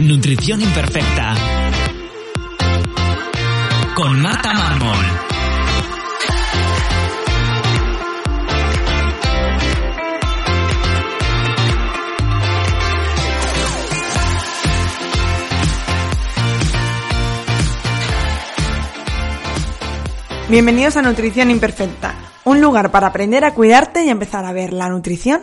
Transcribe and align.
Nutrición 0.00 0.60
imperfecta. 0.60 1.34
Con 3.96 4.22
Marta 4.22 4.54
Mármol. 4.54 4.96
Bienvenidos 20.48 20.96
a 20.96 21.02
Nutrición 21.02 21.50
Imperfecta, 21.50 22.14
un 22.44 22.60
lugar 22.60 22.92
para 22.92 23.08
aprender 23.08 23.44
a 23.44 23.52
cuidarte 23.52 24.04
y 24.04 24.10
empezar 24.10 24.44
a 24.44 24.52
ver 24.52 24.72
la 24.72 24.88
nutrición 24.88 25.42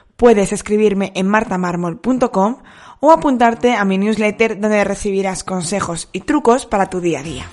puedes 0.15 0.53
escribirme 0.53 1.11
en 1.15 1.27
martamarmol.com 1.27 2.63
o 2.99 3.11
apuntarte 3.11 3.75
a 3.75 3.85
mi 3.85 3.97
newsletter 3.97 4.59
donde 4.59 4.83
recibirás 4.83 5.43
consejos 5.43 6.09
y 6.11 6.21
trucos 6.21 6.65
para 6.65 6.87
tu 6.87 7.01
día 7.01 7.19
a 7.19 7.23
día. 7.23 7.45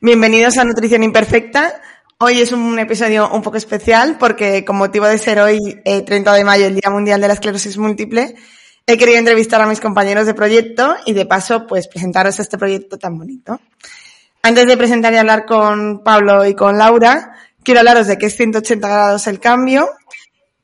Bienvenidos 0.00 0.56
a 0.58 0.64
Nutrición 0.64 1.02
Imperfecta. 1.02 1.80
Hoy 2.18 2.40
es 2.40 2.52
un 2.52 2.78
episodio 2.78 3.28
un 3.30 3.42
poco 3.42 3.56
especial 3.56 4.16
porque 4.18 4.64
con 4.64 4.76
motivo 4.76 5.06
de 5.06 5.18
ser 5.18 5.40
hoy 5.40 5.58
30 5.84 6.14
eh, 6.14 6.38
de 6.38 6.44
mayo, 6.44 6.66
el 6.66 6.74
Día 6.74 6.90
Mundial 6.90 7.20
de 7.20 7.28
la 7.28 7.34
Esclerosis 7.34 7.76
Múltiple, 7.76 8.34
he 8.86 8.96
querido 8.96 9.18
entrevistar 9.18 9.60
a 9.60 9.66
mis 9.66 9.80
compañeros 9.80 10.26
de 10.26 10.32
proyecto 10.32 10.96
y 11.04 11.12
de 11.12 11.26
paso 11.26 11.66
pues 11.66 11.88
presentaros 11.88 12.38
este 12.38 12.56
proyecto 12.56 12.98
tan 12.98 13.18
bonito. 13.18 13.60
Antes 14.42 14.66
de 14.66 14.76
presentar 14.76 15.12
y 15.12 15.16
hablar 15.16 15.44
con 15.44 16.04
Pablo 16.04 16.46
y 16.46 16.54
con 16.54 16.78
Laura, 16.78 17.32
quiero 17.66 17.80
hablaros 17.80 18.06
de 18.06 18.16
que 18.16 18.26
es 18.26 18.36
180 18.36 18.88
grados 18.88 19.26
el 19.26 19.40
cambio, 19.40 19.90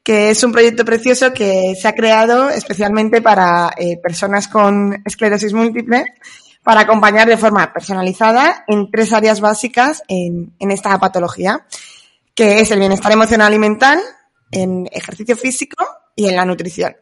que 0.04 0.30
es 0.30 0.44
un 0.44 0.52
proyecto 0.52 0.84
precioso 0.84 1.32
que 1.32 1.74
se 1.74 1.88
ha 1.88 1.94
creado 1.96 2.48
especialmente 2.48 3.20
para 3.20 3.72
eh, 3.76 3.98
personas 4.00 4.46
con 4.46 5.02
esclerosis 5.04 5.52
múltiple, 5.52 6.04
para 6.62 6.82
acompañar 6.82 7.26
de 7.26 7.36
forma 7.36 7.72
personalizada 7.72 8.64
en 8.68 8.88
tres 8.88 9.12
áreas 9.12 9.40
básicas 9.40 10.04
en, 10.06 10.54
en 10.60 10.70
esta 10.70 10.96
patología, 11.00 11.66
que 12.36 12.60
es 12.60 12.70
el 12.70 12.78
bienestar 12.78 13.10
emocional 13.10 13.52
y 13.52 13.58
mental, 13.58 14.00
en 14.52 14.88
ejercicio 14.92 15.36
físico 15.36 15.84
y 16.14 16.28
en 16.28 16.36
la 16.36 16.44
nutrición 16.44 16.94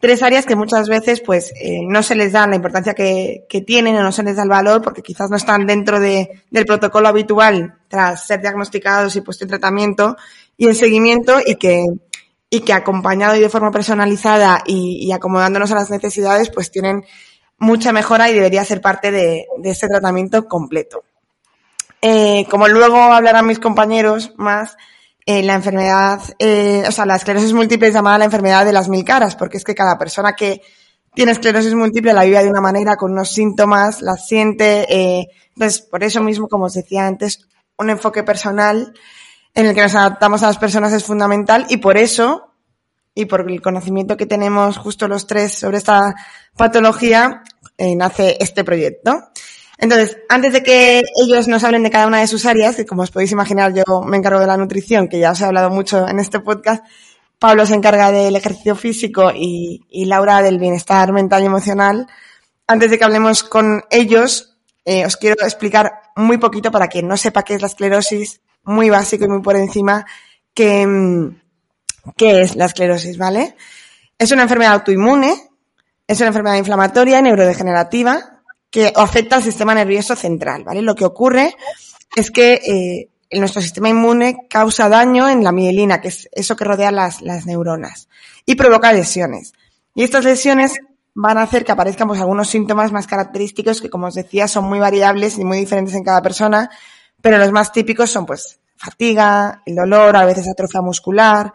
tres 0.00 0.22
áreas 0.22 0.46
que 0.46 0.56
muchas 0.56 0.88
veces 0.88 1.20
pues 1.20 1.52
eh, 1.60 1.80
no 1.82 2.02
se 2.02 2.14
les 2.14 2.32
da 2.32 2.46
la 2.46 2.56
importancia 2.56 2.94
que, 2.94 3.44
que, 3.48 3.62
tienen 3.62 3.96
o 3.96 4.02
no 4.02 4.12
se 4.12 4.22
les 4.22 4.36
da 4.36 4.42
el 4.42 4.48
valor 4.48 4.82
porque 4.82 5.02
quizás 5.02 5.30
no 5.30 5.36
están 5.36 5.66
dentro 5.66 6.00
de, 6.00 6.42
del 6.50 6.66
protocolo 6.66 7.08
habitual 7.08 7.78
tras 7.88 8.26
ser 8.26 8.40
diagnosticados 8.40 9.16
y 9.16 9.20
puesto 9.22 9.44
en 9.44 9.50
tratamiento 9.50 10.16
y 10.56 10.66
en 10.66 10.74
seguimiento 10.74 11.38
y 11.44 11.56
que, 11.56 11.84
y 12.50 12.60
que 12.60 12.72
acompañado 12.72 13.36
y 13.36 13.40
de 13.40 13.48
forma 13.48 13.70
personalizada 13.70 14.62
y, 14.66 15.10
acomodándonos 15.12 15.72
a 15.72 15.76
las 15.76 15.90
necesidades 15.90 16.50
pues 16.50 16.70
tienen 16.70 17.04
mucha 17.58 17.92
mejora 17.92 18.30
y 18.30 18.34
debería 18.34 18.64
ser 18.64 18.80
parte 18.80 19.10
de, 19.10 19.46
de 19.58 19.70
este 19.70 19.88
tratamiento 19.88 20.46
completo. 20.46 21.04
Eh, 22.02 22.46
como 22.50 22.68
luego 22.68 22.98
hablarán 22.98 23.46
mis 23.46 23.58
compañeros 23.58 24.32
más, 24.36 24.76
eh, 25.28 25.42
la 25.42 25.54
enfermedad, 25.54 26.20
eh, 26.38 26.84
o 26.86 26.92
sea, 26.92 27.04
la 27.04 27.16
esclerosis 27.16 27.52
múltiple 27.52 27.88
es 27.88 27.94
llamada 27.94 28.18
la 28.18 28.26
enfermedad 28.26 28.64
de 28.64 28.72
las 28.72 28.88
mil 28.88 29.04
caras, 29.04 29.34
porque 29.34 29.56
es 29.56 29.64
que 29.64 29.74
cada 29.74 29.98
persona 29.98 30.34
que 30.34 30.62
tiene 31.14 31.32
esclerosis 31.32 31.74
múltiple 31.74 32.12
la 32.12 32.22
vive 32.22 32.44
de 32.44 32.48
una 32.48 32.60
manera, 32.60 32.94
con 32.96 33.10
unos 33.10 33.32
síntomas, 33.32 34.02
la 34.02 34.16
siente, 34.16 34.86
eh, 34.88 35.26
entonces, 35.48 35.80
por 35.80 36.04
eso 36.04 36.22
mismo, 36.22 36.46
como 36.46 36.66
os 36.66 36.74
decía 36.74 37.06
antes, 37.06 37.48
un 37.76 37.90
enfoque 37.90 38.22
personal 38.22 38.94
en 39.52 39.66
el 39.66 39.74
que 39.74 39.82
nos 39.82 39.94
adaptamos 39.96 40.42
a 40.44 40.46
las 40.46 40.58
personas 40.58 40.92
es 40.92 41.02
fundamental 41.02 41.66
y 41.70 41.78
por 41.78 41.96
eso, 41.96 42.52
y 43.14 43.24
por 43.24 43.50
el 43.50 43.60
conocimiento 43.60 44.16
que 44.16 44.26
tenemos 44.26 44.76
justo 44.76 45.08
los 45.08 45.26
tres 45.26 45.54
sobre 45.54 45.78
esta 45.78 46.14
patología, 46.56 47.42
eh, 47.78 47.96
nace 47.96 48.36
este 48.38 48.62
proyecto. 48.62 49.30
Entonces, 49.78 50.18
antes 50.28 50.52
de 50.52 50.62
que 50.62 51.02
ellos 51.22 51.48
nos 51.48 51.62
hablen 51.62 51.82
de 51.82 51.90
cada 51.90 52.06
una 52.06 52.20
de 52.20 52.26
sus 52.26 52.46
áreas, 52.46 52.76
que 52.76 52.86
como 52.86 53.02
os 53.02 53.10
podéis 53.10 53.32
imaginar 53.32 53.74
yo 53.74 54.02
me 54.02 54.16
encargo 54.16 54.40
de 54.40 54.46
la 54.46 54.56
nutrición, 54.56 55.08
que 55.08 55.18
ya 55.18 55.32
os 55.32 55.40
he 55.40 55.44
hablado 55.44 55.70
mucho 55.70 56.08
en 56.08 56.18
este 56.18 56.40
podcast, 56.40 56.82
Pablo 57.38 57.66
se 57.66 57.74
encarga 57.74 58.10
del 58.10 58.34
ejercicio 58.36 58.74
físico 58.74 59.30
y, 59.34 59.82
Laura 60.06 60.42
del 60.42 60.58
bienestar 60.58 61.12
mental 61.12 61.42
y 61.42 61.46
emocional. 61.46 62.06
Antes 62.66 62.90
de 62.90 62.98
que 62.98 63.04
hablemos 63.04 63.42
con 63.42 63.82
ellos, 63.90 64.56
eh, 64.86 65.04
os 65.04 65.16
quiero 65.18 65.44
explicar 65.44 65.92
muy 66.16 66.38
poquito 66.38 66.70
para 66.70 66.88
quien 66.88 67.06
no 67.06 67.16
sepa 67.18 67.42
qué 67.42 67.54
es 67.54 67.60
la 67.60 67.68
esclerosis, 67.68 68.40
muy 68.64 68.88
básico 68.88 69.26
y 69.26 69.28
muy 69.28 69.42
por 69.42 69.56
encima, 69.56 70.06
mm, 70.56 71.26
qué 72.16 72.40
es 72.40 72.56
la 72.56 72.64
esclerosis, 72.64 73.18
¿vale? 73.18 73.54
Es 74.18 74.32
una 74.32 74.42
enfermedad 74.42 74.72
autoinmune, 74.72 75.34
es 76.06 76.18
una 76.20 76.28
enfermedad 76.28 76.56
inflamatoria 76.56 77.18
y 77.18 77.22
neurodegenerativa 77.22 78.35
que 78.76 78.92
afecta 78.94 79.36
al 79.36 79.42
sistema 79.42 79.74
nervioso 79.74 80.14
central, 80.14 80.62
¿vale? 80.62 80.82
Lo 80.82 80.94
que 80.94 81.06
ocurre 81.06 81.56
es 82.14 82.30
que 82.30 83.08
eh, 83.30 83.38
nuestro 83.38 83.62
sistema 83.62 83.88
inmune 83.88 84.46
causa 84.50 84.90
daño 84.90 85.30
en 85.30 85.42
la 85.42 85.50
mielina, 85.50 86.02
que 86.02 86.08
es 86.08 86.28
eso 86.30 86.56
que 86.56 86.66
rodea 86.66 86.90
las, 86.90 87.22
las 87.22 87.46
neuronas, 87.46 88.10
y 88.44 88.54
provoca 88.54 88.92
lesiones. 88.92 89.54
Y 89.94 90.02
estas 90.02 90.26
lesiones 90.26 90.74
van 91.14 91.38
a 91.38 91.44
hacer 91.44 91.64
que 91.64 91.72
aparezcan 91.72 92.06
pues, 92.06 92.20
algunos 92.20 92.50
síntomas 92.50 92.92
más 92.92 93.06
característicos 93.06 93.80
que, 93.80 93.88
como 93.88 94.08
os 94.08 94.14
decía, 94.14 94.46
son 94.46 94.64
muy 94.64 94.78
variables 94.78 95.38
y 95.38 95.44
muy 95.46 95.56
diferentes 95.56 95.94
en 95.94 96.04
cada 96.04 96.20
persona, 96.20 96.68
pero 97.22 97.38
los 97.38 97.52
más 97.52 97.72
típicos 97.72 98.10
son 98.10 98.26
pues 98.26 98.60
fatiga, 98.76 99.62
el 99.64 99.74
dolor, 99.74 100.14
a 100.18 100.26
veces 100.26 100.50
atrofia 100.50 100.82
muscular, 100.82 101.50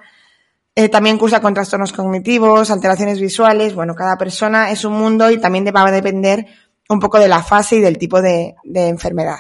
eh, 0.73 0.89
también 0.89 1.19
cursa 1.19 1.39
con 1.39 1.53
trastornos 1.53 1.93
cognitivos, 1.93 2.71
alteraciones 2.71 3.21
visuales, 3.21 3.75
bueno, 3.75 3.93
cada 3.93 4.17
persona 4.17 4.71
es 4.71 4.85
un 4.85 4.93
mundo 4.93 5.29
y 5.29 5.39
también 5.39 5.65
va 5.65 5.88
a 5.88 5.91
depender 5.91 6.47
un 6.91 7.00
poco 7.00 7.19
de 7.19 7.28
la 7.28 7.41
fase 7.41 7.78
y 7.78 7.79
del 7.79 7.97
tipo 7.97 8.22
de, 8.22 8.56
enfermedad. 8.63 9.40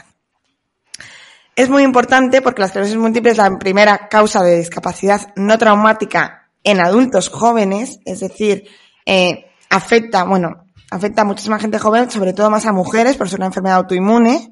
Es 1.55 1.69
muy 1.69 1.83
importante 1.83 2.41
porque 2.41 2.61
la 2.61 2.67
esclerosis 2.67 2.95
múltiple 2.95 3.31
es 3.31 3.37
la 3.37 3.59
primera 3.59 4.07
causa 4.07 4.41
de 4.41 4.57
discapacidad 4.57 5.33
no 5.35 5.57
traumática 5.57 6.49
en 6.63 6.79
adultos 6.79 7.29
jóvenes, 7.29 7.99
es 8.05 8.21
decir, 8.21 8.69
eh, 9.05 9.45
afecta, 9.69 10.23
bueno, 10.23 10.65
afecta 10.91 11.23
a 11.23 11.25
muchísima 11.25 11.59
gente 11.59 11.77
joven, 11.77 12.09
sobre 12.09 12.33
todo 12.33 12.49
más 12.49 12.65
a 12.65 12.71
mujeres, 12.71 13.17
por 13.17 13.27
ser 13.29 13.39
una 13.39 13.47
enfermedad 13.47 13.77
autoinmune, 13.77 14.49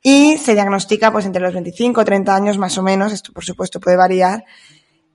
y 0.00 0.36
se 0.38 0.54
diagnostica 0.54 1.10
pues 1.10 1.26
entre 1.26 1.42
los 1.42 1.54
25 1.54 2.00
o 2.00 2.04
30 2.04 2.34
años 2.34 2.56
más 2.56 2.78
o 2.78 2.82
menos, 2.82 3.12
esto 3.12 3.32
por 3.32 3.44
supuesto 3.44 3.80
puede 3.80 3.96
variar, 3.96 4.44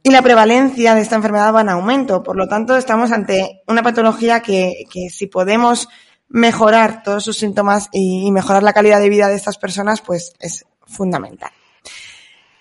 y 0.03 0.11
la 0.11 0.21
prevalencia 0.21 0.93
de 0.93 1.01
esta 1.01 1.15
enfermedad 1.15 1.53
va 1.53 1.61
en 1.61 1.69
aumento, 1.69 2.21
por 2.21 2.35
lo 2.35 2.49
tanto 2.49 2.75
estamos 2.75 3.13
ante 3.13 3.61
una 3.65 3.81
patología 3.81 4.41
que, 4.41 4.83
que 4.91 5.09
si 5.09 5.27
podemos 5.27 5.87
mejorar 6.29 7.03
todos 7.03 7.23
sus 7.23 7.37
síntomas 7.37 7.89
y, 7.91 8.31
mejorar 8.31 8.63
la 8.63 8.73
calidad 8.73 8.99
de 8.99 9.09
vida 9.09 9.27
de 9.27 9.35
estas 9.35 9.57
personas, 9.57 10.01
pues 10.01 10.33
es 10.39 10.65
fundamental. 10.85 11.51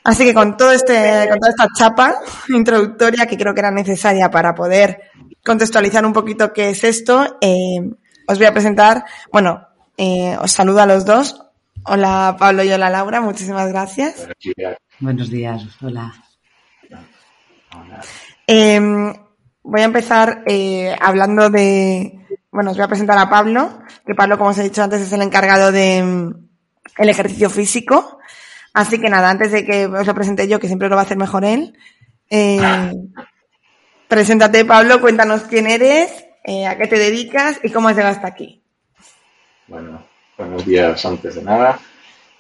Así 0.05 0.25
que 0.25 0.35
con 0.35 0.57
todo 0.57 0.73
este, 0.73 1.29
con 1.29 1.39
toda 1.39 1.51
esta 1.51 1.69
chapa 1.77 2.15
introductoria 2.49 3.27
que 3.27 3.37
creo 3.37 3.55
que 3.55 3.61
era 3.61 3.71
necesaria 3.71 4.31
para 4.31 4.55
poder 4.55 5.11
contextualizar 5.45 6.05
un 6.05 6.13
poquito 6.13 6.53
qué 6.53 6.71
es 6.71 6.85
esto, 6.85 7.39
eh, 7.41 7.81
os 8.27 8.39
voy 8.39 8.47
a 8.47 8.53
presentar, 8.53 9.05
bueno, 9.33 9.67
eh, 9.97 10.37
os 10.41 10.53
saludo 10.53 10.81
a 10.81 10.87
los 10.87 11.05
dos. 11.05 11.41
Hola 11.85 12.37
Pablo 12.39 12.63
y 12.63 12.71
hola 12.71 12.91
Laura, 12.91 13.21
muchísimas 13.21 13.69
gracias. 13.69 14.29
Buenos 15.01 15.31
días, 15.31 15.63
hola. 15.81 16.13
Eh, 18.47 18.81
voy 19.63 19.81
a 19.81 19.85
empezar 19.85 20.43
eh, 20.47 20.97
hablando 21.01 21.51
de, 21.51 22.22
bueno, 22.53 22.71
os 22.71 22.77
voy 22.77 22.85
a 22.85 22.89
presentar 22.89 23.19
a 23.19 23.31
Pablo, 23.31 23.81
que 24.07 24.15
Pablo, 24.15 24.37
como 24.39 24.51
os 24.51 24.59
he 24.59 24.63
dicho 24.63 24.83
antes, 24.83 25.01
es 25.01 25.13
el 25.13 25.23
encargado 25.23 25.73
de 25.73 26.03
mm, 26.03 26.49
el 26.99 27.09
ejercicio 27.09 27.49
físico. 27.51 28.19
Así 28.75 29.01
que 29.01 29.09
nada, 29.09 29.31
antes 29.31 29.51
de 29.53 29.65
que 29.65 29.87
os 29.87 30.07
lo 30.07 30.15
presente 30.15 30.47
yo, 30.47 30.61
que 30.61 30.67
siempre 30.67 30.89
lo 30.89 30.95
va 30.95 31.03
a 31.03 31.05
hacer 31.05 31.17
mejor 31.17 31.45
él, 31.45 31.77
eh, 32.31 32.93
preséntate 34.09 34.65
Pablo, 34.65 35.01
cuéntanos 35.01 35.43
quién 35.43 35.67
eres, 35.67 36.27
eh, 36.45 36.67
a 36.67 36.77
qué 36.77 36.87
te 36.87 36.99
dedicas 36.99 37.59
y 37.63 37.71
cómo 37.71 37.89
has 37.89 37.97
llegado 37.97 38.15
hasta 38.15 38.29
aquí. 38.29 38.63
Bueno, 39.67 40.05
buenos 40.37 40.67
días 40.67 41.05
antes 41.07 41.35
de 41.35 41.43
nada. 41.43 41.81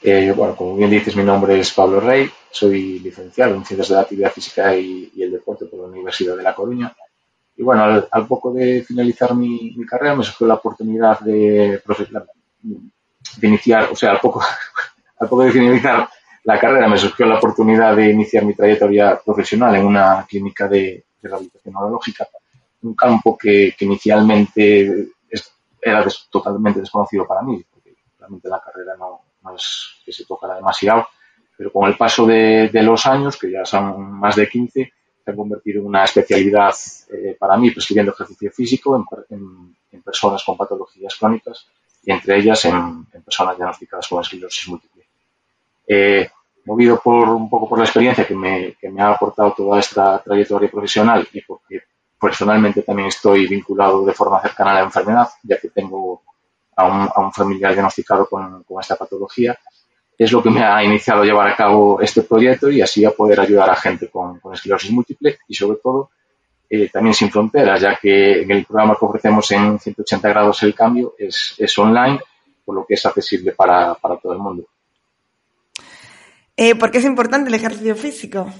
Eh, 0.03 0.33
bueno, 0.37 0.57
como 0.57 0.77
bien 0.77 0.91
dices, 0.91 1.17
mi 1.17 1.23
nombre 1.23 1.59
es 1.59 1.73
Pablo 1.73 2.01
Rey, 2.01 2.29
soy 2.51 2.99
licenciado 2.99 3.55
en 3.55 3.65
Ciencias 3.65 3.89
de 3.89 3.95
la 3.95 4.01
Actividad 4.01 4.33
Física 4.33 4.77
y, 4.77 5.11
el 5.19 5.31
Deporte 5.31 5.67
por 5.67 5.81
la 5.81 5.87
Universidad 5.87 6.37
de 6.37 6.43
La 6.43 6.55
Coruña. 6.55 6.95
Y 7.63 7.65
bueno, 7.65 7.85
al, 8.11 8.27
poco 8.27 8.53
de 8.53 8.83
finalizar 8.83 9.37
mi, 9.37 9.73
carrera 9.87 10.17
me 10.17 10.25
surgió 10.25 10.49
la 10.49 10.55
oportunidad 10.55 11.21
de, 11.21 11.81
de 13.37 13.47
iniciar, 13.47 13.89
o 13.93 13.95
sea, 13.95 14.11
al 14.11 14.19
poco, 14.19 14.43
al 15.21 15.29
poco 15.29 15.45
de 15.45 15.53
finalizar 15.53 16.09
la 16.43 16.59
carrera 16.59 16.89
me 16.89 16.99
surgió 16.99 17.25
la 17.25 17.37
oportunidad 17.37 17.95
de 17.95 18.11
iniciar 18.11 18.45
mi 18.45 18.55
trayectoria 18.55 19.17
profesional 19.25 19.77
en 19.77 19.87
una 19.87 20.27
clínica 20.29 20.67
de, 20.67 21.05
rehabilitación 21.23 21.73
neurológica, 21.73 22.27
un 22.83 22.97
campo 22.97 23.39
que, 23.39 23.77
inicialmente 23.79 25.11
era 25.81 26.05
totalmente 26.33 26.81
desconocido 26.81 27.29
para 27.29 27.43
mí, 27.43 27.65
porque 27.71 27.95
realmente 28.19 28.49
la 28.49 28.59
carrera 28.59 28.97
no, 28.99 29.21
es 29.55 30.01
que 30.05 30.13
se 30.13 30.25
tocara 30.25 30.57
demasiado, 30.57 31.07
pero 31.57 31.71
con 31.71 31.89
el 31.89 31.97
paso 31.97 32.27
de, 32.27 32.71
los 32.73 33.07
años, 33.07 33.37
que 33.37 33.53
ya 33.53 33.65
son 33.65 34.15
más 34.15 34.35
de 34.35 34.49
15, 34.49 34.93
se 35.25 35.31
ha 35.31 35.37
convertido 35.37 35.81
en 35.81 35.87
una 35.87 36.05
especialidad 36.05 36.75
eh, 37.13 37.37
para 37.39 37.57
mí, 37.57 37.71
prescribiendo 37.71 38.13
ejercicio 38.13 38.51
físico 38.51 39.07
en, 39.31 39.77
personas 40.03 40.43
con 40.45 40.57
patologías 40.57 41.15
crónicas 41.15 41.67
y 42.03 42.11
entre 42.11 42.37
ellas 42.37 42.65
en, 42.65 43.05
personas 43.25 43.57
diagnosticadas 43.57 44.09
con 44.09 44.21
esclerosis 44.21 44.69
múltiple. 44.69 45.05
Eh, 45.87 46.29
movido 46.65 47.01
por 47.01 47.29
un 47.29 47.49
poco 47.49 47.69
por 47.69 47.79
la 47.79 47.85
experiencia 47.85 48.27
que 48.27 48.35
me, 48.35 48.75
que 48.81 48.89
me 48.91 49.01
ha 49.01 49.11
aportado 49.11 49.53
toda 49.53 49.79
esta 49.79 50.23
trayectoria 50.23 50.71
profesional 50.71 51.29
y 51.33 51.41
porque 51.43 51.83
personalmente 52.21 52.83
también 52.83 53.09
estoy 53.09 53.49
vinculado 53.49 54.05
de 54.05 54.13
forma 54.13 54.41
cercana 54.41 54.71
a 54.71 54.75
la 54.75 54.81
enfermedad, 54.83 55.29
ya 55.43 55.59
que 55.59 55.69
tengo 55.69 56.23
a 56.77 56.87
un, 56.87 57.09
a 57.15 57.21
un 57.21 57.33
familiar 57.33 57.73
diagnosticado 57.73 58.29
con, 58.29 58.63
con, 58.65 58.81
esta 58.81 58.97
patología, 58.97 59.59
es 60.19 60.31
lo 60.31 60.43
que 60.43 60.51
me 60.51 60.65
ha 60.65 60.83
iniciado 60.85 61.23
a 61.23 61.25
llevar 61.25 61.49
a 61.49 61.57
cabo 61.57 62.01
este 62.01 62.23
proyecto 62.23 62.71
y 62.71 62.81
así 62.81 63.05
a 63.05 63.11
poder 63.11 63.41
ayudar 63.41 63.71
a 63.71 63.77
gente 63.77 64.09
con, 64.09 64.39
con 64.41 64.55
esclerosis 64.55 64.91
múltiple 64.91 65.39
y 65.49 65.55
sobre 65.55 65.79
todo 65.83 66.11
eh, 66.75 66.89
también 66.89 67.13
sin 67.13 67.31
fronteras, 67.31 67.81
ya 67.83 67.97
que 67.97 68.43
en 68.43 68.51
el 68.51 68.65
programa 68.65 68.97
que 68.99 69.05
ofrecemos 69.05 69.51
en 69.51 69.79
180 69.79 70.29
grados 70.29 70.63
el 70.63 70.75
cambio 70.75 71.15
es, 71.19 71.55
es 71.59 71.79
online, 71.79 72.19
por 72.65 72.75
lo 72.75 72.87
que 72.87 72.95
es 72.95 73.05
accesible 73.05 73.53
para, 73.53 73.95
para 73.95 74.17
todo 74.17 74.33
el 74.33 74.39
mundo. 74.39 74.65
Eh, 76.57 76.75
¿Por 76.75 76.91
qué 76.91 76.99
es 76.99 77.05
importante 77.05 77.49
el 77.49 77.55
ejercicio 77.55 77.95
físico? 77.95 78.51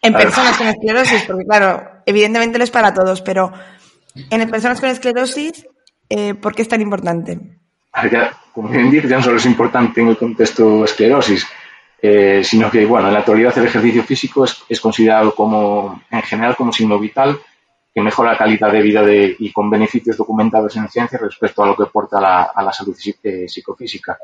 En 0.00 0.14
personas 0.14 0.56
con 0.56 0.66
esclerosis, 0.66 1.22
porque 1.26 1.44
claro, 1.44 2.02
evidentemente 2.06 2.56
lo 2.56 2.64
es 2.64 2.70
para 2.70 2.94
todos, 2.94 3.20
pero 3.20 3.52
en 4.14 4.50
personas 4.50 4.80
con 4.80 4.88
esclerosis, 4.88 5.66
eh, 6.08 6.34
¿por 6.34 6.54
qué 6.54 6.62
es 6.62 6.68
tan 6.68 6.80
importante? 6.80 7.61
Como 8.52 8.68
bien 8.68 8.90
dices, 8.90 9.10
ya 9.10 9.16
no 9.16 9.22
solo 9.22 9.36
es 9.36 9.46
importante 9.46 10.00
en 10.00 10.08
el 10.08 10.16
contexto 10.16 10.84
esclerosis, 10.84 11.46
eh, 12.00 12.42
sino 12.44 12.70
que, 12.70 12.84
bueno, 12.84 13.08
en 13.08 13.14
la 13.14 13.20
actualidad 13.20 13.56
el 13.58 13.66
ejercicio 13.66 14.02
físico 14.02 14.44
es, 14.44 14.80
considerado 14.80 15.34
como, 15.34 16.02
en 16.10 16.22
general, 16.22 16.56
como 16.56 16.72
signo 16.72 16.98
vital 16.98 17.38
que 17.94 18.00
mejora 18.00 18.32
la 18.32 18.38
calidad 18.38 18.72
de 18.72 18.80
vida 18.80 19.02
y 19.06 19.52
con 19.52 19.68
beneficios 19.68 20.16
documentados 20.16 20.74
en 20.76 20.88
ciencia 20.88 21.18
respecto 21.18 21.62
a 21.62 21.66
lo 21.66 21.76
que 21.76 21.82
aporta 21.82 22.44
a 22.44 22.62
la 22.62 22.72
salud 22.72 22.96
psicofísica. 22.96 24.18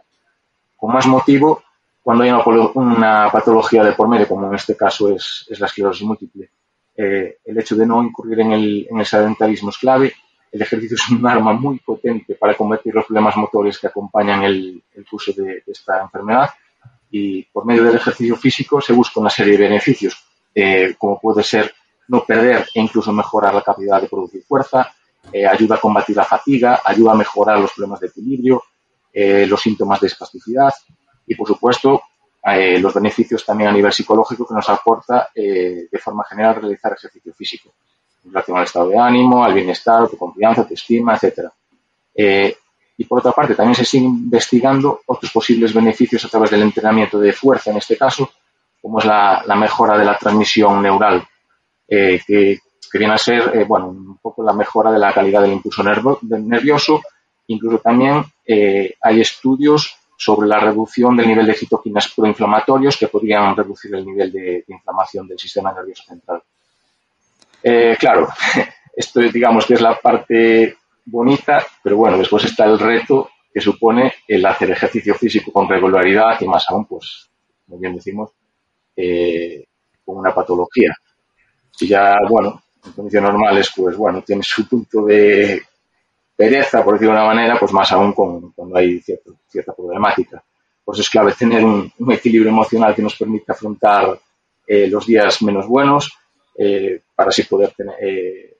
Con 0.75 0.93
más 0.93 1.07
motivo, 1.07 1.63
cuando 2.09 2.25
hay 2.25 2.31
una, 2.31 3.29
patología 3.31 3.85
de 3.85 3.93
por 3.93 4.09
medio, 4.09 4.27
como 4.27 4.47
en 4.47 4.55
este 4.55 4.75
caso 4.75 5.15
es, 5.15 5.45
la 5.59 5.67
esclerosis 5.67 6.07
múltiple, 6.07 6.49
eh, 6.97 7.37
el 7.45 7.59
hecho 7.59 7.77
de 7.77 7.85
no 7.85 8.03
incurrir 8.03 8.41
en 8.41 8.53
el, 8.53 8.89
sedentarismo 9.05 9.69
es 9.69 9.77
clave. 9.77 10.15
El 10.51 10.63
ejercicio 10.63 10.95
es 10.95 11.11
un 11.11 11.27
arma 11.27 11.53
muy 11.53 11.79
potente 11.79 12.35
para 12.35 12.55
combatir 12.55 12.95
los 12.95 13.07
problemas 13.07 13.37
motores 13.37 13.79
que 13.79 13.87
acompañan 13.87 14.43
el, 14.45 14.83
curso 15.09 15.33
de, 15.33 15.63
esta 15.67 16.01
enfermedad 16.03 16.51
y 17.11 17.43
por 17.45 17.65
medio 17.65 17.85
del 17.85 17.97
ejercicio 17.97 18.37
físico 18.37 18.81
se 18.81 18.93
busca 18.93 19.21
una 19.21 19.31
serie 19.31 19.57
de 19.57 19.65
beneficios, 19.69 20.17
eh, 20.55 20.95
como 20.99 21.19
puede 21.19 21.43
ser 21.43 21.73
no 22.09 22.25
perder 22.25 22.67
e 22.75 22.81
incluso 22.81 23.13
mejorar 23.13 23.55
la 23.55 23.63
capacidad 23.63 24.01
de 24.01 24.09
producir 24.09 24.43
fuerza, 24.43 24.93
eh, 25.33 25.47
ayuda 25.47 25.77
a 25.77 25.81
combatir 25.81 26.17
la 26.17 26.25
fatiga, 26.25 26.81
ayuda 26.85 27.13
a 27.13 27.17
mejorar 27.17 27.59
los 27.59 27.73
problemas 27.73 28.01
de 28.01 28.07
equilibrio, 28.09 28.63
los 29.13 29.61
síntomas 29.61 30.01
de 30.01 30.07
espasticidad, 30.07 30.73
y, 31.27 31.35
por 31.35 31.49
supuesto, 31.49 32.03
eh, 32.43 32.79
los 32.79 32.95
beneficios 32.95 33.45
también 33.45 33.71
a 33.71 33.73
nivel 33.73 33.93
psicológico 33.93 34.47
que 34.47 34.55
nos 34.55 34.69
aporta 34.71 35.29
eh, 35.35 35.89
de 35.91 35.99
forma 35.99 36.25
general 36.25 36.57
realizar 36.57 36.93
ejercicio 36.93 37.35
físico 37.35 37.75
en 38.29 38.35
relación 38.35 38.59
al 38.59 38.65
estado 38.65 38.89
de 38.89 38.99
ánimo, 38.99 39.43
al 39.43 39.55
bienestar, 39.55 40.09
tu 40.09 40.17
confianza, 40.17 40.67
tu 40.67 40.75
estima, 40.75 41.17
etc. 41.17 41.49
Eh, 42.15 42.57
y 42.97 43.05
por 43.05 43.21
otra 43.21 43.33
parte, 43.33 43.55
también 43.55 43.75
se 43.75 43.85
sigue 43.85 44.05
investigando 44.05 45.01
otros 45.07 45.33
posibles 45.33 45.73
beneficios 45.73 46.25
a 46.25 46.29
través 46.29 46.51
del 46.51 46.63
entrenamiento 46.63 47.19
de 47.19 47.33
fuerza, 47.33 47.71
en 47.71 47.79
este 47.79 47.97
caso, 47.97 48.31
como 48.83 48.99
es 48.99 49.05
la, 49.05 49.43
mejora 49.57 49.97
de 49.97 50.05
la 50.05 50.19
transmisión 50.19 50.83
neural, 50.83 51.27
que, 51.87 52.21
que, 52.27 52.99
viene 52.99 53.15
a 53.15 53.19
ser, 53.19 53.65
bueno, 53.67 53.89
un 53.89 54.19
poco 54.19 54.43
la 54.43 54.53
mejora 54.53 54.91
de 54.91 54.99
la 54.99 55.13
calidad 55.13 55.43
del 55.43 55.53
impulso 55.53 55.83
nervioso. 55.85 57.03
Incluso 57.47 57.79
también 57.79 58.25
hay 59.01 59.21
estudios 59.21 59.99
sobre 60.19 60.49
la 60.49 60.59
reducción 60.59 61.17
del 61.17 61.29
nivel 61.29 61.47
de 61.47 61.55
citoquinas 61.55 62.13
proinflamatorios 62.15 62.97
que 62.97 63.07
podrían 63.07 63.57
reducir 63.57 63.95
el 63.95 64.05
nivel 64.05 64.33
de, 64.33 64.65
inflamación 64.67 65.29
del 65.29 65.39
sistema 65.39 65.73
nervioso 65.73 66.03
central. 66.03 66.43
Eh, 67.63 67.97
claro, 67.99 68.29
esto 68.97 69.21
digamos 69.21 69.67
que 69.67 69.75
es 69.75 69.81
la 69.81 69.99
parte 69.99 70.77
bonita, 71.05 71.65
pero 71.83 71.97
bueno, 71.97 72.19
después 72.19 72.45
está 72.45 72.65
el 72.65 72.79
reto 72.79 73.31
que 73.53 73.61
supone 73.61 74.13
el 74.27 74.45
hacer 74.45 74.71
ejercicio 74.71 75.15
físico 75.15 75.51
con 75.53 75.69
regularidad 75.69 76.41
y 76.41 76.47
más 76.47 76.69
aún, 76.69 76.85
pues, 76.85 77.29
como 77.67 77.81
bien 77.81 77.95
decimos, 77.95 78.31
eh, 78.95 79.65
con 80.05 80.19
una 80.19 80.35
patología. 80.35 80.95
Y 81.81 81.87
ya, 81.87 82.19
bueno, 82.29 82.63
en 82.85 82.93
condiciones 82.93 83.31
normales, 83.31 83.73
pues 83.75 83.97
bueno, 83.97 84.23
tiene 84.23 84.43
su 84.43 84.69
punto 84.69 85.05
de 85.05 85.63
pereza, 86.37 86.85
por 86.85 86.95
decirlo 86.95 87.15
de 87.15 87.21
una 87.21 87.27
manera, 87.27 87.59
pues 87.59 87.73
más 87.73 87.91
aún 87.93 88.13
cuando 88.13 88.77
hay 88.77 89.01
cierta 89.01 89.73
problemática. 89.75 90.43
Por 90.85 90.95
eso 90.95 91.03
es 91.03 91.11
clave 91.11 91.33
tener 91.33 91.65
un, 91.65 91.93
equilibrio 92.11 92.51
emocional 92.51 92.95
que 92.95 93.03
nos 93.03 93.17
permita 93.17 93.53
afrontar 93.53 94.19
eh, 94.67 94.87
los 94.89 95.07
días 95.07 95.43
menos 95.43 95.67
buenos 95.67 96.11
eh, 96.59 97.01
para 97.15 97.29
así 97.29 97.45
poder 97.45 97.71
tener, 97.71 97.95
eh, 98.01 98.57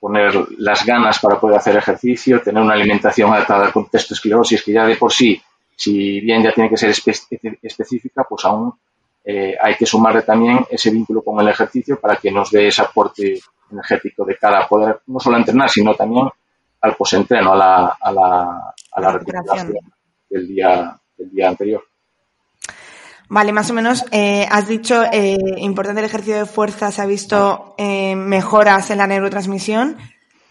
poner 0.00 0.34
las 0.58 0.84
ganas 0.84 1.18
para 1.18 1.38
poder 1.38 1.58
hacer 1.58 1.76
ejercicio, 1.76 2.40
tener 2.42 2.62
una 2.62 2.74
alimentación 2.74 3.32
adaptada 3.32 3.66
al 3.66 3.72
contexto 3.72 4.14
esclerosis 4.14 4.62
que 4.62 4.72
ya 4.72 4.86
de 4.86 4.96
por 4.96 5.12
sí, 5.12 5.40
si 5.76 6.20
bien 6.20 6.42
ya 6.42 6.52
tiene 6.52 6.70
que 6.70 6.76
ser 6.76 6.90
específica, 6.90 8.24
pues 8.28 8.44
aún 8.44 8.72
hay 9.60 9.74
que 9.74 9.84
sumarle 9.84 10.22
también 10.22 10.64
ese 10.70 10.90
vínculo 10.90 11.20
con 11.20 11.40
el 11.40 11.48
ejercicio 11.48 12.00
para 12.00 12.16
que 12.16 12.30
nos 12.30 12.50
dé 12.50 12.68
ese 12.68 12.82
aporte 12.82 13.40
energético 13.70 14.24
de 14.24 14.36
cara 14.36 14.60
a 14.60 14.68
poder 14.68 15.00
no 15.06 15.20
solo 15.20 15.36
entrenar, 15.36 15.68
sino 15.68 15.94
también 15.94 16.28
al 16.80 16.94
posentreno, 16.94 17.52
a 17.52 17.56
la, 17.56 17.96
a 18.00 18.12
la, 18.12 18.74
a 18.92 19.00
la 19.00 19.12
recuperación 19.12 19.74
del 20.28 20.46
día, 20.46 20.98
del 21.16 21.30
día 21.30 21.48
anterior. 21.48 21.82
Vale, 23.28 23.52
más 23.52 23.70
o 23.70 23.74
menos, 23.74 24.04
eh, 24.12 24.46
has 24.50 24.68
dicho, 24.68 25.02
eh, 25.12 25.36
importante 25.58 26.00
el 26.00 26.06
ejercicio 26.06 26.36
de 26.36 26.46
fuerza, 26.46 26.92
se 26.92 27.02
ha 27.02 27.06
visto 27.06 27.74
eh, 27.76 28.14
mejoras 28.14 28.90
en 28.90 28.98
la 28.98 29.06
neurotransmisión. 29.06 29.96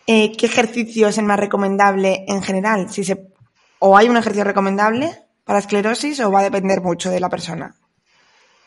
Eh, 0.07 0.35
¿Qué 0.37 0.45
ejercicio 0.45 1.07
es 1.07 1.17
el 1.17 1.25
más 1.25 1.39
recomendable 1.39 2.25
en 2.27 2.43
general? 2.43 2.89
Si 2.89 3.03
se, 3.03 3.27
¿O 3.79 3.97
hay 3.97 4.09
un 4.09 4.17
ejercicio 4.17 4.43
recomendable 4.43 5.11
para 5.45 5.59
esclerosis 5.59 6.19
o 6.19 6.31
va 6.31 6.41
a 6.41 6.43
depender 6.43 6.81
mucho 6.81 7.09
de 7.09 7.19
la 7.19 7.29
persona? 7.29 7.75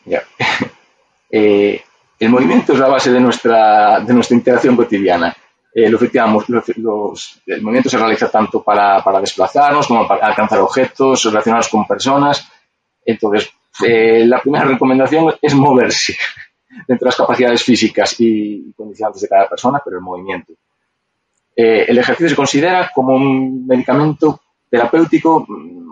Ya. 0.05 0.23
El 1.31 2.29
movimiento 2.29 2.73
es 2.73 2.79
la 2.79 2.87
base 2.87 3.11
de 3.11 3.19
nuestra, 3.19 4.01
de 4.01 4.13
nuestra 4.13 4.35
interacción 4.35 4.75
cotidiana 4.75 5.33
eh, 5.73 5.89
los, 5.89 7.41
el 7.45 7.61
movimiento 7.61 7.89
se 7.89 7.97
realiza 7.97 8.29
tanto 8.29 8.63
para, 8.63 9.03
para, 9.03 9.21
desplazarnos 9.21 9.87
como 9.87 10.07
para 10.07 10.25
alcanzar 10.25 10.59
objetos, 10.59 11.23
relacionarnos 11.25 11.69
con 11.69 11.85
personas. 11.85 12.49
Entonces, 13.05 13.51
eh, 13.85 14.25
la 14.25 14.41
primera 14.41 14.65
recomendación 14.65 15.33
es 15.41 15.53
moverse 15.53 16.17
dentro 16.87 17.05
de 17.05 17.09
las 17.09 17.15
capacidades 17.15 17.63
físicas 17.63 18.15
y 18.19 18.71
condicionantes 18.75 19.21
de 19.21 19.27
cada 19.27 19.47
persona, 19.47 19.81
pero 19.83 19.97
el 19.97 20.03
movimiento. 20.03 20.53
Eh, 21.55 21.85
el 21.87 21.97
ejercicio 21.97 22.29
se 22.29 22.35
considera 22.35 22.91
como 22.93 23.15
un 23.15 23.65
medicamento 23.65 24.41
terapéutico, 24.69 25.45
mm, 25.47 25.89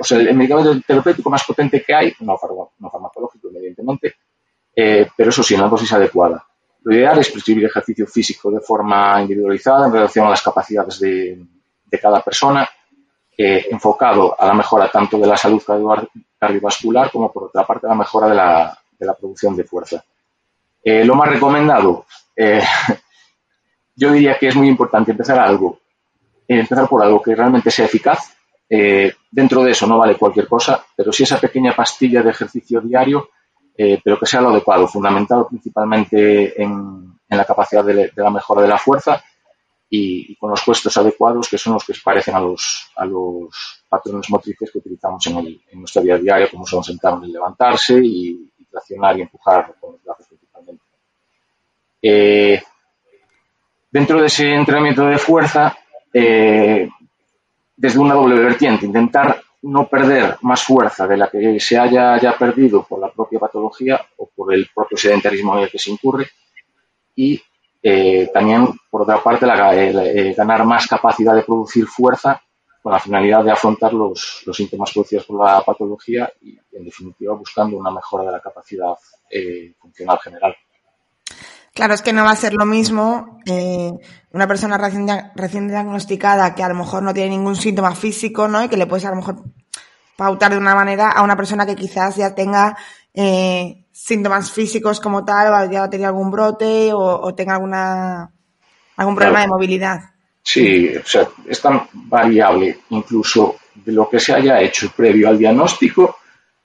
o 0.00 0.04
sea, 0.04 0.18
el 0.18 0.34
medicamento 0.34 0.80
terapéutico 0.86 1.30
más 1.30 1.44
potente 1.44 1.82
que 1.82 1.94
hay, 1.94 2.12
no, 2.20 2.38
no 2.78 2.90
farmacológico, 2.90 3.48
evidentemente, 3.54 4.14
eh, 4.74 5.08
pero 5.16 5.30
eso 5.30 5.42
sí, 5.42 5.54
en 5.54 5.60
una 5.60 5.68
dosis 5.68 5.92
adecuada. 5.92 6.44
lo 6.82 6.94
ideal 6.94 7.18
es 7.18 7.30
prescribir 7.30 7.66
ejercicio 7.66 8.06
físico 8.06 8.50
de 8.50 8.60
forma 8.60 9.20
individualizada 9.20 9.86
en 9.86 9.92
relación 9.92 10.26
a 10.26 10.30
las 10.30 10.40
capacidades 10.40 10.98
de, 10.98 11.44
cada 12.00 12.22
persona, 12.22 12.68
enfocado 13.36 14.40
a 14.40 14.46
la 14.46 14.54
mejora 14.54 14.90
tanto 14.90 15.18
de 15.18 15.26
la 15.26 15.36
salud 15.36 15.60
cardiovascular 16.40 17.10
como, 17.12 17.30
por 17.30 17.44
otra 17.44 17.66
parte, 17.66 17.86
la 17.86 17.94
mejora 17.94 18.28
de 18.28 18.34
la, 18.34 19.14
producción 19.14 19.54
de 19.54 19.64
fuerza. 19.64 20.02
Eh, 20.82 21.04
lo 21.04 21.14
más 21.14 21.28
recomendado, 21.28 22.06
eh, 22.34 22.62
yo 23.96 24.12
diría 24.12 24.38
que 24.38 24.48
es 24.48 24.56
muy 24.56 24.68
importante 24.68 25.12
empezar 25.12 25.38
algo, 25.38 25.78
empezar 26.48 26.88
por 26.88 27.02
algo 27.02 27.22
que 27.22 27.34
realmente 27.34 27.70
sea 27.70 27.84
eficaz. 27.84 28.34
dentro 29.30 29.62
de 29.64 29.72
eso 29.72 29.86
no 29.86 29.98
vale 29.98 30.16
cualquier 30.16 30.46
cosa, 30.48 30.84
pero 30.96 31.12
si 31.12 31.24
esa 31.24 31.38
pequeña 31.38 31.74
pastilla 31.74 32.22
de 32.22 32.30
ejercicio 32.30 32.80
diario 32.80 33.28
eh, 33.82 33.98
pero 34.04 34.18
que 34.18 34.26
sea 34.26 34.42
lo 34.42 34.50
adecuado, 34.50 34.86
fundamentado 34.86 35.48
principalmente 35.48 36.60
en, 36.62 37.18
la 37.30 37.46
capacidad 37.46 37.82
de, 37.82 38.12
la 38.14 38.30
mejora 38.30 38.60
de 38.60 38.68
la 38.68 38.76
fuerza 38.76 39.24
y, 39.92 40.36
con 40.36 40.50
los 40.50 40.62
puestos 40.62 40.96
adecuados, 40.96 41.48
que 41.48 41.58
son 41.58 41.74
los 41.74 41.84
que 41.84 41.92
parecen 42.02 42.36
a 42.36 42.40
los, 42.40 42.90
a 42.94 43.04
los 43.04 43.82
patrones 43.88 44.30
motrices 44.30 44.70
que 44.70 44.78
utilizamos 44.78 45.26
en, 45.26 45.38
el, 45.38 45.60
en 45.68 45.80
nuestra 45.80 46.00
vida 46.00 46.16
diaria, 46.16 46.48
como 46.48 46.64
son 46.64 46.84
sentarnos 46.84 47.28
y 47.28 47.32
levantarse 47.32 48.00
y, 48.02 48.46
traccionar 48.70 49.18
y 49.18 49.22
empujar 49.22 49.74
con 49.80 49.92
los 49.92 50.04
brazos 50.04 50.28
principalmente. 50.28 50.84
Eh, 52.00 52.62
dentro 53.90 54.20
de 54.20 54.26
ese 54.28 54.54
entrenamiento 54.54 55.04
de 55.06 55.18
fuerza, 55.18 55.76
eh, 56.14 56.88
desde 57.76 57.98
una 57.98 58.14
doble 58.14 58.38
vertiente, 58.38 58.86
intentar 58.86 59.42
no 59.62 59.88
perder 59.88 60.36
más 60.42 60.62
fuerza 60.62 61.08
de 61.08 61.16
la 61.16 61.28
que 61.28 61.58
se 61.58 61.76
haya 61.76 62.16
ya 62.20 62.38
perdido 62.38 62.84
por 62.84 63.00
la 63.00 63.10
propia 63.10 63.40
patología 63.40 64.00
o 64.18 64.26
por 64.26 64.54
el 64.54 64.70
propio 64.72 64.96
sedentarismo 64.96 65.56
en 65.56 65.64
el 65.64 65.70
que 65.70 65.80
se 65.80 65.90
incurre 65.90 66.28
y 67.16 67.42
eh, 67.82 68.30
también, 68.32 68.68
por 68.90 69.02
otra 69.02 69.22
parte, 69.22 69.46
eh, 69.46 70.34
ganar 70.36 70.64
más 70.64 70.86
capacidad 70.86 71.34
de 71.34 71.42
producir 71.42 71.86
fuerza 71.86 72.40
con 72.82 72.92
la 72.92 72.98
finalidad 72.98 73.44
de 73.44 73.52
afrontar 73.52 73.92
los, 73.92 74.42
síntomas 74.52 74.90
producidos 74.92 75.26
por 75.26 75.44
la 75.44 75.60
patología 75.62 76.30
y, 76.40 76.58
en 76.72 76.84
definitiva, 76.84 77.34
buscando 77.34 77.76
una 77.76 77.90
mejora 77.90 78.24
de 78.24 78.32
la 78.32 78.40
capacidad 78.40 78.94
eh, 79.30 79.74
funcional 79.78 80.18
general. 80.18 80.54
Claro, 81.72 81.94
es 81.94 82.02
que 82.02 82.12
no 82.12 82.24
va 82.24 82.32
a 82.32 82.36
ser 82.36 82.52
lo 82.52 82.66
mismo 82.66 83.38
una 84.32 84.46
persona 84.48 84.76
recién, 84.76 85.06
recién 85.36 85.68
diagnosticada 85.68 86.54
que 86.54 86.64
a 86.64 86.68
lo 86.68 86.74
mejor 86.74 87.02
no 87.02 87.14
tiene 87.14 87.30
ningún 87.30 87.54
síntoma 87.54 87.94
físico, 87.94 88.48
¿no? 88.48 88.64
Y 88.64 88.68
que 88.68 88.76
le 88.76 88.86
puedes 88.86 89.04
a 89.04 89.10
lo 89.10 89.16
mejor 89.16 89.36
pautar 90.16 90.50
de 90.50 90.58
una 90.58 90.74
manera 90.74 91.10
a 91.10 91.22
una 91.22 91.36
persona 91.36 91.64
que 91.64 91.76
quizás 91.76 92.16
ya 92.16 92.34
tenga 92.34 92.76
eh, 93.14 93.79
síntomas 94.02 94.50
físicos 94.50 94.98
como 95.00 95.24
tal, 95.24 95.52
o 95.52 95.70
ya 95.70 95.88
tenga 95.88 96.08
algún 96.08 96.30
brote 96.30 96.90
o, 96.92 97.34
tenga 97.34 97.54
alguna 97.54 98.30
algún 98.96 99.14
problema 99.14 99.42
de 99.42 99.48
movilidad. 99.48 100.00
Sí, 100.42 100.94
o 100.96 101.06
sea, 101.06 101.28
es 101.46 101.60
tan 101.60 101.82
variable 101.92 102.80
incluso 102.90 103.56
de 103.74 103.92
lo 103.92 104.08
que 104.08 104.18
se 104.18 104.32
haya 104.32 104.60
hecho 104.60 104.90
previo 104.96 105.28
al 105.28 105.38
diagnóstico 105.38 106.16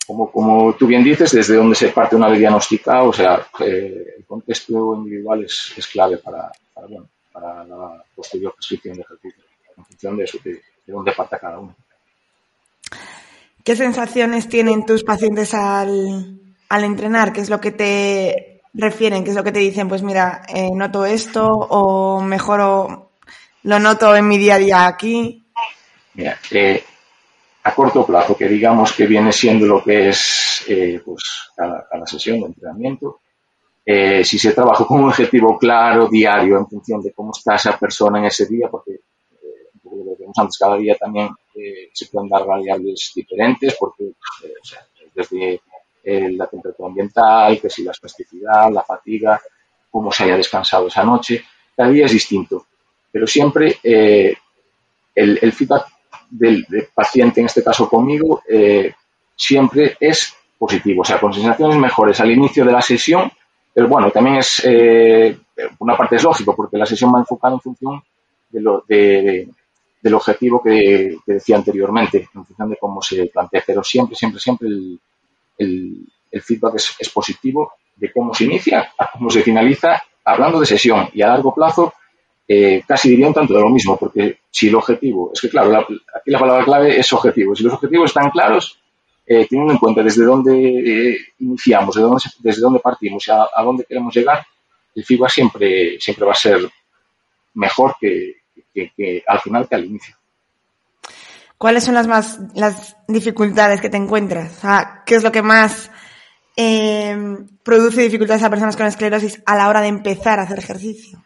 como, 0.07 0.31
como 0.31 0.73
tú 0.75 0.85
bien 0.87 1.03
dices, 1.03 1.31
desde 1.31 1.55
donde 1.55 1.75
se 1.75 1.89
parte 1.89 2.15
una 2.15 2.29
vez 2.29 2.39
diagnosticada, 2.39 3.03
o 3.03 3.13
sea, 3.13 3.47
eh, 3.59 4.15
el 4.17 4.25
contexto 4.25 4.95
individual 4.95 5.43
es, 5.43 5.73
es 5.75 5.87
clave 5.87 6.17
para, 6.19 6.51
para, 6.73 6.87
bueno, 6.87 7.07
para, 7.31 7.63
la 7.63 8.03
posterior 8.15 8.53
prescripción 8.53 8.97
de 8.97 9.01
ejercicio, 9.01 9.43
en 9.75 9.85
función 9.85 10.17
de, 10.17 10.23
eso, 10.23 10.37
de, 10.43 10.51
de 10.51 10.93
dónde 10.93 11.11
parte 11.11 11.37
cada 11.41 11.57
uno. 11.57 11.75
¿Qué 13.63 13.75
sensaciones 13.75 14.47
tienen 14.47 14.85
tus 14.85 15.03
pacientes 15.03 15.55
al, 15.55 16.44
al, 16.69 16.83
entrenar? 16.83 17.33
¿Qué 17.33 17.41
es 17.41 17.49
lo 17.49 17.59
que 17.59 17.71
te 17.71 18.61
refieren? 18.73 19.23
¿Qué 19.23 19.31
es 19.31 19.35
lo 19.35 19.43
que 19.43 19.51
te 19.51 19.59
dicen? 19.59 19.87
Pues 19.87 20.03
mira, 20.03 20.43
eh, 20.47 20.69
noto 20.73 21.05
esto 21.05 21.47
o 21.47 22.21
mejoro, 22.21 23.11
lo 23.63 23.79
noto 23.79 24.15
en 24.15 24.27
mi 24.27 24.37
día 24.37 24.55
a 24.55 24.59
día 24.59 24.87
aquí. 24.87 25.45
Mira, 26.15 26.37
eh, 26.51 26.83
a 27.63 27.75
corto 27.75 28.05
plazo, 28.05 28.37
que 28.37 28.47
digamos 28.47 28.93
que 28.93 29.05
viene 29.05 29.31
siendo 29.31 29.65
lo 29.65 29.83
que 29.83 30.09
es 30.09 30.63
eh, 30.67 31.01
pues 31.03 31.23
cada, 31.55 32.05
sesión 32.05 32.39
de 32.39 32.45
entrenamiento. 32.47 33.21
Eh, 33.85 34.23
si 34.23 34.39
se 34.39 34.53
trabaja 34.53 34.85
con 34.85 35.03
un 35.03 35.09
objetivo 35.09 35.57
claro, 35.57 36.07
diario, 36.07 36.57
en 36.57 36.67
función 36.67 37.01
de 37.01 37.11
cómo 37.11 37.31
está 37.35 37.55
esa 37.55 37.77
persona 37.77 38.19
en 38.19 38.25
ese 38.25 38.45
día, 38.45 38.67
porque 38.69 38.99
lo 39.83 40.15
antes, 40.37 40.57
cada 40.57 40.77
día 40.77 40.95
también 40.95 41.29
se 41.93 42.07
pueden 42.07 42.29
dar 42.29 42.45
variables 42.45 43.11
diferentes, 43.15 43.75
porque 43.79 44.11
desde 45.13 45.61
la 46.05 46.47
temperatura 46.47 46.89
ambiental, 46.89 47.59
que 47.59 47.69
si 47.69 47.83
la 47.83 47.91
espasticidad, 47.91 48.71
la 48.71 48.83
fatiga, 48.83 49.41
cómo 49.89 50.11
se 50.11 50.23
haya 50.23 50.37
descansado 50.37 50.87
esa 50.87 51.03
noche, 51.03 51.43
cada 51.75 51.89
día 51.89 52.05
es 52.05 52.11
distinto. 52.11 52.67
Pero 53.11 53.25
siempre 53.25 53.79
el, 53.83 54.37
el 55.41 55.51
feedback 55.53 55.87
del, 56.29 56.65
paciente, 56.93 57.39
en 57.39 57.47
este 57.47 57.63
caso 57.63 57.89
conmigo, 57.89 58.41
eh, 58.49 58.93
siempre 59.35 59.97
es 59.99 60.35
positivo, 60.57 61.01
o 61.01 61.05
sea, 61.05 61.19
con 61.19 61.33
sensaciones 61.33 61.77
mejores 61.77 62.19
al 62.19 62.31
inicio 62.31 62.65
de 62.65 62.71
la 62.71 62.81
sesión, 62.81 63.31
pero 63.73 63.87
bueno, 63.87 64.09
también 64.11 64.37
es, 64.37 64.61
eh, 64.65 65.37
una 65.79 65.97
parte 65.97 66.15
es 66.15 66.23
lógico, 66.23 66.55
porque 66.55 66.77
la 66.77 66.85
sesión 66.85 67.13
va 67.13 67.19
enfocada 67.19 67.55
en 67.55 67.59
función 67.59 68.01
de 68.49 68.61
lo, 68.61 68.83
de, 68.87 69.47
del 70.01 70.13
objetivo 70.13 70.61
que, 70.61 71.17
decía 71.25 71.57
anteriormente, 71.57 72.29
en 72.33 72.45
función 72.45 72.69
de 72.69 72.77
cómo 72.77 73.01
se 73.01 73.25
plantea, 73.27 73.63
pero 73.65 73.83
siempre, 73.83 74.15
siempre, 74.15 74.39
siempre 74.39 74.67
el, 74.67 74.99
el, 75.57 76.05
el 76.31 76.41
feedback 76.41 76.75
es, 76.75 76.95
es, 76.99 77.09
positivo 77.09 77.73
de 77.95 78.11
cómo 78.11 78.33
se 78.33 78.45
inicia 78.45 78.91
a 78.97 79.11
cómo 79.11 79.29
se 79.29 79.41
finaliza, 79.41 80.01
hablando 80.23 80.59
de 80.59 80.65
sesión 80.65 81.09
y 81.13 81.21
a 81.21 81.27
largo 81.27 81.53
plazo, 81.53 81.93
eh, 82.47 82.83
casi 82.87 83.09
diría 83.09 83.27
un 83.27 83.33
tanto 83.33 83.55
de 83.55 83.61
lo 83.61 83.69
mismo, 83.69 83.97
porque 83.97 84.39
si 84.51 84.67
el 84.67 84.75
objetivo, 84.75 85.31
es 85.33 85.41
que 85.41 85.49
claro, 85.49 85.75
aquí 85.79 86.31
la 86.31 86.39
palabra 86.39 86.63
clave 86.63 86.99
es 86.99 87.11
objetivo, 87.13 87.55
si 87.55 87.63
los 87.63 87.73
objetivos 87.73 88.11
están 88.11 88.29
claros, 88.29 88.79
eh, 89.25 89.47
teniendo 89.49 89.73
en 89.73 89.79
cuenta 89.79 90.03
desde 90.03 90.23
dónde 90.23 90.53
eh, 90.53 91.17
iniciamos, 91.39 91.95
desde 91.95 92.07
dónde, 92.07 92.23
desde 92.39 92.61
dónde 92.61 92.79
partimos 92.79 93.27
y 93.27 93.31
a, 93.31 93.63
dónde 93.63 93.85
queremos 93.85 94.13
llegar, 94.13 94.45
el 94.93 95.03
feedback 95.03 95.31
siempre, 95.31 95.99
siempre 95.99 96.25
va 96.25 96.33
a 96.33 96.35
ser 96.35 96.69
mejor 97.55 97.95
que, 97.99 98.35
al 99.25 99.39
final 99.39 99.67
que 99.67 99.75
al 99.75 99.85
inicio. 99.85 100.15
¿Cuáles 101.57 101.83
son 101.83 101.95
las 101.95 102.07
más 102.07 102.39
las 102.53 102.97
dificultades 103.07 103.81
que 103.81 103.89
te 103.89 103.97
encuentras? 103.97 104.59
¿Qué 105.05 105.15
es 105.15 105.23
lo 105.23 105.31
que 105.31 105.41
más 105.41 105.89
produce 107.63 108.01
dificultades 108.01 108.43
a 108.43 108.49
personas 108.49 108.77
con 108.77 108.85
esclerosis 108.85 109.41
a 109.45 109.55
la 109.55 109.69
hora 109.69 109.81
de 109.81 109.87
empezar 109.87 110.39
a 110.39 110.43
hacer 110.43 110.59
ejercicio? 110.59 111.25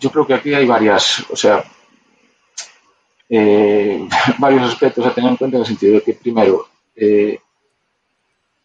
yo 0.00 0.10
creo 0.10 0.26
que 0.26 0.34
aquí 0.34 0.54
hay 0.54 0.66
varias, 0.66 1.24
o 1.30 1.36
sea, 1.36 1.62
eh, 3.28 4.08
varios 4.38 4.62
aspectos 4.62 5.06
a 5.06 5.14
tener 5.14 5.30
en 5.30 5.36
cuenta 5.36 5.56
en 5.58 5.60
el 5.62 5.66
sentido 5.66 5.94
de 5.94 6.02
que, 6.02 6.14
primero, 6.14 6.66
eh, 6.96 7.38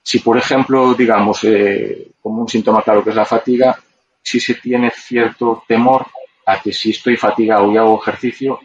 si 0.02 0.20
por 0.20 0.38
ejemplo, 0.38 0.94
digamos, 0.94 1.44
eh, 1.44 2.12
como 2.22 2.42
un 2.42 2.48
síntoma 2.48 2.82
claro 2.82 3.04
que 3.04 3.10
es 3.10 3.16
la 3.16 3.26
fatiga, 3.26 3.78
si 4.22 4.40
se 4.40 4.56
tiene 4.56 4.92
cierto 4.92 5.64
temor 5.68 6.08
a 6.46 6.62
que 6.62 6.72
si 6.72 6.92
estoy 6.92 7.18
fatigado 7.18 7.72
y 7.72 7.78
hago 7.78 8.02
ejercicio, 8.02 8.60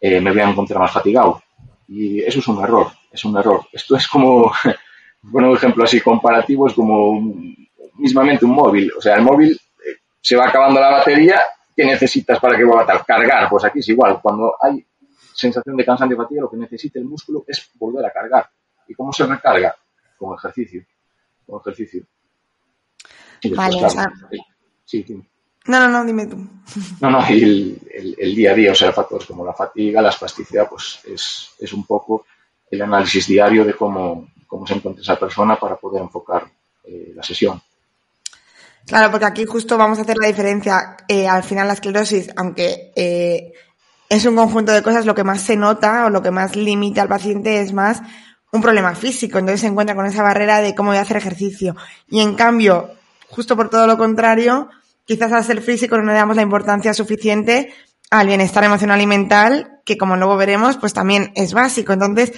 me 0.00 0.30
voy 0.30 0.40
a 0.40 0.50
encontrar 0.50 0.80
más 0.80 0.92
fatigado. 0.92 1.42
Y 1.88 2.20
eso 2.20 2.38
es 2.38 2.48
un 2.48 2.62
error, 2.62 2.88
es 3.10 3.24
un 3.24 3.36
error. 3.36 3.66
Esto 3.72 3.96
es 3.96 4.06
como, 4.06 4.52
bueno, 5.22 5.50
un 5.50 5.56
ejemplo 5.56 5.84
así 5.84 6.00
comparativo, 6.00 6.68
es 6.68 6.74
como 6.74 7.20
mismamente 7.94 8.44
un 8.44 8.52
móvil. 8.52 8.90
O 8.96 9.00
sea, 9.00 9.16
el 9.16 9.22
móvil 9.22 9.58
se 10.20 10.36
va 10.36 10.48
acabando 10.48 10.80
la 10.80 10.90
batería 10.90 11.40
¿qué 11.80 11.86
necesitas 11.86 12.38
para 12.38 12.56
que 12.56 12.64
vuelva 12.64 12.82
a 12.82 12.86
tal? 12.86 13.04
Cargar, 13.06 13.48
pues 13.48 13.64
aquí 13.64 13.78
es 13.78 13.88
igual. 13.88 14.20
Cuando 14.20 14.54
hay 14.60 14.84
sensación 15.32 15.76
de 15.76 15.84
cansancio 15.84 16.14
y 16.14 16.18
fatiga, 16.18 16.42
lo 16.42 16.50
que 16.50 16.58
necesita 16.58 16.98
el 16.98 17.06
músculo 17.06 17.44
es 17.46 17.70
volver 17.74 18.04
a 18.04 18.12
cargar. 18.12 18.50
¿Y 18.86 18.94
cómo 18.94 19.12
se 19.12 19.26
recarga? 19.26 19.74
Con 20.18 20.36
ejercicio. 20.36 20.84
Con 21.46 21.60
ejercicio. 21.60 22.02
vale, 23.56 23.78
sí, 24.84 25.04
No, 25.66 25.80
no, 25.80 25.88
no, 25.88 26.04
dime 26.04 26.26
tú. 26.26 26.36
No, 27.00 27.10
no, 27.10 27.20
y 27.30 27.78
el, 28.18 28.34
día 28.34 28.52
a 28.52 28.54
día, 28.54 28.72
o 28.72 28.74
sea, 28.74 28.92
factores 28.92 29.26
como 29.26 29.44
la 29.44 29.52
fatiga, 29.52 30.00
la 30.00 30.08
espasticidad, 30.08 30.68
pues 30.68 31.00
es, 31.06 31.72
un 31.72 31.84
poco 31.84 32.26
el 32.70 32.80
análisis 32.82 33.26
diario 33.26 33.64
de 33.64 33.74
cómo, 33.74 34.28
cómo 34.46 34.66
se 34.66 34.74
encuentra 34.74 35.02
esa 35.02 35.18
persona 35.18 35.56
para 35.56 35.76
poder 35.76 36.02
enfocar 36.02 36.46
eh, 36.84 37.12
la 37.14 37.22
sesión. 37.22 37.60
Claro, 38.86 39.10
porque 39.10 39.26
aquí 39.26 39.44
justo 39.44 39.76
vamos 39.76 39.98
a 39.98 40.02
hacer 40.02 40.16
la 40.18 40.28
diferencia. 40.28 40.96
Eh, 41.06 41.28
al 41.28 41.42
final 41.42 41.66
la 41.66 41.74
esclerosis, 41.74 42.30
aunque 42.36 42.92
eh, 42.96 43.52
es 44.08 44.24
un 44.24 44.36
conjunto 44.36 44.72
de 44.72 44.82
cosas, 44.82 45.06
lo 45.06 45.14
que 45.14 45.24
más 45.24 45.42
se 45.42 45.56
nota 45.56 46.06
o 46.06 46.10
lo 46.10 46.22
que 46.22 46.30
más 46.30 46.56
limita 46.56 47.02
al 47.02 47.08
paciente 47.08 47.60
es 47.60 47.72
más 47.72 48.02
un 48.50 48.62
problema 48.62 48.94
físico. 48.94 49.38
Entonces 49.38 49.60
se 49.60 49.66
encuentra 49.66 49.94
con 49.94 50.06
esa 50.06 50.22
barrera 50.22 50.60
de 50.60 50.74
cómo 50.74 50.90
voy 50.90 50.98
a 50.98 51.02
hacer 51.02 51.18
ejercicio. 51.18 51.76
Y 52.08 52.20
en 52.20 52.34
cambio, 52.34 52.90
justo 53.28 53.56
por 53.56 53.70
todo 53.70 53.86
lo 53.86 53.96
contrario, 53.96 54.68
quizás 55.04 55.32
al 55.32 55.44
ser 55.44 55.60
físico 55.62 55.96
no 55.98 56.04
le 56.04 56.14
damos 56.14 56.36
la 56.36 56.42
importancia 56.42 56.94
suficiente 56.94 57.72
al 58.10 58.26
bienestar 58.26 58.64
emocional 58.64 59.00
y 59.00 59.06
mental, 59.06 59.80
que 59.84 59.96
como 59.96 60.16
luego 60.16 60.36
veremos, 60.36 60.76
pues 60.76 60.92
también 60.92 61.32
es 61.36 61.52
básico. 61.52 61.92
Entonces, 61.92 62.32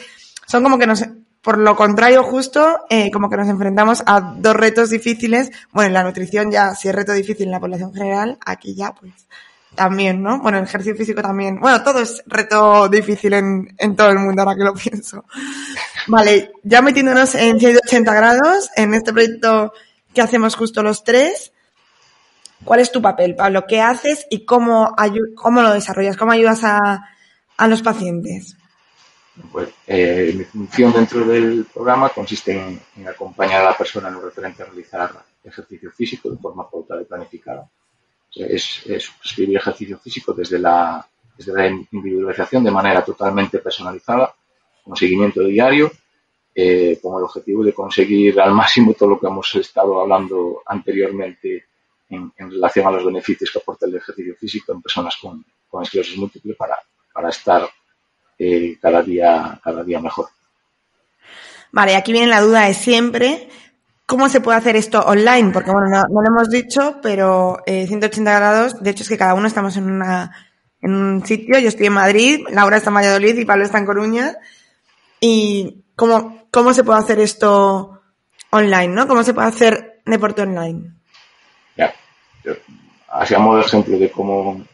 son 0.46 0.62
como 0.62 0.78
que 0.78 0.86
nos 0.86 1.04
por 1.42 1.58
lo 1.58 1.74
contrario 1.74 2.22
justo, 2.22 2.80
eh, 2.88 3.10
como 3.10 3.28
que 3.28 3.36
nos 3.36 3.48
enfrentamos 3.48 4.02
a 4.06 4.20
dos 4.36 4.54
retos 4.54 4.90
difíciles. 4.90 5.50
Bueno, 5.72 5.88
en 5.88 5.94
la 5.94 6.04
nutrición 6.04 6.52
ya, 6.52 6.74
si 6.76 6.88
es 6.88 6.94
reto 6.94 7.12
difícil 7.12 7.46
en 7.46 7.52
la 7.52 7.60
población 7.60 7.92
general, 7.92 8.38
aquí 8.46 8.76
ya 8.76 8.92
pues 8.92 9.26
también, 9.74 10.22
¿no? 10.22 10.40
Bueno, 10.40 10.58
el 10.58 10.64
ejercicio 10.64 10.94
físico 10.94 11.20
también. 11.20 11.58
Bueno, 11.58 11.82
todo 11.82 12.00
es 12.00 12.22
reto 12.26 12.88
difícil 12.88 13.32
en, 13.32 13.74
en 13.76 13.96
todo 13.96 14.10
el 14.10 14.18
mundo, 14.18 14.42
ahora 14.42 14.54
que 14.54 14.64
lo 14.64 14.74
pienso. 14.90 15.24
Vale, 16.06 16.52
ya 16.62 16.80
metiéndonos 16.80 17.34
en 17.34 17.58
180 17.58 18.14
grados, 18.14 18.70
en 18.76 18.94
este 18.94 19.12
proyecto 19.12 19.72
que 20.14 20.22
hacemos 20.22 20.54
justo 20.54 20.82
los 20.82 21.02
tres, 21.02 21.51
¿cuál 22.64 22.80
es 22.80 22.92
tu 22.92 23.02
papel, 23.02 23.34
Pablo? 23.34 23.64
¿Qué 23.66 23.80
haces 23.80 24.26
y 24.30 24.44
cómo, 24.44 24.94
cómo 25.36 25.62
lo 25.62 25.72
desarrollas? 25.72 26.16
¿Cómo 26.16 26.32
ayudas 26.32 26.64
a, 26.64 27.08
a 27.56 27.68
los 27.68 27.82
pacientes? 27.82 28.56
Pues, 29.50 29.70
eh, 29.86 30.32
mi 30.36 30.44
función 30.44 30.92
dentro 30.92 31.24
del 31.24 31.66
programa 31.72 32.10
consiste 32.10 32.52
en, 32.52 33.08
acompañar 33.08 33.62
a 33.62 33.70
la 33.70 33.76
persona 33.76 34.08
en 34.08 34.14
lo 34.14 34.20
referente 34.20 34.62
a 34.62 34.66
realizar 34.66 35.10
ejercicio 35.42 35.90
físico 35.90 36.30
de 36.30 36.36
forma 36.36 36.68
pautada 36.68 37.00
y 37.00 37.06
planificada. 37.06 37.68
Es, 38.34 38.82
es 38.86 39.10
prescribir 39.20 39.56
ejercicio 39.56 39.98
físico 39.98 40.32
desde 40.32 40.58
la, 40.58 41.06
desde 41.36 41.52
la 41.52 41.66
individualización 41.66 42.64
de 42.64 42.70
manera 42.70 43.04
totalmente 43.04 43.58
personalizada, 43.58 44.34
con 44.84 44.96
seguimiento 44.96 45.42
diario, 45.44 45.90
eh, 46.54 46.98
con 47.02 47.16
el 47.18 47.24
objetivo 47.24 47.64
de 47.64 47.72
conseguir 47.72 48.38
al 48.38 48.52
máximo 48.52 48.92
todo 48.92 49.10
lo 49.10 49.20
que 49.20 49.26
hemos 49.26 49.54
estado 49.54 50.00
hablando 50.00 50.62
anteriormente 50.66 51.66
en, 52.12 52.50
relación 52.50 52.86
a 52.86 52.90
los 52.90 53.04
beneficios 53.04 53.50
que 53.50 53.58
aporta 53.58 53.86
el 53.86 53.96
ejercicio 53.96 54.34
físico 54.36 54.72
en 54.72 54.82
personas 54.82 55.16
con, 55.20 55.44
con 55.68 55.82
esclerosis 55.82 56.16
múltiple 56.16 56.54
para, 56.54 56.76
para 57.12 57.30
estar 57.30 57.68
eh, 58.38 58.76
cada, 58.80 59.02
día, 59.02 59.60
cada 59.62 59.82
día 59.82 60.00
mejor. 60.00 60.28
Vale, 61.70 61.96
aquí 61.96 62.12
viene 62.12 62.26
la 62.26 62.40
duda 62.40 62.66
de 62.66 62.74
siempre. 62.74 63.48
¿Cómo 64.04 64.28
se 64.28 64.40
puede 64.40 64.58
hacer 64.58 64.76
esto 64.76 65.00
online? 65.00 65.52
Porque 65.52 65.70
bueno, 65.70 65.88
no, 65.88 66.20
lo 66.20 66.28
hemos 66.28 66.50
dicho, 66.50 66.98
pero 67.02 67.62
180 67.66 68.30
eh, 68.30 68.36
grados, 68.36 68.82
de 68.82 68.90
hecho 68.90 69.04
es 69.04 69.08
que 69.08 69.16
cada 69.16 69.34
uno 69.34 69.46
estamos 69.46 69.76
en, 69.76 69.90
una, 69.90 70.36
en 70.82 70.94
un 70.94 71.26
sitio. 71.26 71.58
Yo 71.58 71.68
estoy 71.68 71.86
en 71.86 71.94
Madrid, 71.94 72.40
Laura 72.50 72.76
está 72.76 72.90
en 72.90 72.96
Valladolid 72.96 73.38
y 73.38 73.44
Pablo 73.46 73.64
está 73.64 73.78
en 73.78 73.86
Coruña. 73.86 74.36
¿Y 75.20 75.84
cómo, 75.96 76.46
cómo 76.50 76.74
se 76.74 76.84
puede 76.84 76.98
hacer 76.98 77.20
esto 77.20 78.02
online, 78.50 78.88
no? 78.88 79.08
¿Cómo 79.08 79.22
se 79.22 79.32
puede 79.32 79.48
hacer 79.48 80.02
deporte 80.04 80.42
online? 80.42 81.01
Ya, 82.44 82.56
hacíamos 83.08 83.66
ejemplo 83.66 83.98
de 83.98 84.10
cómo, 84.10 84.64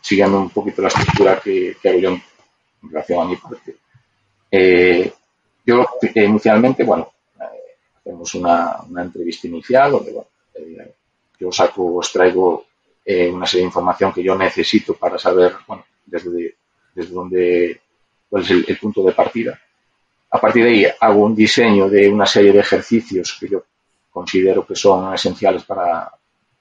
siguiendo 0.00 0.40
un 0.40 0.50
poquito 0.50 0.82
la 0.82 0.88
estructura 0.88 1.40
que, 1.40 1.76
que 1.80 1.88
hago 1.88 1.98
yo 1.98 2.10
en 2.10 2.22
relación 2.90 3.20
a 3.20 3.28
mi 3.28 3.36
parte. 3.36 3.76
Eh, 4.50 5.10
yo 5.64 5.86
eh, 6.02 6.24
inicialmente, 6.24 6.84
bueno, 6.84 7.12
eh, 7.40 7.76
hacemos 7.98 8.34
una, 8.34 8.76
entrevista 8.98 9.46
inicial 9.46 9.92
donde 9.92 10.12
bueno, 10.12 10.28
yo 11.38 11.50
saco, 11.50 11.96
os 11.96 12.12
traigo 12.12 12.66
una 13.04 13.46
serie 13.46 13.62
de 13.62 13.68
información 13.68 14.12
que 14.12 14.22
yo 14.22 14.36
necesito 14.36 14.94
para 14.94 15.18
saber, 15.18 15.54
bueno, 15.66 15.84
desde, 16.06 16.56
desde 16.94 17.12
dónde, 17.12 17.80
cuál 18.28 18.42
es 18.42 18.50
el, 18.50 18.78
punto 18.78 19.02
de 19.02 19.12
partida. 19.12 19.60
A 20.30 20.40
partir 20.40 20.64
de 20.64 20.70
ahí 20.70 20.86
hago 21.00 21.24
un 21.24 21.34
diseño 21.34 21.88
de 21.88 22.08
una 22.08 22.26
serie 22.26 22.52
de 22.52 22.60
ejercicios 22.60 23.36
que 23.40 23.48
yo 23.48 23.64
considero 24.10 24.64
que 24.64 24.76
son 24.76 25.12
esenciales 25.12 25.64
para, 25.64 26.12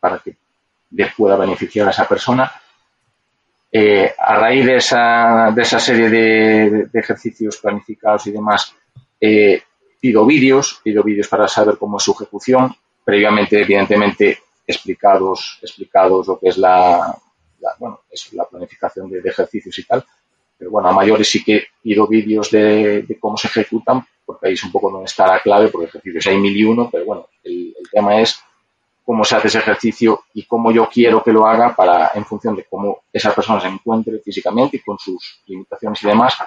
para 0.01 0.19
que 0.19 0.35
pueda 1.15 1.37
beneficiar 1.37 1.87
a 1.87 1.91
esa 1.91 2.05
persona 2.05 2.51
eh, 3.73 4.13
a 4.17 4.35
raíz 4.35 4.65
de 4.65 4.75
esa, 4.75 5.51
de 5.55 5.61
esa 5.61 5.79
serie 5.79 6.09
de, 6.09 6.89
ejercicios 6.93 7.57
planificados 7.57 8.27
y 8.27 8.31
demás, 8.31 8.75
eh, 9.19 9.63
pido 9.99 10.25
vídeos, 10.25 10.81
pido 10.83 11.03
vídeos 11.03 11.29
para 11.29 11.47
saber 11.47 11.77
cómo 11.77 11.97
es 11.97 12.03
su 12.03 12.11
ejecución, 12.11 12.75
previamente, 13.05 13.61
evidentemente, 13.61 14.39
explicados, 14.67 15.59
explicados 15.61 16.27
lo 16.27 16.37
que 16.37 16.49
es 16.49 16.57
la, 16.57 17.17
bueno, 17.79 18.01
es 18.09 18.33
la 18.33 18.43
planificación 18.43 19.09
de, 19.09 19.19
ejercicios 19.19 19.79
y 19.79 19.85
tal. 19.85 20.03
Pero 20.57 20.69
bueno, 20.69 20.89
a 20.89 20.91
mayores 20.91 21.29
sí 21.29 21.41
que 21.41 21.67
pido 21.81 22.07
vídeos 22.07 22.51
de, 22.51 23.05
cómo 23.21 23.37
se 23.37 23.47
ejecutan, 23.47 24.05
porque 24.25 24.47
ahí 24.47 24.53
es 24.53 24.63
un 24.65 24.71
poco 24.73 24.91
donde 24.91 25.05
está 25.05 25.25
la 25.27 25.39
clave, 25.39 25.69
porque 25.69 25.87
ejercicios 25.87 26.27
hay 26.27 26.37
mil 26.37 26.55
y 26.55 26.65
uno, 26.65 26.89
pero 26.91 27.05
bueno, 27.05 27.29
el 27.43 27.73
tema 27.89 28.19
es 28.19 28.43
cómo 29.11 29.25
se 29.25 29.35
hace 29.35 29.49
ese 29.49 29.57
ejercicio 29.57 30.23
y 30.33 30.45
cómo 30.45 30.71
yo 30.71 30.87
quiero 30.87 31.21
que 31.21 31.33
lo 31.33 31.45
haga 31.45 31.75
para, 31.75 32.11
en 32.15 32.23
función 32.23 32.55
de 32.55 32.63
cómo 32.63 33.01
esa 33.11 33.35
persona 33.35 33.59
se 33.59 33.67
encuentre 33.67 34.19
físicamente 34.19 34.77
y 34.77 34.79
con 34.79 34.97
sus 34.97 35.41
limitaciones 35.47 36.01
y 36.01 36.07
demás, 36.07 36.37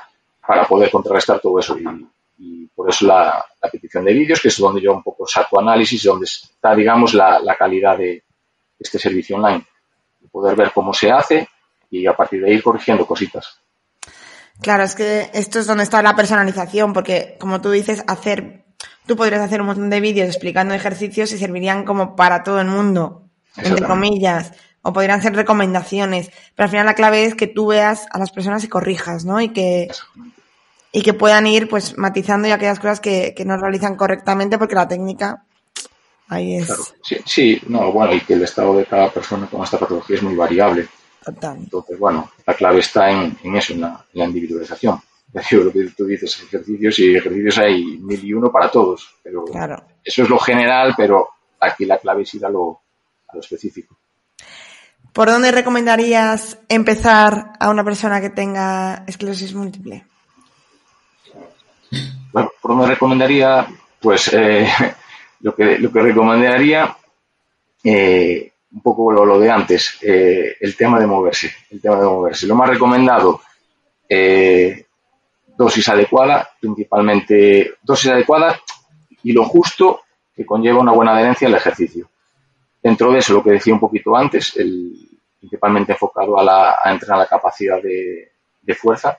para 0.46 0.66
poder 0.66 0.90
contrarrestar 0.90 1.40
todo 1.40 1.58
eso. 1.58 1.76
Y, 2.38 2.66
por 2.68 2.88
eso 2.88 3.06
la, 3.06 3.44
petición 3.70 4.06
de 4.06 4.14
vídeos, 4.14 4.40
que 4.40 4.48
es 4.48 4.56
donde 4.56 4.80
yo 4.80 4.94
un 4.94 5.02
poco 5.02 5.26
saco 5.26 5.60
análisis, 5.60 6.04
donde 6.04 6.24
está, 6.24 6.74
digamos, 6.74 7.12
la, 7.12 7.54
calidad 7.58 7.98
de 7.98 8.22
este 8.78 8.98
servicio 8.98 9.36
online. 9.36 9.66
Poder 10.32 10.56
ver 10.56 10.72
cómo 10.72 10.94
se 10.94 11.10
hace 11.10 11.46
y 11.90 12.06
a 12.06 12.16
partir 12.16 12.42
de 12.42 12.50
ahí 12.50 12.62
corrigiendo 12.62 13.06
cositas. 13.06 13.58
Claro, 14.62 14.84
es 14.84 14.94
que 14.94 15.28
esto 15.34 15.58
es 15.58 15.66
donde 15.66 15.84
está 15.84 16.00
la 16.00 16.16
personalización, 16.16 16.94
porque 16.94 17.36
como 17.38 17.60
tú 17.60 17.70
dices, 17.70 18.02
hacer 18.06 18.63
tú 19.06 19.16
podrías 19.16 19.42
hacer 19.42 19.60
un 19.60 19.68
montón 19.68 19.90
de 19.90 20.00
vídeos 20.00 20.28
explicando 20.28 20.74
ejercicios 20.74 21.32
y 21.32 21.38
servirían 21.38 21.84
como 21.84 22.16
para 22.16 22.42
todo 22.42 22.60
el 22.60 22.68
mundo, 22.68 23.22
entre 23.56 23.84
comillas, 23.84 24.52
o 24.82 24.92
podrían 24.92 25.22
ser 25.22 25.34
recomendaciones, 25.34 26.30
pero 26.54 26.64
al 26.64 26.70
final 26.70 26.86
la 26.86 26.94
clave 26.94 27.24
es 27.24 27.34
que 27.34 27.46
tú 27.46 27.68
veas 27.68 28.06
a 28.10 28.18
las 28.18 28.30
personas 28.30 28.64
y 28.64 28.68
corrijas, 28.68 29.24
¿no? 29.24 29.40
Y 29.40 29.48
que, 29.50 29.88
y 30.92 31.02
que 31.02 31.14
puedan 31.14 31.46
ir 31.46 31.68
pues 31.68 31.96
matizando 31.96 32.48
ya 32.48 32.54
aquellas 32.54 32.80
cosas 32.80 33.00
que, 33.00 33.34
que 33.36 33.44
no 33.44 33.56
realizan 33.56 33.96
correctamente 33.96 34.58
porque 34.58 34.74
la 34.74 34.88
técnica 34.88 35.44
ahí 36.28 36.56
es. 36.56 36.94
Sí, 37.02 37.16
sí, 37.24 37.62
no, 37.68 37.92
bueno, 37.92 38.14
y 38.14 38.20
que 38.20 38.34
el 38.34 38.42
estado 38.42 38.76
de 38.76 38.86
cada 38.86 39.10
persona 39.10 39.46
con 39.46 39.62
esta 39.62 39.78
patología 39.78 40.16
es 40.16 40.22
muy 40.22 40.34
variable. 40.34 40.88
Total. 41.24 41.56
Entonces, 41.56 41.98
bueno, 41.98 42.30
la 42.46 42.54
clave 42.54 42.80
está 42.80 43.10
en, 43.10 43.38
en 43.42 43.56
eso, 43.56 43.72
en 43.72 43.80
la 43.80 44.24
individualización 44.24 45.00
lo 45.50 45.72
que 45.72 45.90
tú 45.96 46.06
dices, 46.06 46.42
ejercicios 46.42 46.98
y 47.00 47.16
ejercicios 47.16 47.58
hay 47.58 47.84
mil 47.98 48.24
y 48.24 48.32
uno 48.32 48.52
para 48.52 48.70
todos. 48.70 49.16
Pero 49.22 49.44
Eso 50.02 50.22
es 50.22 50.28
lo 50.28 50.38
general, 50.38 50.94
pero 50.96 51.28
aquí 51.60 51.84
la 51.84 51.98
clave 51.98 52.22
es 52.22 52.34
ir 52.34 52.44
a 52.44 52.50
lo, 52.50 52.80
específico. 53.34 53.98
¿Por 55.12 55.28
dónde 55.28 55.50
recomendarías 55.50 56.58
empezar 56.68 57.52
a 57.58 57.68
una 57.70 57.82
persona 57.84 58.20
que 58.20 58.30
tenga 58.30 59.04
esclerosis 59.08 59.54
múltiple? 59.54 60.06
Bueno, 62.32 62.52
¿por 62.60 62.72
dónde 62.72 62.86
recomendaría? 62.86 63.66
Pues 64.00 64.32
eh, 64.32 64.68
lo, 65.40 65.54
que, 65.54 65.78
lo 65.78 65.90
que 65.90 66.00
recomendaría, 66.00 66.96
eh, 67.82 68.52
un 68.72 68.82
poco 68.82 69.10
lo, 69.12 69.38
de 69.38 69.50
antes, 69.50 69.98
eh, 70.02 70.56
el 70.60 70.76
tema 70.76 71.00
de 71.00 71.06
moverse. 71.08 71.52
El 71.70 71.80
tema 71.80 71.98
de 71.98 72.06
moverse. 72.06 72.46
Lo 72.46 72.54
más 72.54 72.68
recomendado, 72.68 73.40
dosis 75.56 75.88
adecuada, 75.88 76.48
principalmente 76.60 77.74
dosis 77.82 78.10
adecuada 78.10 78.60
y 79.22 79.32
lo 79.32 79.44
justo 79.44 80.02
que 80.34 80.44
conlleva 80.44 80.80
una 80.80 80.92
buena 80.92 81.12
adherencia 81.12 81.48
al 81.48 81.54
ejercicio. 81.54 82.08
Dentro 82.82 83.12
de 83.12 83.18
eso, 83.18 83.32
lo 83.32 83.42
que 83.42 83.52
decía 83.52 83.72
un 83.72 83.80
poquito 83.80 84.16
antes, 84.16 84.56
el, 84.56 85.08
principalmente 85.44 85.92
enfocado 85.92 86.38
a, 86.38 86.42
la, 86.42 86.76
a 86.82 86.90
entrenar 86.90 87.18
la 87.18 87.26
capacidad 87.26 87.80
de, 87.82 88.30
fuerza 88.74 89.18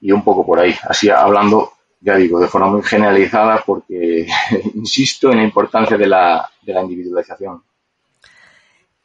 y 0.00 0.10
un 0.10 0.24
poco 0.24 0.44
por 0.44 0.58
ahí. 0.58 0.74
Así 0.82 1.10
hablando, 1.10 1.72
ya 2.00 2.16
digo, 2.16 2.40
de 2.40 2.48
forma 2.48 2.68
muy 2.68 2.82
generalizada 2.82 3.62
porque 3.64 4.26
insisto 4.74 5.30
en 5.30 5.38
la 5.38 5.44
importancia 5.44 5.96
de 5.96 6.06
la, 6.06 6.50
de 6.62 6.72
la 6.72 6.82
individualización. 6.82 7.62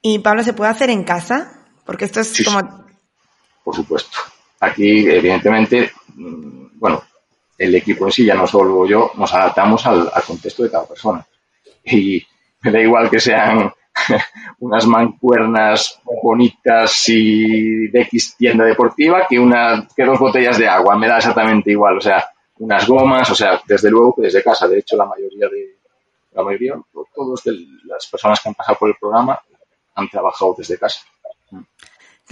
¿Y 0.02 0.20
Pablo 0.20 0.44
se 0.44 0.54
puede 0.54 0.72
hacer 0.72 0.90
en 0.90 1.04
casa? 1.04 1.66
Porque 1.86 2.06
esto 2.06 2.22
es 2.22 2.44
como... 2.44 2.86
Por 3.64 3.76
supuesto. 3.76 4.18
Aquí, 4.64 5.10
evidentemente, 5.10 5.92
mm, 6.16 6.80
bueno, 6.80 7.04
el 7.58 7.76
equipo 7.76 8.06
en 8.06 8.12
sí, 8.14 8.26
ya 8.26 8.36
no 8.36 8.48
solo 8.48 8.86
yo, 8.88 9.12
nos 9.16 9.34
adaptamos 9.34 9.86
al, 9.86 10.10
contexto 10.26 10.64
de 10.64 10.72
cada 10.72 10.88
persona. 10.88 11.26
Y 11.84 12.26
me 12.62 12.72
da 12.72 12.80
igual 12.80 13.10
que 13.10 13.20
sean 13.20 13.74
unas 14.60 14.88
mancuernas 14.88 16.00
bonitas 16.22 17.10
y 17.10 17.88
de 17.88 18.02
X 18.04 18.36
tienda 18.38 18.64
deportiva 18.64 19.28
que 19.28 20.06
dos 20.06 20.20
botellas 20.20 20.58
de 20.58 20.68
agua, 20.70 20.98
me 20.98 21.10
da 21.10 21.18
exactamente 21.18 21.72
igual, 21.72 21.98
o 21.98 22.02
sea, 22.02 22.26
unas 22.60 22.88
gomas, 22.88 23.30
o 23.32 23.36
sea, 23.36 23.62
desde 23.68 23.92
luego 23.92 24.16
que 24.16 24.24
desde 24.24 24.44
casa, 24.44 24.68
de 24.70 24.80
hecho 24.80 24.96
la 24.96 25.06
mayoría 25.06 25.50
de 25.50 25.76
la 26.32 26.42
mayoría, 26.42 26.76
todas 27.14 27.44
las 27.84 28.08
personas 28.08 28.40
que 28.40 28.48
han 28.48 28.56
pasado 28.56 28.78
por 28.80 28.90
el 28.90 28.96
programa 28.96 29.38
han 29.96 30.08
trabajado 30.08 30.56
desde 30.58 30.80
casa. 30.80 31.02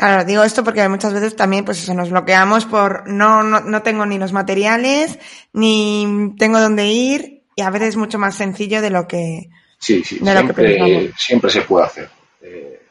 Claro, 0.01 0.25
digo 0.25 0.43
esto 0.43 0.63
porque 0.63 0.89
muchas 0.89 1.13
veces 1.13 1.35
también, 1.35 1.63
pues 1.63 1.83
eso, 1.83 1.93
nos 1.93 2.09
bloqueamos 2.09 2.65
por 2.65 3.07
no, 3.07 3.43
no, 3.43 3.59
no 3.59 3.83
tengo 3.83 4.03
ni 4.03 4.17
los 4.17 4.33
materiales, 4.33 5.19
ni 5.53 6.33
tengo 6.39 6.59
dónde 6.59 6.87
ir, 6.87 7.43
y 7.55 7.61
a 7.61 7.69
veces 7.69 7.89
es 7.89 7.97
mucho 7.97 8.17
más 8.17 8.33
sencillo 8.33 8.81
de 8.81 8.89
lo 8.89 9.07
que. 9.07 9.51
Sí, 9.77 10.03
sí, 10.03 10.17
siempre, 10.17 11.13
siempre 11.15 11.51
se 11.51 11.61
puede 11.61 11.85
hacer. 11.85 12.09
Eh, 12.41 12.81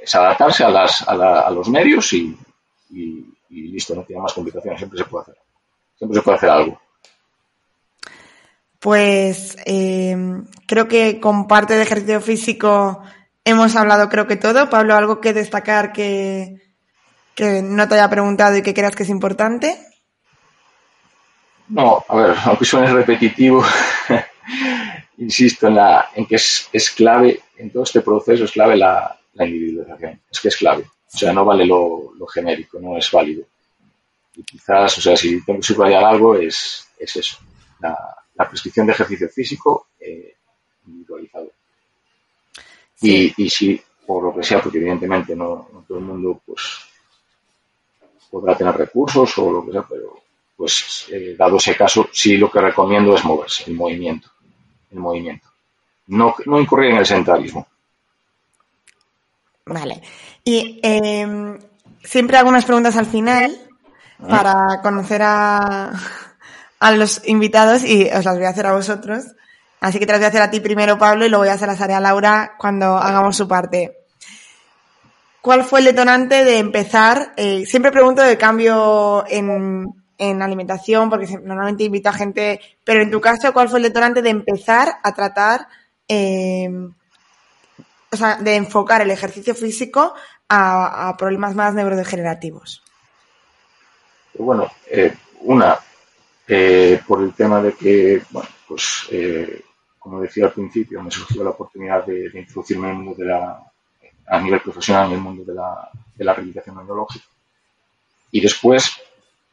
es 0.00 0.14
adaptarse 0.14 0.64
a, 0.64 0.70
las, 0.70 1.06
a, 1.06 1.50
los 1.50 1.68
medios 1.68 2.10
y, 2.14 2.34
y, 2.88 3.26
listo, 3.50 3.94
no 3.94 4.04
tiene 4.04 4.22
más 4.22 4.32
complicaciones, 4.32 4.78
siempre 4.78 4.98
se 4.98 5.04
puede 5.04 5.24
hacer. 5.24 5.36
Siempre 5.98 6.18
se 6.18 6.24
puede 6.24 6.36
hacer 6.38 6.48
algo. 6.48 6.80
pues 8.80 9.58
eh, 9.66 10.16
creo 10.66 10.88
que 10.88 11.20
con 11.20 11.46
parte 11.46 11.74
de 11.74 11.82
ejercicio 11.82 12.22
físico 12.22 13.02
hemos 13.46 13.76
hablado 13.76 14.10
creo 14.10 14.26
que 14.26 14.36
todo. 14.36 14.68
Pablo, 14.68 14.94
¿algo 14.94 15.20
que 15.20 15.32
destacar 15.32 15.92
que, 15.92 16.58
no 17.38 17.88
te 17.88 17.94
haya 17.94 18.10
preguntado 18.10 18.56
y 18.56 18.62
que 18.62 18.74
creas 18.74 18.94
que 18.94 19.04
es 19.04 19.08
importante? 19.08 19.78
No, 21.68 22.04
a 22.06 22.16
ver, 22.16 22.36
aunque 22.44 22.64
suene 22.64 22.92
repetitivo, 22.92 23.64
insisto 25.18 25.68
en, 25.68 25.76
la, 25.76 26.10
en 26.14 26.26
que 26.26 26.36
es, 26.36 26.94
clave, 26.94 27.40
en 27.56 27.70
todo 27.70 27.84
este 27.84 28.02
proceso 28.02 28.44
es 28.44 28.52
clave 28.52 28.76
la, 28.76 29.18
individualización. 29.38 30.20
Es 30.30 30.40
que 30.40 30.48
es 30.48 30.56
clave. 30.56 30.82
O 30.82 31.18
sea, 31.18 31.32
no 31.32 31.44
vale 31.44 31.64
lo, 31.64 32.12
genérico, 32.32 32.80
no 32.80 32.98
es 32.98 33.10
válido. 33.10 33.44
Y 34.34 34.42
quizás, 34.42 34.98
o 34.98 35.00
sea, 35.00 35.16
si 35.16 35.42
tengo 35.44 35.60
que 35.60 35.66
subrayar 35.66 36.04
algo, 36.04 36.34
es, 36.36 36.88
es 36.98 37.16
eso. 37.16 37.38
La, 37.80 37.96
la, 38.34 38.48
prescripción 38.48 38.86
de 38.86 38.92
ejercicio 38.92 39.28
físico 39.28 39.88
eh, 40.00 40.36
individualizado. 40.86 41.55
Sí. 42.96 43.34
Y, 43.36 43.44
y 43.44 43.50
si, 43.50 43.80
por 44.06 44.22
lo 44.22 44.34
que 44.34 44.42
sea, 44.42 44.60
porque 44.60 44.78
evidentemente 44.78 45.36
no, 45.36 45.68
no 45.72 45.84
todo 45.86 45.98
el 45.98 46.04
mundo 46.04 46.40
pues 46.44 46.62
podrá 48.30 48.56
tener 48.56 48.76
recursos 48.76 49.36
o 49.38 49.50
lo 49.50 49.64
que 49.64 49.72
sea, 49.72 49.82
pero 49.82 50.22
pues 50.56 51.06
eh, 51.10 51.34
dado 51.38 51.56
ese 51.56 51.76
caso, 51.76 52.08
sí 52.12 52.36
lo 52.36 52.50
que 52.50 52.60
recomiendo 52.60 53.14
es 53.14 53.24
moverse, 53.24 53.64
el 53.66 53.74
movimiento, 53.74 54.30
el 54.90 54.98
movimiento. 54.98 55.48
No, 56.08 56.34
no 56.46 56.60
incurrir 56.60 56.92
en 56.92 56.98
el 56.98 57.06
sedentarismo. 57.06 57.66
Vale. 59.66 60.00
Y 60.44 60.80
eh, 60.82 61.58
siempre 62.02 62.38
hago 62.38 62.48
unas 62.48 62.64
preguntas 62.64 62.96
al 62.96 63.06
final 63.06 63.58
para 64.28 64.80
conocer 64.82 65.20
a, 65.22 65.92
a 66.78 66.92
los 66.92 67.26
invitados 67.26 67.84
y 67.84 68.04
os 68.04 68.24
las 68.24 68.36
voy 68.36 68.44
a 68.46 68.50
hacer 68.50 68.66
a 68.66 68.74
vosotros. 68.74 69.24
Así 69.86 70.00
que 70.00 70.06
te 70.06 70.10
las 70.10 70.18
voy 70.18 70.24
a 70.24 70.28
hacer 70.30 70.42
a 70.42 70.50
ti 70.50 70.58
primero, 70.58 70.98
Pablo, 70.98 71.24
y 71.24 71.28
luego 71.28 71.44
voy 71.44 71.48
a 71.48 71.52
hacer 71.52 71.68
las 71.68 71.80
haré 71.80 71.94
a 71.94 72.00
Laura 72.00 72.56
cuando 72.58 72.96
hagamos 72.96 73.36
su 73.36 73.46
parte. 73.46 73.98
¿Cuál 75.40 75.62
fue 75.62 75.78
el 75.78 75.84
detonante 75.84 76.44
de 76.44 76.58
empezar? 76.58 77.34
Eh, 77.36 77.64
siempre 77.66 77.92
pregunto 77.92 78.20
de 78.20 78.36
cambio 78.36 79.24
en, 79.28 79.86
en 80.18 80.42
alimentación, 80.42 81.08
porque 81.08 81.38
normalmente 81.40 81.84
invito 81.84 82.08
a 82.08 82.14
gente, 82.14 82.60
pero 82.82 83.00
en 83.00 83.12
tu 83.12 83.20
caso, 83.20 83.52
¿cuál 83.52 83.68
fue 83.68 83.78
el 83.78 83.84
detonante 83.84 84.22
de 84.22 84.30
empezar 84.30 84.96
a 85.04 85.14
tratar, 85.14 85.68
eh, 86.08 86.68
o 88.10 88.16
sea, 88.16 88.38
de 88.38 88.56
enfocar 88.56 89.02
el 89.02 89.12
ejercicio 89.12 89.54
físico 89.54 90.14
a, 90.48 91.10
a 91.10 91.16
problemas 91.16 91.54
más 91.54 91.74
neurodegenerativos? 91.74 92.82
Bueno, 94.36 94.68
eh, 94.90 95.14
una, 95.42 95.78
eh, 96.48 97.00
por 97.06 97.22
el 97.22 97.32
tema 97.34 97.62
de 97.62 97.72
que, 97.72 98.22
bueno, 98.30 98.48
pues, 98.66 99.08
como 100.06 100.20
decía 100.20 100.44
al 100.44 100.52
principio, 100.52 101.02
me 101.02 101.10
surgió 101.10 101.42
la 101.42 101.50
oportunidad 101.50 102.06
de, 102.06 102.30
de, 102.30 102.38
introducirme 102.38 102.90
en 102.90 102.96
el 102.96 103.02
mundo 103.02 103.20
de 103.20 103.24
la, 103.24 103.60
a 104.28 104.40
nivel 104.40 104.60
profesional 104.60 105.08
en 105.08 105.14
el 105.14 105.20
mundo 105.20 105.42
de 105.42 105.52
la, 105.52 105.90
de 106.14 106.24
la 106.24 106.32
rehabilitación 106.32 106.76
neurológica. 106.76 107.24
Y 108.30 108.40
después, 108.40 109.02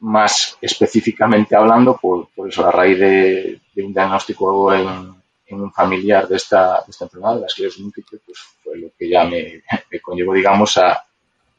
más 0.01 0.55
específicamente 0.61 1.55
hablando, 1.55 1.97
por, 1.97 2.27
por 2.35 2.47
eso, 2.47 2.67
a 2.67 2.71
raíz 2.71 2.99
de, 2.99 3.61
de 3.73 3.83
un 3.83 3.93
diagnóstico 3.93 4.71
en, 4.71 5.15
en, 5.47 5.59
un 5.59 5.73
familiar 5.73 6.27
de 6.27 6.35
esta, 6.35 6.83
de 6.85 6.91
esta 6.91 7.05
enfermedad, 7.05 7.33
de 7.33 7.41
la 7.41 7.47
esclerosis 7.47 7.81
múltiple, 7.81 8.19
pues 8.23 8.37
fue 8.63 8.77
lo 8.77 8.89
que 8.95 9.09
ya 9.09 9.23
me, 9.23 9.63
me 9.91 9.99
conllevó, 10.01 10.35
digamos, 10.35 10.77
a, 10.77 11.03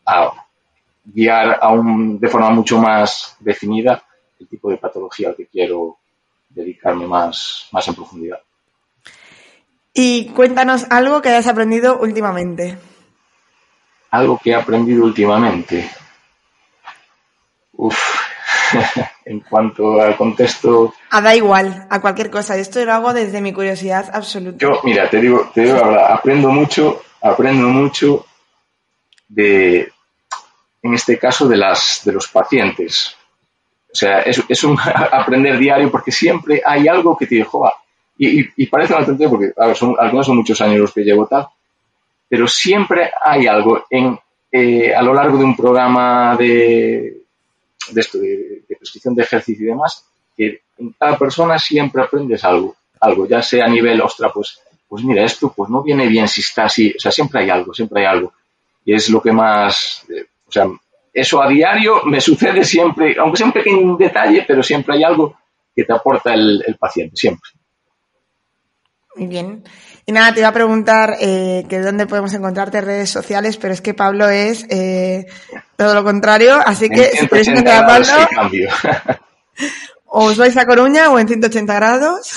a 0.06 0.46
guiar 1.04 1.58
a 1.60 1.72
un, 1.72 2.20
de 2.20 2.28
forma 2.28 2.50
mucho 2.50 2.78
más 2.78 3.36
definida 3.40 4.04
el 4.38 4.46
tipo 4.46 4.70
de 4.70 4.76
patología 4.76 5.30
al 5.30 5.34
que 5.34 5.48
quiero 5.48 5.98
dedicarme 6.48 7.08
más, 7.08 7.66
más 7.72 7.88
en 7.88 7.96
profundidad. 7.96 8.38
Y 9.96 10.26
cuéntanos 10.30 10.86
algo 10.90 11.22
que 11.22 11.28
hayas 11.28 11.46
aprendido 11.46 11.98
últimamente. 11.98 12.76
Algo 14.10 14.40
que 14.42 14.50
he 14.50 14.54
aprendido 14.54 15.04
últimamente. 15.04 15.88
Uf, 17.72 17.96
en 19.24 19.40
cuanto 19.40 20.02
al 20.02 20.16
contexto. 20.16 20.94
Ah, 21.10 21.20
da 21.20 21.36
igual, 21.36 21.86
a 21.88 22.00
cualquier 22.00 22.28
cosa. 22.28 22.56
Esto 22.56 22.84
lo 22.84 22.92
hago 22.92 23.12
desde 23.12 23.40
mi 23.40 23.52
curiosidad 23.52 24.10
absoluta. 24.12 24.58
Yo, 24.58 24.80
mira, 24.82 25.08
te 25.08 25.20
digo, 25.20 25.50
te 25.54 25.62
digo 25.62 25.78
ahora, 25.78 26.12
aprendo 26.12 26.50
mucho, 26.50 27.02
aprendo 27.22 27.68
mucho 27.68 28.26
de, 29.28 29.92
en 30.82 30.94
este 30.94 31.18
caso, 31.20 31.46
de 31.46 31.56
las, 31.56 32.02
de 32.04 32.12
los 32.12 32.26
pacientes. 32.26 33.16
O 33.92 33.94
sea, 33.94 34.22
es, 34.22 34.42
es 34.48 34.64
un 34.64 34.76
aprender 35.12 35.56
diario 35.56 35.88
porque 35.88 36.10
siempre 36.10 36.62
hay 36.66 36.88
algo 36.88 37.16
que 37.16 37.28
te 37.28 37.36
dijo, 37.36 37.64
y, 38.16 38.62
y, 38.62 38.66
parece 38.66 38.94
una 38.94 39.04
tontería 39.04 39.30
porque, 39.30 39.52
ver, 39.56 39.76
son, 39.76 39.96
algunos 39.98 40.26
son 40.26 40.36
muchos 40.36 40.60
años 40.60 40.78
los 40.78 40.92
que 40.92 41.02
llevo 41.02 41.26
tal, 41.26 41.48
pero 42.28 42.46
siempre 42.46 43.10
hay 43.22 43.46
algo 43.46 43.84
en, 43.90 44.18
eh, 44.52 44.94
a 44.94 45.02
lo 45.02 45.14
largo 45.14 45.36
de 45.36 45.44
un 45.44 45.56
programa 45.56 46.36
de, 46.36 47.22
de 47.90 48.00
esto, 48.00 48.18
de, 48.18 48.62
prescripción 48.78 49.14
de 49.14 49.22
ejercicio 49.22 49.64
y 49.64 49.68
demás, 49.68 50.04
que 50.36 50.60
en 50.78 50.92
cada 50.92 51.18
persona 51.18 51.58
siempre 51.58 52.02
aprendes 52.02 52.44
algo, 52.44 52.76
algo, 53.00 53.26
ya 53.26 53.42
sea 53.42 53.64
a 53.64 53.68
nivel, 53.68 54.00
ostra, 54.00 54.30
pues, 54.30 54.60
pues 54.88 55.02
mira, 55.02 55.24
esto 55.24 55.52
pues 55.54 55.70
no 55.70 55.82
viene 55.82 56.06
bien 56.06 56.28
si 56.28 56.40
está 56.40 56.66
así, 56.66 56.94
o 56.96 57.00
sea, 57.00 57.10
siempre 57.10 57.40
hay 57.40 57.50
algo, 57.50 57.74
siempre 57.74 58.00
hay 58.00 58.06
algo. 58.06 58.32
Y 58.84 58.94
es 58.94 59.08
lo 59.08 59.20
que 59.20 59.32
más, 59.32 60.04
eh, 60.08 60.26
o 60.46 60.52
sea, 60.52 60.68
eso 61.12 61.42
a 61.42 61.48
diario 61.48 62.04
me 62.04 62.20
sucede 62.20 62.64
siempre, 62.64 63.16
aunque 63.18 63.38
sea 63.38 63.46
un 63.46 63.52
pequeño 63.52 63.96
detalle, 63.96 64.44
pero 64.46 64.62
siempre 64.62 64.94
hay 64.94 65.04
algo 65.04 65.36
que 65.74 65.84
te 65.84 65.92
aporta 65.92 66.34
el 66.34 66.76
paciente, 66.78 67.16
siempre. 67.16 67.50
Muy 69.16 69.26
bien. 69.28 69.64
Y 70.06 70.12
nada, 70.12 70.34
te 70.34 70.40
iba 70.40 70.48
a 70.48 70.52
preguntar 70.52 71.16
eh, 71.20 71.64
que 71.68 71.80
dónde 71.80 72.06
podemos 72.06 72.34
encontrarte 72.34 72.80
redes 72.80 73.10
sociales, 73.10 73.56
pero 73.56 73.72
es 73.72 73.80
que 73.80 73.94
Pablo 73.94 74.28
es 74.28 74.66
eh, 74.68 75.26
todo 75.76 75.94
lo 75.94 76.04
contrario, 76.04 76.60
así 76.64 76.90
que 76.90 77.10
si 77.10 77.26
queréis 77.26 77.48
encontrar 77.48 77.84
a 77.84 77.86
Pablo, 77.86 78.12
o 80.06 80.24
os 80.26 80.36
vais 80.36 80.56
a 80.56 80.66
Coruña 80.66 81.10
o 81.10 81.18
en 81.18 81.28
180 81.28 81.74
grados, 81.74 82.32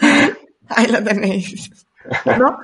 ahí 0.68 0.86
lo 0.86 1.02
tenéis. 1.02 1.70
¿No? 2.24 2.58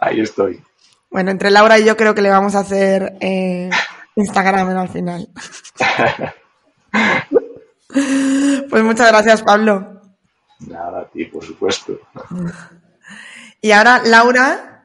Ahí 0.00 0.20
estoy. 0.20 0.62
Bueno, 1.10 1.30
entre 1.30 1.50
Laura 1.50 1.78
y 1.78 1.84
yo 1.84 1.96
creo 1.96 2.14
que 2.14 2.22
le 2.22 2.30
vamos 2.30 2.54
a 2.54 2.60
hacer 2.60 3.16
eh, 3.20 3.70
Instagram 4.16 4.76
al 4.76 4.88
final. 4.88 5.28
pues 8.70 8.82
muchas 8.82 9.08
gracias, 9.08 9.42
Pablo. 9.42 9.93
Nada, 10.68 11.00
a 11.00 11.08
ti, 11.08 11.24
por 11.26 11.44
supuesto. 11.44 11.98
Y 13.60 13.72
ahora 13.72 14.02
Laura, 14.04 14.84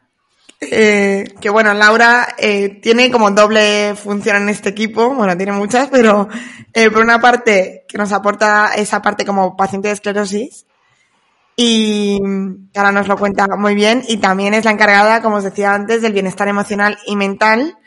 eh, 0.61 1.35
que 1.39 1.49
bueno, 1.49 1.73
Laura 1.73 2.35
eh, 2.37 2.79
tiene 2.81 3.11
como 3.11 3.31
doble 3.31 3.95
función 3.95 4.37
en 4.37 4.49
este 4.49 4.69
equipo, 4.69 5.13
bueno, 5.13 5.35
tiene 5.37 5.51
muchas, 5.51 5.89
pero 5.89 6.27
eh, 6.73 6.89
por 6.89 7.01
una 7.01 7.19
parte 7.19 7.85
que 7.87 7.97
nos 7.97 8.11
aporta 8.11 8.71
esa 8.75 9.01
parte 9.01 9.25
como 9.25 9.55
paciente 9.55 9.89
de 9.89 9.95
esclerosis 9.95 10.65
y 11.55 12.19
ahora 12.75 12.91
nos 12.91 13.07
lo 13.07 13.17
cuenta 13.17 13.47
muy 13.57 13.75
bien 13.75 14.03
y 14.07 14.17
también 14.17 14.53
es 14.53 14.65
la 14.65 14.71
encargada, 14.71 15.21
como 15.21 15.37
os 15.37 15.43
decía 15.43 15.73
antes, 15.73 16.01
del 16.01 16.13
bienestar 16.13 16.47
emocional 16.47 16.97
y 17.05 17.15
mental 17.15 17.77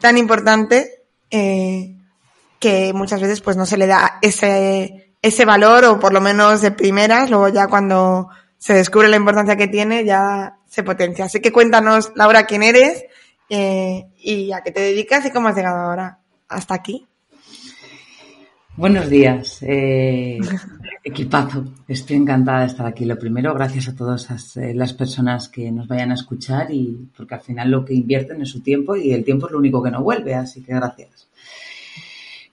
tan 0.00 0.18
importante 0.18 1.02
que 1.30 2.92
muchas 2.94 3.20
veces 3.20 3.40
pues 3.40 3.56
no 3.56 3.66
se 3.66 3.76
le 3.76 3.86
da 3.86 4.18
ese, 4.22 5.05
ese 5.26 5.44
valor 5.44 5.84
o 5.84 5.98
por 5.98 6.12
lo 6.12 6.20
menos 6.20 6.60
de 6.60 6.70
primeras, 6.70 7.30
luego 7.30 7.48
ya 7.48 7.66
cuando 7.66 8.28
se 8.58 8.74
descubre 8.74 9.08
la 9.08 9.16
importancia 9.16 9.56
que 9.56 9.68
tiene 9.68 10.04
ya 10.04 10.58
se 10.66 10.82
potencia. 10.82 11.24
Así 11.24 11.40
que 11.40 11.52
cuéntanos, 11.52 12.12
Laura, 12.14 12.44
quién 12.44 12.62
eres 12.62 13.04
eh, 13.48 14.06
y 14.18 14.52
a 14.52 14.60
qué 14.62 14.70
te 14.70 14.80
dedicas 14.80 15.26
y 15.26 15.30
cómo 15.30 15.48
has 15.48 15.56
llegado 15.56 15.78
ahora 15.78 16.20
hasta 16.48 16.74
aquí. 16.74 17.06
Buenos 18.76 19.08
días, 19.08 19.62
eh, 19.62 20.38
equipazo. 21.02 21.64
Estoy 21.88 22.16
encantada 22.16 22.60
de 22.60 22.66
estar 22.66 22.86
aquí. 22.86 23.06
Lo 23.06 23.18
primero, 23.18 23.54
gracias 23.54 23.88
a 23.88 23.96
todas 23.96 24.28
las, 24.30 24.56
eh, 24.58 24.74
las, 24.74 24.92
personas 24.92 25.48
que 25.48 25.72
nos 25.72 25.88
vayan 25.88 26.10
a 26.10 26.14
escuchar 26.14 26.70
y 26.70 27.08
porque 27.16 27.36
al 27.36 27.40
final 27.40 27.70
lo 27.70 27.84
que 27.86 27.94
invierten 27.94 28.42
es 28.42 28.50
su 28.50 28.60
tiempo 28.60 28.94
y 28.94 29.12
el 29.12 29.24
tiempo 29.24 29.46
es 29.46 29.52
lo 29.52 29.58
único 29.58 29.82
que 29.82 29.90
no 29.90 30.02
vuelve, 30.02 30.34
así 30.34 30.62
que 30.62 30.74
gracias. 30.74 31.25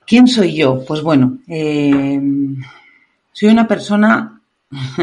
¿Quién 0.05 0.27
soy 0.27 0.55
yo? 0.55 0.83
Pues 0.85 1.01
bueno, 1.01 1.39
eh, 1.47 2.19
soy 3.31 3.49
una 3.49 3.67
persona 3.67 4.41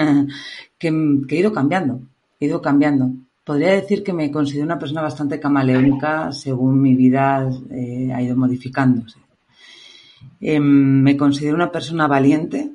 que, 0.79 0.89
he 0.89 1.37
ido 1.37 1.53
cambiando, 1.53 2.01
he 2.39 2.47
ido 2.47 2.61
cambiando. 2.61 3.11
Podría 3.45 3.73
decir 3.73 4.03
que 4.05 4.13
me 4.13 4.31
considero 4.31 4.67
una 4.67 4.79
persona 4.79 5.03
bastante 5.03 5.41
camaleónica 5.41 6.33
según 6.33 6.81
mi 6.81 6.95
vida 6.95 7.49
eh, 7.71 8.13
ha 8.15 8.23
ido 8.23 8.37
modificándose. 8.37 9.19
Eh, 10.41 10.61
me 10.61 11.17
considero 11.17 11.55
una 11.55 11.73
persona 11.73 12.07
valiente, 12.07 12.71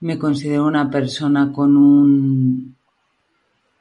me 0.00 0.18
considero 0.18 0.66
una 0.66 0.90
persona 0.90 1.52
con 1.52 1.76
un 1.76 2.76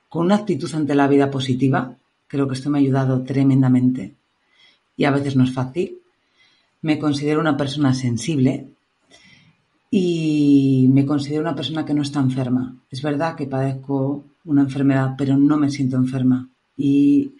con 0.08 0.26
una 0.26 0.36
actitud 0.36 0.74
ante 0.74 0.96
la 0.96 1.08
vida 1.08 1.30
positiva. 1.30 1.94
Creo 2.28 2.48
que 2.48 2.54
esto 2.54 2.70
me 2.70 2.78
ha 2.78 2.82
ayudado 2.82 3.24
tremendamente 3.24 4.16
y 4.96 5.04
a 5.04 5.12
veces 5.12 5.36
no 5.36 5.44
es 5.44 5.54
fácil. 5.54 6.00
Me 6.86 7.00
considero 7.00 7.40
una 7.40 7.58
persona 7.58 7.96
sensible 7.96 8.68
y 9.90 10.88
me 10.92 11.04
considero 11.04 11.42
una 11.42 11.56
persona 11.56 11.84
que 11.84 11.96
no 11.96 12.04
está 12.04 12.20
enferma. 12.20 12.76
Es 12.92 13.02
verdad 13.02 13.36
que 13.36 13.48
padezco 13.48 14.24
una 14.46 14.62
enfermedad, 14.62 15.16
pero 15.18 15.36
no 15.36 15.58
me 15.58 15.72
siento 15.72 15.98
enferma. 15.98 16.48
Y 16.78 17.32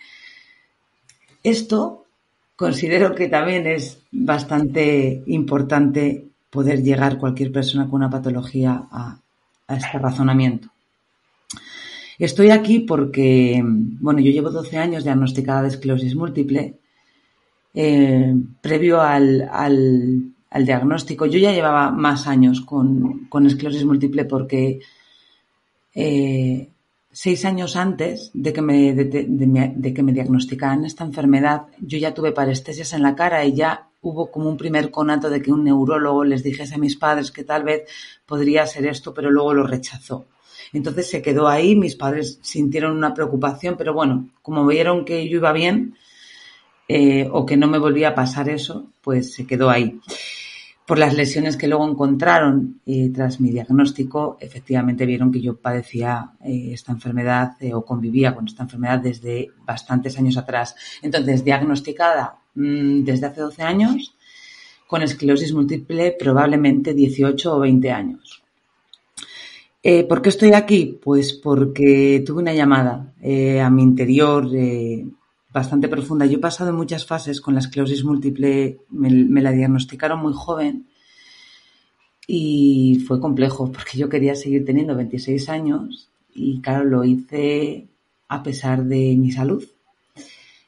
esto 1.44 2.06
considero 2.56 3.14
que 3.14 3.28
también 3.28 3.68
es 3.68 4.00
bastante 4.12 5.22
importante 5.28 6.26
poder 6.50 6.82
llegar 6.82 7.20
cualquier 7.20 7.52
persona 7.52 7.86
con 7.86 7.98
una 7.98 8.10
patología 8.10 8.88
a, 8.90 9.20
este 9.68 10.00
razonamiento. 10.00 10.70
Estoy 12.18 12.50
aquí 12.50 12.80
porque, 12.80 13.62
bueno, 13.64 14.22
yo 14.22 14.32
llevo 14.32 14.50
12 14.50 14.76
años 14.80 15.04
diagnosticada 15.04 15.62
de 15.62 15.68
esclerosis 15.68 16.16
múltiple. 16.16 16.80
Eh, 17.78 18.34
previo 18.62 19.02
al, 19.02 20.32
diagnóstico, 20.64 21.26
yo 21.26 21.38
ya 21.38 21.52
llevaba 21.52 21.92
más 21.92 22.26
años 22.26 22.62
con, 22.62 23.28
esclerosis 23.46 23.84
múltiple 23.84 24.24
porque 24.24 24.80
eh, 25.94 26.70
seis 27.12 27.44
años 27.44 27.76
antes 27.76 28.32
de 28.34 28.54
que 28.54 28.62
me, 28.62 28.94
de, 28.94 29.94
que 29.94 30.04
me 30.04 30.14
diagnosticaran 30.14 30.86
esta 30.86 31.04
enfermedad, 31.04 31.64
yo 31.82 31.98
ya 31.98 32.14
tuve 32.14 32.32
parestesias 32.32 32.94
en 32.94 33.04
la 33.04 33.14
cara 33.14 33.44
y 33.44 33.54
ya 33.54 33.90
hubo 34.02 34.32
como 34.32 34.50
un 34.50 34.56
primer 34.56 34.90
conato 34.90 35.30
de 35.30 35.42
que 35.42 35.52
un 35.52 35.66
neurólogo 35.66 36.24
les 36.24 36.44
dijese 36.44 36.76
a 36.76 36.78
mis 36.78 36.96
padres 36.96 37.32
que 37.32 37.44
tal 37.44 37.64
vez 37.64 37.90
podría 38.26 38.66
ser 38.66 38.86
esto, 38.86 39.14
pero 39.14 39.30
luego 39.30 39.54
lo 39.54 39.68
rechazó. 39.68 40.28
Entonces 40.72 41.10
se 41.10 41.22
quedó 41.22 41.50
ahí, 41.50 41.76
mis 41.76 41.98
padres 41.98 42.40
sintieron 42.42 42.96
una 42.96 43.14
preocupación, 43.14 43.76
pero 43.78 43.94
bueno, 43.94 44.30
como 44.42 44.66
vieron 44.66 45.04
que 45.04 45.28
yo 45.28 45.38
iba 45.38 45.52
bien 45.52 45.96
eh, 46.88 47.28
o 47.32 47.46
que 47.46 47.58
no 47.58 47.68
me 47.68 47.80
volvía 47.80 48.10
a 48.10 48.16
pasar 48.16 48.50
eso, 48.50 48.92
pues 49.02 49.34
se 49.34 49.46
quedó 49.46 49.70
ahí 49.70 50.00
por 50.86 51.00
las 51.00 51.16
lesiones 51.16 51.58
que 51.58 51.68
luego 51.68 51.88
encontraron 51.90 52.82
tras 53.14 53.42
mi 53.42 53.50
diagnóstico, 53.50 54.38
efectivamente 54.40 55.06
vieron 55.06 55.32
que 55.32 55.42
yo 55.42 55.58
padecía 55.58 56.34
eh, 56.44 56.70
esta 56.74 56.92
enfermedad 56.92 57.54
eh, 57.60 57.74
o 57.74 57.84
convivía 57.84 58.36
con 58.36 58.46
esta 58.46 58.64
enfermedad 58.64 59.00
desde 59.00 59.50
bastantes 59.66 60.18
años 60.20 60.38
atrás. 60.38 60.76
Entonces, 61.02 61.44
diagnosticada 61.44 62.38
mm, 62.54 63.04
desde 63.04 63.26
hace 63.26 63.42
12 63.42 63.64
años, 63.64 64.16
con 64.86 65.02
esclerosis 65.02 65.54
múltiple 65.54 66.16
probablemente 66.20 66.94
18 66.94 67.56
o 67.56 67.60
20 67.60 67.92
años. 67.92 68.44
¿Por 70.10 70.20
qué 70.20 70.30
estoy 70.30 70.52
aquí? 70.54 71.00
Pues 71.04 71.34
porque 71.34 72.24
tuve 72.26 72.42
una 72.42 72.56
llamada 72.56 73.14
a 73.22 73.70
mi 73.70 73.84
interior 73.84 74.50
bastante 75.56 75.88
profunda. 75.88 76.26
Yo 76.26 76.38
he 76.38 76.48
pasado 76.50 76.74
muchas 76.74 77.06
fases 77.06 77.40
con 77.40 77.54
la 77.54 77.62
esclerosis 77.62 78.04
múltiple, 78.04 78.82
me, 78.90 79.42
la 79.42 79.54
diagnosticaron 79.54 80.20
muy 80.20 80.34
joven 80.34 80.88
y 82.28 83.02
fue 83.08 83.22
complejo 83.22 83.72
porque 83.72 83.98
yo 83.98 84.10
quería 84.10 84.36
seguir 84.36 84.66
teniendo 84.66 84.98
26 84.98 85.48
años 85.48 86.10
y 86.34 86.60
claro, 86.60 86.84
lo 86.84 87.06
hice 87.06 87.88
a 88.28 88.44
pesar 88.44 88.84
de 88.84 89.16
mi 89.16 89.32
salud. 89.32 89.64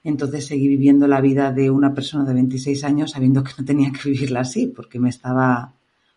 Entonces 0.06 0.46
seguí 0.46 0.70
viviendo 0.70 1.06
la 1.06 1.20
vida 1.20 1.52
de 1.52 1.70
una 1.70 1.94
persona 1.94 2.24
de 2.24 2.36
26 2.36 2.86
años 2.86 3.12
sabiendo 3.12 3.44
que 3.44 3.52
no 3.58 3.66
tenía 3.66 3.92
que 3.92 4.10
vivirla 4.10 4.40
así 4.40 4.68
porque 4.68 5.00
me 5.00 5.10
estaba, 5.10 5.74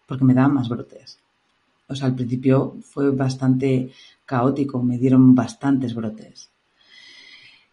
porque 0.06 0.24
me 0.24 0.32
daban 0.32 0.54
más 0.54 0.68
brotes. 0.68 1.18
O 1.88 1.96
sea, 1.96 2.06
al 2.06 2.14
principio 2.14 2.76
fue 2.84 3.10
bastante 3.10 3.90
caótico, 4.24 4.80
me 4.80 4.96
dieron 4.96 5.34
bastantes 5.34 5.92
brotes. 5.92 6.49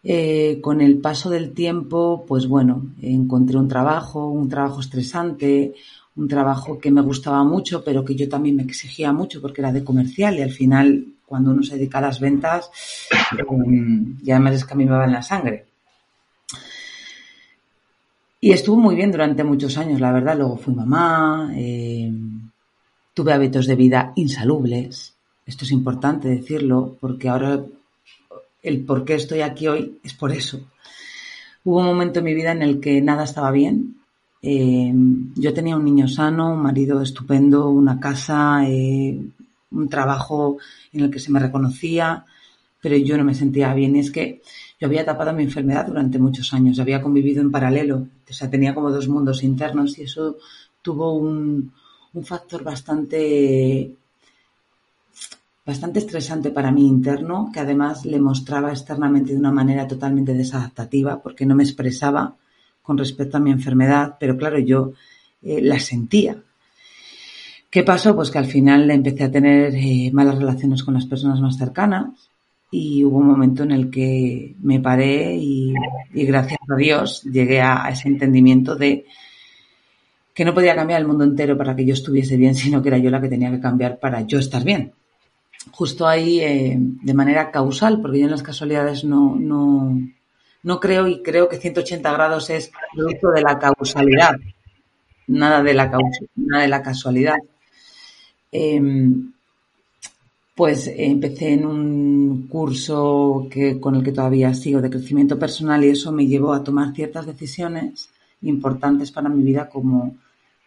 Eh, 0.04 0.60
con 0.62 0.80
el 0.80 0.98
paso 0.98 1.28
del 1.28 1.52
tiempo, 1.52 2.24
pues 2.26 2.46
bueno, 2.46 2.86
encontré 3.02 3.58
un 3.58 3.68
trabajo, 3.68 4.28
un 4.28 4.48
trabajo 4.48 4.80
estresante, 4.80 5.74
un 6.16 6.28
trabajo 6.28 6.78
que 6.78 6.90
me 6.90 7.02
gustaba 7.02 7.42
mucho, 7.42 7.82
pero 7.82 8.04
que 8.04 8.14
yo 8.14 8.28
también 8.28 8.56
me 8.56 8.62
exigía 8.62 9.12
mucho 9.12 9.40
porque 9.40 9.60
era 9.60 9.72
de 9.72 9.84
comercial 9.84 10.38
y 10.38 10.42
al 10.42 10.50
final, 10.50 11.04
cuando 11.26 11.50
uno 11.50 11.62
se 11.62 11.76
dedica 11.76 11.98
a 11.98 12.02
las 12.02 12.20
ventas, 12.20 12.70
eh, 13.36 13.44
y 14.22 14.30
además 14.30 14.54
es 14.54 14.64
que 14.64 14.74
a 14.74 14.76
mí 14.76 14.84
me 14.84 14.92
va 14.92 15.04
en 15.04 15.12
la 15.12 15.22
sangre. 15.22 15.66
Y 18.40 18.52
estuvo 18.52 18.76
muy 18.76 18.94
bien 18.94 19.10
durante 19.10 19.42
muchos 19.42 19.76
años, 19.78 20.00
la 20.00 20.12
verdad. 20.12 20.36
Luego 20.36 20.56
fui 20.56 20.72
mamá, 20.72 21.50
eh, 21.56 22.10
tuve 23.12 23.32
hábitos 23.32 23.66
de 23.66 23.74
vida 23.74 24.12
insalubles. 24.14 25.14
Esto 25.44 25.64
es 25.64 25.72
importante 25.72 26.28
decirlo 26.28 26.96
porque 27.00 27.28
ahora 27.28 27.64
el 28.62 28.84
por 28.84 29.04
qué 29.04 29.14
estoy 29.14 29.40
aquí 29.40 29.68
hoy 29.68 29.98
es 30.02 30.14
por 30.14 30.32
eso. 30.32 30.60
Hubo 31.64 31.80
un 31.80 31.86
momento 31.86 32.20
en 32.20 32.24
mi 32.24 32.34
vida 32.34 32.52
en 32.52 32.62
el 32.62 32.80
que 32.80 33.00
nada 33.00 33.24
estaba 33.24 33.50
bien. 33.50 33.96
Eh, 34.42 34.92
yo 35.34 35.52
tenía 35.52 35.76
un 35.76 35.84
niño 35.84 36.08
sano, 36.08 36.52
un 36.52 36.62
marido 36.62 37.02
estupendo, 37.02 37.68
una 37.68 37.98
casa, 37.98 38.62
eh, 38.66 39.20
un 39.70 39.88
trabajo 39.88 40.58
en 40.92 41.00
el 41.04 41.10
que 41.10 41.18
se 41.18 41.32
me 41.32 41.40
reconocía, 41.40 42.24
pero 42.80 42.96
yo 42.96 43.18
no 43.18 43.24
me 43.24 43.34
sentía 43.34 43.74
bien. 43.74 43.96
Y 43.96 44.00
es 44.00 44.10
que 44.10 44.42
yo 44.80 44.86
había 44.86 45.04
tapado 45.04 45.32
mi 45.32 45.42
enfermedad 45.42 45.86
durante 45.86 46.18
muchos 46.18 46.52
años, 46.54 46.78
había 46.78 47.02
convivido 47.02 47.42
en 47.42 47.50
paralelo, 47.50 48.06
o 48.28 48.32
sea, 48.32 48.48
tenía 48.48 48.74
como 48.74 48.90
dos 48.90 49.08
mundos 49.08 49.42
internos 49.42 49.98
y 49.98 50.02
eso 50.02 50.36
tuvo 50.82 51.14
un, 51.14 51.72
un 52.14 52.24
factor 52.24 52.62
bastante 52.62 53.92
bastante 55.68 55.98
estresante 55.98 56.50
para 56.50 56.72
mí 56.72 56.86
interno, 56.86 57.50
que 57.52 57.60
además 57.60 58.06
le 58.06 58.18
mostraba 58.18 58.70
externamente 58.70 59.32
de 59.32 59.38
una 59.38 59.52
manera 59.52 59.86
totalmente 59.86 60.32
desadaptativa, 60.32 61.22
porque 61.22 61.44
no 61.44 61.54
me 61.54 61.62
expresaba 61.62 62.34
con 62.80 62.96
respecto 62.96 63.36
a 63.36 63.40
mi 63.40 63.50
enfermedad, 63.50 64.16
pero 64.18 64.38
claro, 64.38 64.58
yo 64.58 64.94
eh, 65.42 65.60
la 65.60 65.78
sentía. 65.78 66.38
¿Qué 67.68 67.82
pasó? 67.82 68.16
Pues 68.16 68.30
que 68.30 68.38
al 68.38 68.46
final 68.46 68.90
empecé 68.90 69.24
a 69.24 69.30
tener 69.30 69.74
eh, 69.74 70.10
malas 70.10 70.38
relaciones 70.38 70.82
con 70.82 70.94
las 70.94 71.04
personas 71.04 71.38
más 71.42 71.58
cercanas 71.58 72.30
y 72.70 73.04
hubo 73.04 73.18
un 73.18 73.26
momento 73.26 73.62
en 73.62 73.72
el 73.72 73.90
que 73.90 74.56
me 74.62 74.80
paré 74.80 75.36
y, 75.36 75.74
gracias 76.14 76.60
a 76.66 76.76
Dios 76.76 77.24
llegué 77.24 77.60
a 77.60 77.90
ese 77.90 78.08
entendimiento 78.08 78.74
de 78.74 79.04
que 80.32 80.46
no 80.46 80.54
podía 80.54 80.74
cambiar 80.74 81.02
el 81.02 81.06
mundo 81.06 81.24
entero 81.24 81.58
para 81.58 81.76
que 81.76 81.84
yo 81.84 81.92
estuviese 81.92 82.38
bien, 82.38 82.54
sino 82.54 82.80
que 82.80 82.88
era 82.88 82.96
yo 82.96 83.10
la 83.10 83.20
que 83.20 83.28
tenía 83.28 83.50
que 83.50 83.60
cambiar 83.60 83.98
para 83.98 84.22
yo 84.22 84.38
estar 84.38 84.64
bien 84.64 84.94
justo 85.72 86.06
ahí 86.06 86.40
eh, 86.40 86.76
de 86.78 87.14
manera 87.14 87.50
causal, 87.50 88.00
porque 88.00 88.18
yo 88.18 88.24
en 88.24 88.30
las 88.30 88.42
casualidades 88.42 89.04
no, 89.04 89.36
no, 89.36 89.98
no 90.62 90.80
creo 90.80 91.06
y 91.06 91.22
creo 91.22 91.48
que 91.48 91.56
180 91.56 92.12
grados 92.12 92.50
es 92.50 92.70
producto 92.94 93.30
de 93.30 93.42
la 93.42 93.58
causalidad, 93.58 94.32
nada 95.26 95.62
de 95.62 95.74
la, 95.74 96.82
casualidad. 96.82 97.36
Em, 98.50 99.32
pues 100.54 100.90
empecé 100.92 101.52
en 101.52 101.66
un 101.66 102.48
curso 102.48 103.46
que, 103.50 103.78
con 103.78 103.94
el 103.94 104.02
que 104.02 104.12
todavía 104.12 104.52
sigo 104.54 104.80
de 104.80 104.90
crecimiento 104.90 105.38
personal 105.38 105.84
y 105.84 105.90
eso 105.90 106.10
me 106.10 106.26
llevó 106.26 106.52
a 106.52 106.64
tomar 106.64 106.94
ciertas 106.94 107.26
decisiones 107.26 108.10
importantes 108.42 109.12
para 109.12 109.28
mi 109.28 109.42
vida 109.42 109.68
como 109.68 110.16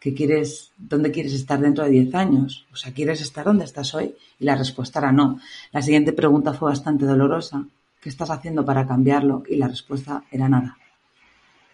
que 0.02 0.16
quieres, 0.16 0.72
dónde 0.80 1.12
quieres 1.12 1.32
estar 1.34 1.62
dentro 1.62 1.84
de 1.84 1.92
10 1.92 2.16
años. 2.16 2.66
O 2.74 2.76
sea, 2.76 2.92
¿quieres 2.92 3.22
estar 3.22 3.46
donde 3.46 3.66
estás 3.66 3.94
hoy? 3.94 4.16
Y 4.40 4.46
la 4.46 4.56
respuesta 4.56 4.98
era 4.98 5.12
no. 5.12 5.40
La 5.72 5.84
siguiente 5.84 6.12
pregunta 6.12 6.54
fue 6.54 6.70
bastante 6.70 7.06
dolorosa. 7.06 7.64
¿Qué 8.02 8.10
estás 8.10 8.32
haciendo 8.32 8.66
para 8.66 8.88
cambiarlo? 8.88 9.44
Y 9.48 9.58
la 9.58 9.68
respuesta 9.68 10.24
era 10.32 10.50
nada. 10.50 10.76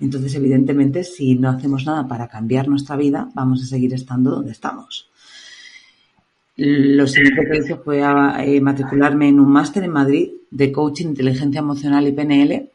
Entonces, 0.02 0.36
evidentemente, 0.36 1.06
si 1.06 1.36
no 1.36 1.50
hacemos 1.50 1.86
nada 1.86 2.06
para 2.06 2.28
cambiar 2.28 2.68
nuestra 2.68 2.98
vida, 2.98 3.30
vamos 3.34 3.63
a 3.63 3.66
seguir 3.66 3.94
estando 3.94 4.32
donde 4.32 4.52
estamos. 4.52 5.10
Lo 6.58 7.08
siguiente 7.08 7.48
que 7.50 7.58
hice 7.60 7.76
fue 7.78 8.02
eh, 8.02 8.60
matricularme 8.60 9.30
en 9.30 9.40
un 9.40 9.50
máster 9.50 9.86
en 9.86 9.92
Madrid 9.92 10.32
de 10.52 10.70
coaching, 10.74 11.08
inteligencia 11.08 11.60
emocional 11.60 12.06
y 12.06 12.12
PNL. 12.12 12.70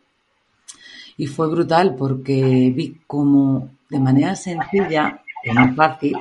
Y 1.18 1.26
fue 1.26 1.50
brutal 1.50 1.94
porque 1.94 2.72
vi 2.74 3.02
como 3.06 3.68
de 3.90 4.00
manera 4.00 4.34
sencilla 4.34 5.21
no 5.44 5.74
fácil, 5.74 6.16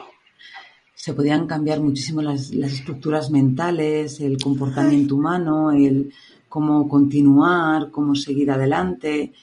se 1.01 1.15
podían 1.15 1.47
cambiar 1.47 1.79
muchísimo 1.79 2.21
las, 2.21 2.51
estructuras 2.51 3.31
mentales, 3.31 4.19
el 4.19 4.38
comportamiento 4.38 5.15
humano, 5.15 5.71
el 5.71 6.13
cómo 6.47 6.88
continuar, 6.88 7.89
cómo 7.89 8.13
seguir 8.13 8.51
adelante. 8.51 9.34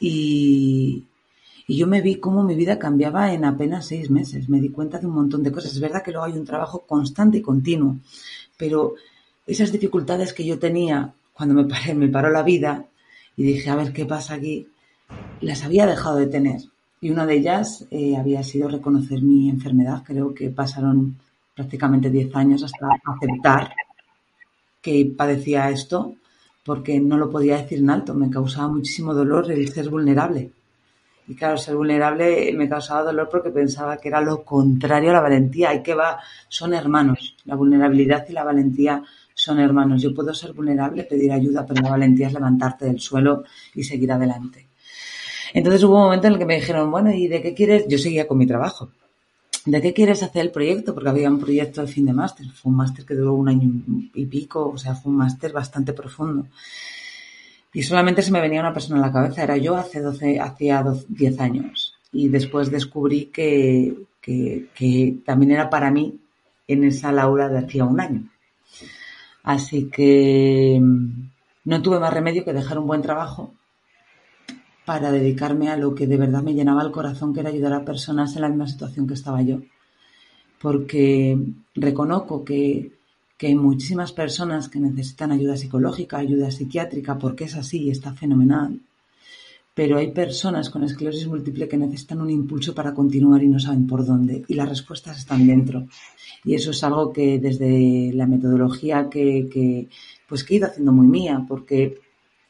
Y, 0.00 1.04
yo 1.68 1.86
me 1.86 2.00
vi 2.00 2.16
cómo 2.16 2.42
mi 2.42 2.56
vida 2.56 2.78
cambiaba 2.80 3.32
en 3.32 3.44
apenas 3.44 3.86
seis 3.86 4.10
meses. 4.10 4.48
Me 4.48 4.60
di 4.60 4.70
cuenta 4.70 4.98
de 4.98 5.06
un 5.06 5.14
montón 5.14 5.44
de 5.44 5.52
cosas. 5.52 5.72
Es 5.72 5.80
verdad 5.80 6.02
que 6.02 6.10
luego 6.10 6.26
hay 6.26 6.32
un 6.32 6.46
trabajo 6.46 6.84
constante 6.86 7.38
y 7.38 7.42
continuo, 7.42 7.98
pero 8.56 8.94
esas 9.46 9.70
dificultades 9.70 10.32
que 10.32 10.44
yo 10.44 10.58
tenía 10.58 11.14
cuando 11.32 11.54
me, 11.54 11.64
paré, 11.64 11.94
me 11.94 12.08
paró 12.08 12.30
la 12.30 12.42
vida 12.42 12.86
y 13.36 13.44
dije, 13.44 13.70
a 13.70 13.76
ver 13.76 13.92
qué 13.92 14.04
pasa 14.04 14.34
aquí, 14.34 14.66
las 15.40 15.62
había 15.62 15.86
dejado 15.86 16.16
de 16.16 16.26
tener. 16.26 16.62
Y 17.00 17.10
una 17.10 17.26
de 17.26 17.34
ellas 17.34 17.86
eh, 17.90 18.16
había 18.16 18.42
sido 18.42 18.68
reconocer 18.68 19.22
mi 19.22 19.48
enfermedad. 19.48 20.02
Creo 20.04 20.34
que 20.34 20.50
pasaron 20.50 21.16
prácticamente 21.54 22.10
10 22.10 22.34
años 22.36 22.62
hasta 22.64 22.88
aceptar 23.04 23.72
que 24.80 25.12
padecía 25.16 25.70
esto, 25.70 26.14
porque 26.64 27.00
no 27.00 27.16
lo 27.16 27.30
podía 27.30 27.58
decir 27.58 27.78
en 27.78 27.90
alto. 27.90 28.14
Me 28.14 28.30
causaba 28.30 28.68
muchísimo 28.68 29.14
dolor 29.14 29.50
el 29.50 29.68
ser 29.68 29.88
vulnerable. 29.88 30.50
Y 31.28 31.34
claro, 31.34 31.56
ser 31.58 31.76
vulnerable 31.76 32.52
me 32.54 32.68
causaba 32.68 33.02
dolor 33.02 33.28
porque 33.30 33.50
pensaba 33.50 33.98
que 33.98 34.08
era 34.08 34.20
lo 34.20 34.44
contrario 34.44 35.10
a 35.10 35.14
la 35.14 35.20
valentía. 35.20 35.74
Y 35.74 35.82
que 35.82 35.94
va, 35.94 36.18
son 36.48 36.74
hermanos. 36.74 37.36
La 37.44 37.54
vulnerabilidad 37.54 38.26
y 38.28 38.32
la 38.32 38.44
valentía 38.44 39.02
son 39.34 39.60
hermanos. 39.60 40.02
Yo 40.02 40.14
puedo 40.14 40.34
ser 40.34 40.52
vulnerable, 40.52 41.04
pedir 41.04 41.30
ayuda, 41.30 41.64
pero 41.64 41.82
la 41.82 41.90
valentía 41.90 42.26
es 42.26 42.32
levantarte 42.32 42.86
del 42.86 42.98
suelo 42.98 43.44
y 43.74 43.84
seguir 43.84 44.10
adelante. 44.10 44.67
Entonces 45.54 45.82
hubo 45.84 45.96
un 45.96 46.04
momento 46.04 46.26
en 46.26 46.34
el 46.34 46.38
que 46.38 46.46
me 46.46 46.56
dijeron, 46.56 46.90
bueno, 46.90 47.12
¿y 47.12 47.28
de 47.28 47.42
qué 47.42 47.54
quieres? 47.54 47.86
Yo 47.88 47.98
seguía 47.98 48.26
con 48.26 48.38
mi 48.38 48.46
trabajo. 48.46 48.90
¿De 49.64 49.82
qué 49.82 49.92
quieres 49.92 50.22
hacer 50.22 50.42
el 50.42 50.50
proyecto? 50.50 50.94
Porque 50.94 51.10
había 51.10 51.30
un 51.30 51.38
proyecto 51.38 51.82
de 51.82 51.88
fin 51.88 52.06
de 52.06 52.12
máster. 52.12 52.46
Fue 52.50 52.70
un 52.70 52.76
máster 52.76 53.04
que 53.04 53.14
duró 53.14 53.34
un 53.34 53.48
año 53.48 53.70
y 54.14 54.26
pico, 54.26 54.70
o 54.70 54.78
sea, 54.78 54.94
fue 54.94 55.10
un 55.12 55.18
máster 55.18 55.52
bastante 55.52 55.92
profundo. 55.92 56.46
Y 57.72 57.82
solamente 57.82 58.22
se 58.22 58.32
me 58.32 58.40
venía 58.40 58.60
una 58.60 58.72
persona 58.72 58.98
a 58.98 59.06
la 59.06 59.12
cabeza, 59.12 59.42
era 59.42 59.56
yo 59.56 59.76
hace 59.76 60.00
12, 60.00 60.40
hacía 60.40 60.84
10 61.08 61.40
años. 61.40 61.94
Y 62.12 62.28
después 62.28 62.70
descubrí 62.70 63.26
que, 63.26 63.94
que 64.22 65.18
también 65.24 65.52
era 65.52 65.68
para 65.68 65.90
mí 65.90 66.18
en 66.66 66.84
esa 66.84 67.12
Laura 67.12 67.48
de 67.48 67.58
hacía 67.58 67.84
un 67.84 68.00
año. 68.00 68.28
Así 69.42 69.90
que 69.90 70.78
mm, 70.80 71.30
no 71.64 71.82
tuve 71.82 71.98
más 71.98 72.12
remedio 72.12 72.44
que 72.44 72.52
dejar 72.52 72.78
un 72.78 72.86
buen 72.86 73.02
trabajo 73.02 73.54
para 74.88 75.12
dedicarme 75.12 75.68
a 75.68 75.76
lo 75.76 75.94
que 75.94 76.06
de 76.06 76.16
verdad 76.16 76.42
me 76.42 76.54
llenaba 76.54 76.82
el 76.82 76.90
corazón, 76.90 77.34
que 77.34 77.40
era 77.40 77.50
ayudar 77.50 77.74
a 77.74 77.84
personas 77.84 78.34
en 78.34 78.40
la 78.40 78.48
misma 78.48 78.66
situación 78.66 79.06
que 79.06 79.12
estaba 79.12 79.42
yo. 79.42 79.60
Porque 80.58 81.38
reconozco 81.74 82.42
que, 82.42 82.92
hay 83.38 83.54
muchísimas 83.54 84.12
personas 84.12 84.70
que 84.70 84.80
necesitan 84.80 85.30
ayuda 85.30 85.58
psicológica, 85.58 86.16
ayuda 86.16 86.50
psiquiátrica, 86.50 87.18
porque 87.18 87.44
es 87.44 87.54
así 87.54 87.82
y 87.82 87.90
está 87.90 88.14
fenomenal. 88.14 88.80
Pero 89.74 89.98
hay 89.98 90.10
personas 90.10 90.70
con 90.70 90.82
esclerosis 90.82 91.26
múltiple 91.26 91.68
que 91.68 91.76
necesitan 91.76 92.22
un 92.22 92.30
impulso 92.30 92.74
para 92.74 92.94
continuar 92.94 93.42
y 93.42 93.48
no 93.48 93.60
saben 93.60 93.86
por 93.86 94.06
dónde. 94.06 94.46
Y 94.48 94.54
las 94.54 94.70
respuestas 94.70 95.18
están 95.18 95.46
dentro. 95.46 95.86
Y 96.44 96.54
eso 96.54 96.70
es 96.70 96.82
algo 96.82 97.12
que 97.12 97.38
desde 97.38 98.10
la 98.14 98.26
metodología 98.26 99.10
que, 99.10 99.50
que 99.52 99.88
pues 100.26 100.44
que 100.44 100.54
he 100.54 100.56
ido 100.56 100.68
haciendo 100.68 100.92
muy 100.92 101.06
mía, 101.06 101.44
porque 101.46 102.07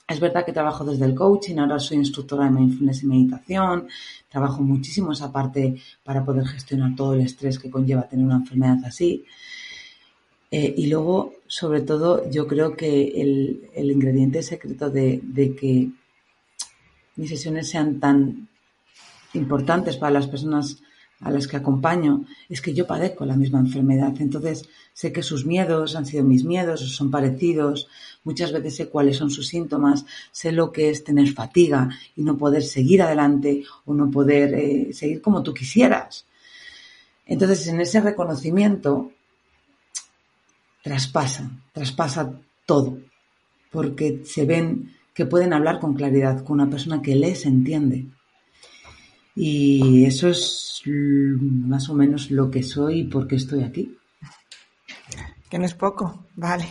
es 0.09 0.21
verdad 0.21 0.45
que 0.47 0.55
trabajo 0.55 0.85
desde 0.85 1.05
el 1.05 1.15
coaching, 1.15 1.59
ahora 1.59 1.79
soy 1.79 1.99
instructora 1.99 2.45
de 2.45 2.51
mindfulness 2.51 3.03
y 3.03 3.07
meditación, 3.07 3.89
trabajo 4.31 4.63
muchísimo 4.63 5.13
esa 5.13 5.31
parte 5.31 5.77
para 6.03 6.25
poder 6.25 6.47
gestionar 6.47 6.97
todo 6.97 7.13
el 7.13 7.21
estrés 7.21 7.59
que 7.59 7.71
conlleva 7.71 8.09
tener 8.09 8.25
una 8.25 8.37
enfermedad 8.37 8.79
así. 8.87 9.27
Eh, 10.51 10.75
y 10.79 10.87
luego, 10.87 11.35
sobre 11.47 11.83
todo, 11.83 12.31
yo 12.31 12.47
creo 12.47 12.75
que 12.75 13.21
el, 13.21 13.91
ingrediente 13.91 14.43
secreto 14.43 14.89
de, 14.89 15.21
de, 15.23 15.55
que 15.55 15.91
mis 17.17 17.29
sesiones 17.29 17.69
sean 17.69 18.01
tan 18.01 18.49
importantes 19.35 19.99
para 19.99 20.13
las 20.13 20.27
personas 20.27 20.83
a 21.21 21.31
las 21.31 21.49
que 21.49 21.57
acompaño 21.57 22.25
es 22.49 22.61
que 22.61 22.75
yo 22.75 22.87
padezco 22.87 23.25
la 23.25 23.37
misma 23.37 23.59
enfermedad. 23.59 24.15
Entonces 24.21 24.69
sé 24.93 25.13
que 25.13 25.23
sus 25.23 25.45
miedos 25.45 25.97
han 25.97 26.07
sido 26.07 26.25
mis 26.25 26.45
miedos, 26.45 26.81
son 26.95 27.11
parecidos. 27.11 27.89
Muchas 28.25 28.53
veces 28.53 28.77
sé 28.77 28.89
cuáles 28.89 29.17
son 29.17 29.31
sus 29.31 29.49
síntomas, 29.49 30.05
sé 30.31 30.53
lo 30.53 30.71
que 30.71 30.91
es 30.91 31.05
tener 31.05 31.33
fatiga 31.33 31.89
y 32.17 32.23
no 32.23 32.37
poder 32.37 32.63
seguir 32.63 33.03
adelante 33.03 33.65
o 33.85 33.95
no 33.95 34.11
poder 34.11 34.55
eh, 34.55 34.93
seguir 34.93 35.21
como 35.21 35.43
tú 35.43 35.53
quisieras. 35.53 36.25
Entonces 37.27 37.67
en 37.69 37.81
ese 37.81 38.01
reconocimiento 38.01 39.13
traspasa, 40.83 41.51
traspasa 41.73 42.33
todo, 42.65 42.99
porque 43.71 44.23
se 44.25 44.47
ven 44.47 44.95
que 45.13 45.27
pueden 45.27 45.53
hablar 45.53 45.81
con 45.81 45.95
claridad 45.95 46.45
con 46.45 46.61
una 46.61 46.71
persona 46.71 47.03
que 47.03 47.17
les 47.17 47.45
entiende 47.45 48.07
y 49.41 50.05
eso 50.05 50.29
es 50.29 50.83
más 50.85 51.89
o 51.89 51.95
menos 51.95 52.33
lo 52.33 52.51
que 52.51 52.65
soy 52.65 53.01
y 53.01 53.05
por 53.05 53.29
qué 53.29 53.37
estoy 53.37 53.63
aquí. 53.63 53.97
Que 55.49 55.59
no 55.59 55.65
es 55.65 55.75
poco, 55.75 56.27
vale. 56.35 56.67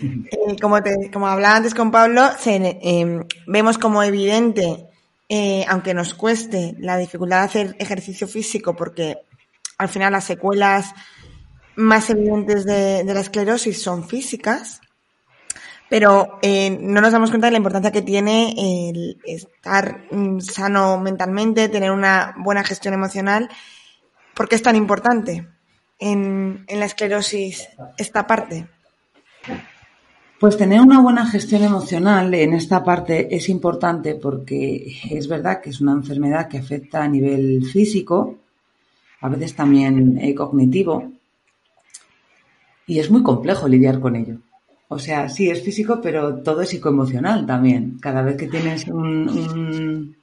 Eh, 0.00 0.56
como, 0.60 0.82
te, 0.82 1.10
como 1.12 1.28
hablaba 1.28 1.56
antes 1.56 1.74
con 1.74 1.90
Pablo, 1.90 2.22
em, 2.46 3.22
vemos 3.46 3.76
como 3.76 4.02
evidente, 4.02 4.86
eh, 5.28 5.64
aunque 5.68 5.92
nos 5.92 6.14
cueste, 6.14 6.74
la 6.78 6.96
dificultad 6.96 7.40
de 7.40 7.44
hacer 7.44 7.76
ejercicio 7.78 8.26
físico, 8.26 8.74
porque 8.74 9.18
al 9.76 9.90
final 9.90 10.12
las 10.12 10.24
secuelas 10.24 10.94
más 11.76 12.08
evidentes 12.08 12.64
de 12.64 13.04
la 13.04 13.20
esclerosis 13.20 13.82
son 13.82 14.08
físicas 14.08 14.80
pero 15.92 16.38
eh, 16.40 16.70
no 16.80 17.02
nos 17.02 17.12
damos 17.12 17.28
cuenta 17.28 17.48
de 17.48 17.50
la 17.50 17.58
importancia 17.58 17.92
que 17.92 18.00
tiene 18.00 18.54
el 18.56 19.20
estar 19.26 20.06
mm, 20.10 20.40
sano 20.40 20.98
mentalmente, 20.98 21.68
tener 21.68 21.90
una 21.90 22.34
buena 22.38 22.64
gestión 22.64 22.94
emocional. 22.94 23.50
¿Por 24.32 24.48
qué 24.48 24.54
es 24.54 24.62
tan 24.62 24.74
importante 24.74 25.46
en, 25.98 26.64
la 26.66 26.86
esclerosis 26.86 27.68
esta 27.98 28.26
parte? 28.26 28.66
Pues 30.40 30.56
tener 30.56 30.80
una 30.80 30.98
buena 30.98 31.26
gestión 31.26 31.62
emocional 31.62 32.32
en 32.32 32.54
esta 32.54 32.82
parte 32.82 33.36
es 33.36 33.50
importante 33.50 34.14
porque 34.14 34.96
es 35.10 35.28
verdad 35.28 35.60
que 35.60 35.68
es 35.68 35.82
una 35.82 35.92
enfermedad 35.92 36.48
que 36.48 36.56
afecta 36.56 37.02
a 37.02 37.08
nivel 37.08 37.66
físico, 37.70 38.38
a 39.20 39.28
veces 39.28 39.54
también 39.54 40.16
eh, 40.22 40.34
cognitivo, 40.34 41.12
y 42.86 42.98
es 42.98 43.10
muy 43.10 43.22
complejo 43.22 43.68
lidiar 43.68 44.00
con 44.00 44.16
ello. 44.16 44.38
O 44.92 44.98
sea, 44.98 45.30
sí, 45.30 45.48
es 45.48 45.62
físico, 45.62 46.00
pero 46.02 46.36
todo 46.42 46.60
es 46.60 46.68
psicoemocional 46.68 47.46
también. 47.46 47.98
Cada 47.98 48.20
vez 48.20 48.36
que 48.36 48.46
tienes 48.46 48.86
un, 48.88 50.14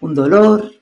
un, 0.00 0.14
dolor, 0.14 0.72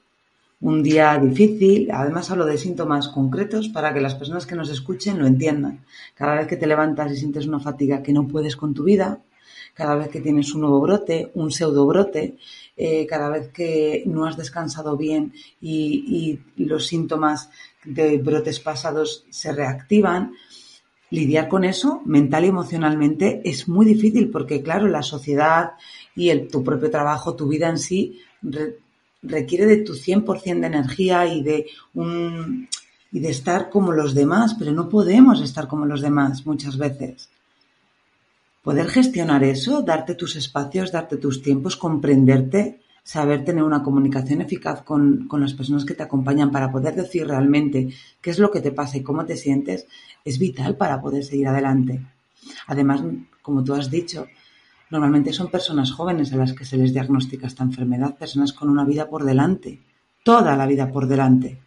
un 0.61 0.85
día 0.85 1.19
difícil, 1.19 1.91
además 1.93 2.31
hablo 2.31 2.47
de 2.47 2.57
síntomas 2.57 3.09
concretos 3.09 3.69
para 3.71 3.93
que 3.93 4.01
las 4.01 4.15
personas 4.15 4.47
que 4.47 4.55
nos 4.55 4.71
escuchen 4.71 5.19
lo 5.19 5.27
entiendan. 5.27 5.85
Cada 6.15 6.37
vez 6.37 6.47
que 6.47 6.57
te 6.57 6.69
levantas 6.69 7.11
y 7.11 7.17
sientes 7.17 7.49
una 7.49 7.59
fatiga 7.59 8.05
que 8.05 8.13
no 8.13 8.29
puedes 8.29 8.55
con 8.55 8.73
tu 8.73 8.85
vida, 8.85 9.19
cada 9.75 9.97
vez 9.97 10.09
que 10.09 10.21
tienes 10.21 10.55
un 10.55 10.61
nuevo 10.61 10.81
brote, 10.81 11.33
un 11.35 11.51
pseudo 11.51 11.87
brote, 11.87 12.37
eh, 12.77 13.05
cada 13.09 13.31
vez 13.31 13.49
que 13.49 14.05
no 14.07 14.27
has 14.27 14.37
descansado 14.37 14.97
bien 14.97 15.33
y, 15.61 16.41
y 16.57 16.65
los 16.65 16.87
síntomas 16.87 17.51
de 17.85 18.19
brotes 18.19 18.61
pasados 18.61 19.25
se 19.29 19.53
reactivan, 19.53 20.35
lidiar 21.11 21.49
con 21.49 21.65
eso 21.65 22.03
mental 22.05 22.45
y 22.45 22.49
emocionalmente 22.49 23.41
es 23.45 23.69
muy 23.69 23.87
difícil 23.87 24.31
porque, 24.31 24.63
claro, 24.63 24.89
la 24.89 25.03
sociedad 25.03 25.73
y 26.15 26.31
el, 26.31 26.49
tu 26.49 26.65
propio 26.65 26.91
trabajo, 26.91 27.37
tu 27.37 27.49
vida 27.49 27.69
en 27.69 27.79
sí, 27.79 28.21
requiere 29.23 29.67
de 29.67 29.79
tu 29.79 29.95
100% 29.95 30.61
de 30.61 30.67
energía 30.67 31.27
y 31.27 31.43
de, 31.43 31.67
un, 31.95 32.69
y 33.13 33.21
de 33.21 33.31
estar 33.31 33.71
como 33.71 33.93
los 33.93 34.15
demás, 34.15 34.55
pero 34.59 34.73
no 34.73 34.89
podemos 34.89 35.41
estar 35.41 35.69
como 35.69 35.87
los 35.87 36.01
demás 36.01 36.47
muchas 36.47 36.77
veces. 36.77 37.29
Poder 38.63 38.89
gestionar 38.89 39.45
eso, 39.45 39.83
darte 39.83 40.15
tus 40.17 40.35
espacios, 40.35 40.91
darte 40.91 41.19
tus 41.19 41.41
tiempos, 41.41 41.77
comprenderte, 41.77 42.81
saber 43.07 43.45
tener 43.45 43.63
una 43.63 43.85
comunicación 43.85 44.41
eficaz 44.41 44.83
con, 44.83 45.29
con, 45.29 45.41
las 45.41 45.55
personas 45.55 45.85
que 45.85 45.95
te 45.95 46.03
acompañan 46.03 46.51
para 46.51 46.73
poder 46.73 46.97
decir 46.97 47.25
realmente 47.25 47.91
qué 48.21 48.31
es 48.31 48.41
lo 48.41 48.51
que 48.51 48.61
te 48.61 48.73
pasa 48.73 48.97
y 48.97 49.05
cómo 49.05 49.25
te 49.25 49.37
sientes, 49.37 49.87
es 50.25 50.41
vital 50.41 50.77
para 50.77 51.01
poder 51.01 51.23
seguir 51.23 51.47
adelante. 51.47 52.05
Además, 52.67 53.05
como 53.43 53.63
tú 53.63 53.75
has 53.75 53.93
dicho, 53.93 54.27
normalmente 54.91 55.33
son 55.33 55.53
personas 55.53 55.93
jóvenes 55.93 56.33
a 56.33 56.37
las 56.37 56.53
que 56.53 56.65
se 56.65 56.77
les 56.77 56.93
diagnostica 56.93 57.47
esta 57.47 57.63
enfermedad, 57.63 58.17
personas 58.17 58.53
con 58.53 58.69
una 58.69 58.85
vida 58.85 59.09
por 59.09 59.23
delante, 59.23 59.81
toda 60.25 60.57
la 60.57 60.67
vida 60.67 60.91
por 60.91 61.07
delante. 61.07 61.61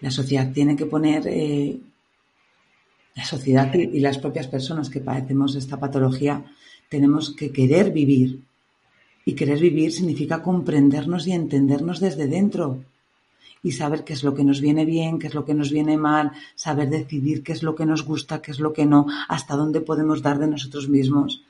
La 0.00 0.12
sociedad 0.12 0.52
tiene 0.52 0.76
que 0.76 0.86
poner, 0.86 1.24
eh, 1.26 1.80
la 3.16 3.24
sociedad 3.24 3.74
y 3.74 3.98
las 3.98 4.18
propias 4.18 4.46
personas 4.46 4.88
que 4.88 5.00
padecemos 5.00 5.56
esta 5.56 5.80
patología, 5.80 6.44
tenemos 6.88 7.34
que 7.34 7.50
querer 7.50 7.90
vivir. 7.90 8.40
Y 9.28 9.34
querer 9.34 9.58
vivir 9.60 9.92
significa 9.92 10.42
comprendernos 10.42 11.26
y 11.26 11.32
entendernos 11.32 12.00
desde 12.00 12.28
dentro, 12.28 12.82
y 13.62 13.72
saber 13.72 14.02
qué 14.02 14.14
es 14.14 14.22
lo 14.24 14.32
que 14.34 14.42
nos 14.42 14.62
viene 14.62 14.86
bien, 14.86 15.18
qué 15.18 15.26
es 15.26 15.34
lo 15.34 15.44
que 15.44 15.52
nos 15.52 15.70
viene 15.70 15.98
mal, 15.98 16.32
saber 16.54 16.88
decidir 16.88 17.42
qué 17.42 17.52
es 17.52 17.62
lo 17.62 17.74
que 17.74 17.84
nos 17.84 18.06
gusta, 18.06 18.40
qué 18.40 18.52
es 18.52 18.58
lo 18.58 18.72
que 18.72 18.86
no, 18.86 19.04
hasta 19.28 19.54
dónde 19.54 19.82
podemos 19.82 20.22
dar 20.22 20.38
de 20.38 20.46
nosotros 20.46 20.88
mismos. 20.88 21.42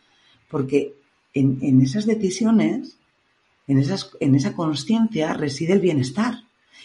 Porque 0.51 0.97
en, 1.35 1.81
esas 1.81 2.05
decisiones, 2.05 2.99
en, 3.69 3.79
esas, 3.79 4.11
en 4.19 4.35
esa 4.35 4.55
conciencia 4.55 5.33
reside 5.35 5.75
el 5.75 5.81
bienestar. 5.81 6.35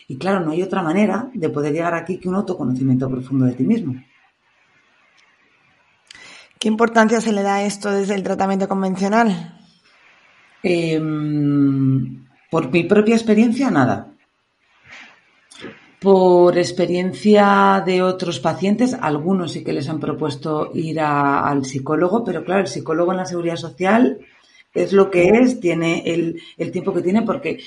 Y 0.07 0.17
claro, 0.17 0.45
no 0.45 0.51
hay 0.51 0.61
otra 0.61 0.83
manera 0.83 1.31
de 1.33 1.49
poder 1.49 1.73
llegar 1.73 1.95
aquí 1.95 2.19
que 2.19 2.29
un 2.29 2.35
autoconocimiento 2.35 3.09
profundo 3.09 3.45
de 3.45 3.53
ti 3.53 3.63
mismo. 3.63 3.95
¿Qué 6.59 6.67
importancia 6.67 7.19
se 7.19 7.33
le 7.33 7.41
da 7.41 7.55
a 7.55 7.63
esto 7.63 7.89
desde 7.89 8.13
el 8.13 8.21
tratamiento 8.21 8.67
convencional? 8.67 9.62
Em, 10.63 12.25
por 12.49 12.71
mi 12.71 12.85
propia 12.85 13.15
experiencia, 13.15 13.69
nada. 13.69 14.07
Por 15.99 16.57
experiencia 16.57 17.83
de 17.85 18.01
otros 18.01 18.39
pacientes, 18.39 18.93
algunos 18.93 19.51
sí 19.51 19.63
que 19.63 19.73
les 19.73 19.89
han 19.89 19.99
propuesto 19.99 20.71
ir 20.73 20.99
al 21.01 21.65
psicólogo, 21.65 22.23
pero 22.23 22.43
claro, 22.43 22.61
el 22.61 22.67
psicólogo 22.67 23.11
en 23.11 23.17
la 23.17 23.25
seguridad 23.25 23.57
social 23.57 24.19
es 24.73 24.93
lo 24.93 25.11
que 25.11 25.29
es, 25.29 25.59
tiene 25.59 26.03
el, 26.05 26.71
tiempo 26.71 26.93
que 26.93 27.01
tiene, 27.01 27.21
porque 27.21 27.59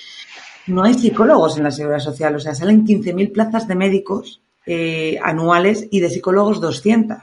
no 0.67 0.83
hay 0.83 0.95
psicólogos 0.95 1.57
en 1.57 1.65
la 1.65 1.71
seguridad 1.71 2.01
social, 2.01 2.35
o 2.35 2.41
sea, 2.41 2.55
salen 2.55 2.87
15.000 2.87 3.33
plazas 3.33 3.69
de 3.69 3.75
médicos 3.75 4.43
eh, 4.67 5.19
anuales 5.23 5.87
y 5.91 6.01
de 6.01 6.11
psicólogos 6.11 6.61
200. 6.61 7.19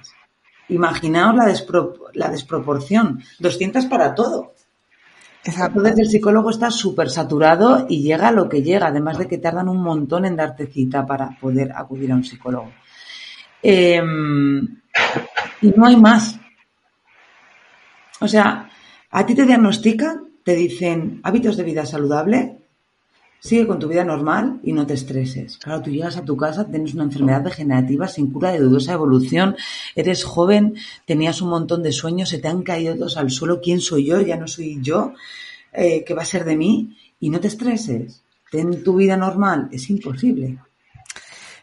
Imaginaos 0.69 1.35
la, 1.35 1.45
la 2.13 2.29
desproporción, 2.29 3.21
200 3.39 3.85
para 3.87 4.15
todo. 4.15 4.52
Entonces 5.45 5.99
el 5.99 6.07
psicólogo 6.07 6.49
está 6.51 6.71
súper 6.71 7.09
saturado 7.09 7.85
y 7.89 8.01
llega 8.01 8.31
lo 8.31 8.47
que 8.47 8.63
llega, 8.63 8.87
además 8.87 9.17
de 9.17 9.27
que 9.27 9.39
tardan 9.39 9.67
un 9.67 9.83
montón 9.83 10.25
en 10.25 10.37
darte 10.37 10.67
cita 10.67 11.05
para 11.05 11.37
poder 11.39 11.71
acudir 11.75 12.11
a 12.11 12.15
un 12.15 12.23
psicólogo. 12.23 12.71
Em, 13.61 14.61
y 15.61 15.67
no 15.75 15.85
hay 15.85 15.97
más. 15.97 16.39
O 18.21 18.27
sea, 18.27 18.69
a 19.11 19.25
ti 19.25 19.35
te 19.35 19.45
diagnostican, 19.45 20.29
te 20.43 20.55
dicen 20.55 21.19
hábitos 21.23 21.57
de 21.57 21.63
vida 21.63 21.85
saludable, 21.85 22.62
sigue 23.43 23.67
con 23.67 23.77
tu 23.77 23.89
vida 23.89 24.05
normal 24.05 24.61
y 24.63 24.71
no 24.71 24.87
te 24.87 24.93
estreses. 24.93 25.57
Claro, 25.57 25.81
tú 25.81 25.91
llegas 25.91 26.15
a 26.15 26.23
tu 26.23 26.37
casa, 26.37 26.65
tienes 26.65 26.93
una 26.93 27.03
enfermedad 27.03 27.41
degenerativa 27.41 28.07
sin 28.07 28.31
cura 28.31 28.53
de 28.53 28.59
dudosa 28.59 28.93
evolución, 28.93 29.57
eres 29.95 30.23
joven, 30.23 30.75
tenías 31.05 31.41
un 31.41 31.49
montón 31.49 31.83
de 31.83 31.91
sueños, 31.91 32.29
se 32.29 32.39
te 32.39 32.47
han 32.47 32.63
caído 32.63 32.95
todos 32.95 33.17
al 33.17 33.31
suelo, 33.31 33.59
¿quién 33.61 33.81
soy 33.81 34.05
yo? 34.05 34.21
Ya 34.21 34.37
no 34.37 34.47
soy 34.47 34.79
yo, 34.81 35.13
eh, 35.73 36.05
¿qué 36.05 36.13
va 36.13 36.21
a 36.21 36.25
ser 36.25 36.45
de 36.45 36.55
mí? 36.55 36.95
Y 37.19 37.29
no 37.29 37.41
te 37.41 37.47
estreses, 37.47 38.23
ten 38.49 38.81
tu 38.81 38.95
vida 38.95 39.17
normal, 39.17 39.67
es 39.73 39.89
imposible. 39.89 40.57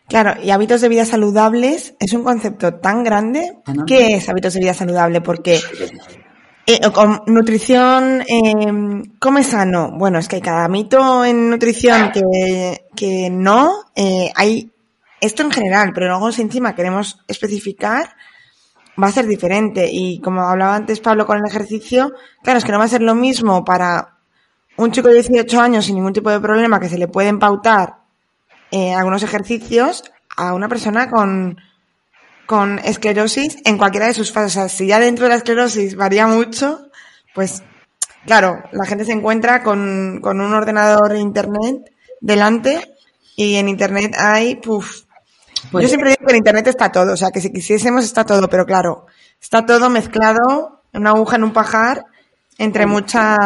Claro, 0.07 0.35
y 0.43 0.51
hábitos 0.51 0.83
de 0.83 0.89
vida 0.89 1.07
saludables 1.07 1.95
es 1.99 2.13
un 2.13 2.25
concepto 2.25 2.75
tan 2.75 3.05
grande. 3.05 3.59
¿Qué 3.87 4.17
es 4.17 4.29
hábitos 4.29 4.53
de 4.53 4.61
vida 4.61 4.75
saludable? 4.75 5.21
Porque 5.21 5.61
eh, 6.75 6.93
con 6.93 7.23
nutrición, 7.27 8.23
eh, 8.23 9.03
come 9.19 9.43
sano. 9.43 9.91
Bueno, 9.93 10.19
es 10.19 10.29
que 10.29 10.37
hay 10.37 10.43
cada 10.43 10.69
mito 10.69 11.25
en 11.25 11.51
nutrición 11.51 12.13
que, 12.13 12.87
que 12.95 13.29
no. 13.31 13.87
Eh, 13.95 14.31
hay 14.35 14.71
esto 15.21 15.43
en 15.43 15.51
general, 15.51 15.93
pero 15.95 16.09
luego 16.09 16.33
si 16.33 16.43
encima 16.43 16.75
queremos 16.75 17.23
especificar, 17.29 18.15
va 19.03 19.09
a 19.09 19.13
ser 19.13 19.27
diferente. 19.27 19.89
Y 19.91 20.21
como 20.21 20.43
hablaba 20.43 20.77
antes 20.77 21.01
Pablo 21.01 21.27
con 21.27 21.39
el 21.39 21.47
ejercicio, 21.47 22.13
claro, 22.43 22.59
es 22.59 22.65
que 22.65 22.73
no 22.73 22.79
va 22.79 22.85
a 22.85 22.89
ser 22.89 23.03
lo 23.03 23.15
mismo 23.15 23.65
para 23.65 24.19
un 24.77 24.93
chico 24.93 25.09
de 25.09 25.15
18 25.15 25.61
años 25.61 25.85
sin 25.85 25.97
ningún 25.97 26.13
tipo 26.13 26.31
de 26.31 26.41
problema 26.41 26.81
que 26.81 26.89
se 26.89 26.99
le 26.99 27.09
pueden 27.09 27.39
pautar 27.39 27.97
eh, 28.71 28.95
algunos 28.95 29.23
ejercicios 29.23 30.05
a 30.37 30.55
una 30.55 30.69
persona 30.69 31.11
con, 31.11 31.59
con 32.51 32.81
esclerosis 32.81 33.59
en 33.65 33.79
cualquiera 33.79 34.09
de 34.09 34.15
sus 34.15 34.33
fases. 34.33 34.57
O 34.57 34.59
sea, 34.59 34.69
si 34.69 34.89
ya 34.89 34.99
dentro 34.99 35.27
de 35.27 35.29
la 35.29 35.37
esclerosis 35.37 35.95
varía 35.95 36.27
mucho, 36.27 36.91
pues 37.33 37.63
claro, 38.27 38.65
la 38.73 38.85
gente 38.87 39.05
se 39.05 39.13
encuentra 39.13 39.63
con, 39.63 40.19
con 40.21 40.41
un 40.41 40.53
ordenador 40.53 41.13
de 41.13 41.21
internet 41.21 41.93
delante 42.21 42.93
y 43.37 43.55
en 43.55 43.69
internet 43.69 44.17
hay, 44.19 44.57
puf. 44.57 45.03
Pues 45.71 45.83
Yo 45.85 45.89
siempre 45.89 46.11
digo 46.11 46.27
que 46.27 46.33
en 46.33 46.39
internet 46.39 46.67
está 46.67 46.91
todo, 46.91 47.13
o 47.13 47.17
sea, 47.17 47.31
que 47.31 47.41
si 47.41 47.53
quisiésemos 47.53 48.05
está 48.05 48.25
todo, 48.25 48.49
pero 48.51 48.67
claro, 48.67 49.07
está 49.41 49.65
todo 49.65 49.89
mezclado, 49.89 50.83
una 50.93 51.11
aguja 51.11 51.37
en 51.37 51.45
un 51.45 51.53
pajar, 51.53 52.05
entre 52.59 52.85
mucha 52.85 53.37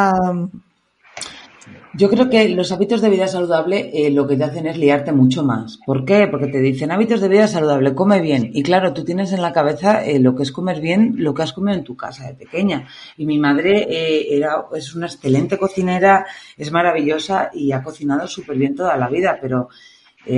yo 1.96 2.10
creo 2.10 2.28
que 2.28 2.48
los 2.48 2.72
hábitos 2.72 3.00
de 3.00 3.10
vida 3.10 3.28
saludable 3.28 3.90
eh, 3.94 4.10
lo 4.10 4.26
que 4.26 4.36
te 4.36 4.44
hacen 4.44 4.66
es 4.66 4.76
liarte 4.76 5.12
mucho 5.12 5.44
más. 5.44 5.78
¿Por 5.86 6.04
qué? 6.04 6.26
Porque 6.28 6.48
te 6.48 6.60
dicen 6.60 6.90
hábitos 6.90 7.20
de 7.20 7.28
vida 7.28 7.46
saludable, 7.46 7.94
come 7.94 8.20
bien. 8.20 8.50
Y 8.52 8.62
claro, 8.62 8.92
tú 8.92 9.04
tienes 9.04 9.32
en 9.32 9.42
la 9.42 9.52
cabeza 9.52 10.04
eh, 10.04 10.18
lo 10.18 10.34
que 10.34 10.42
es 10.42 10.52
comer 10.52 10.80
bien, 10.80 11.14
lo 11.18 11.34
que 11.34 11.42
has 11.42 11.52
comido 11.52 11.78
en 11.78 11.84
tu 11.84 11.96
casa 11.96 12.26
de 12.26 12.34
pequeña. 12.34 12.88
Y 13.16 13.26
mi 13.26 13.38
madre 13.38 13.86
eh, 13.88 14.36
era, 14.36 14.66
es 14.74 14.94
una 14.94 15.06
excelente 15.06 15.56
cocinera, 15.56 16.26
es 16.56 16.72
maravillosa 16.72 17.50
y 17.54 17.72
ha 17.72 17.82
cocinado 17.82 18.26
súper 18.26 18.56
bien 18.56 18.74
toda 18.74 18.96
la 18.96 19.08
vida, 19.08 19.38
pero 19.40 19.68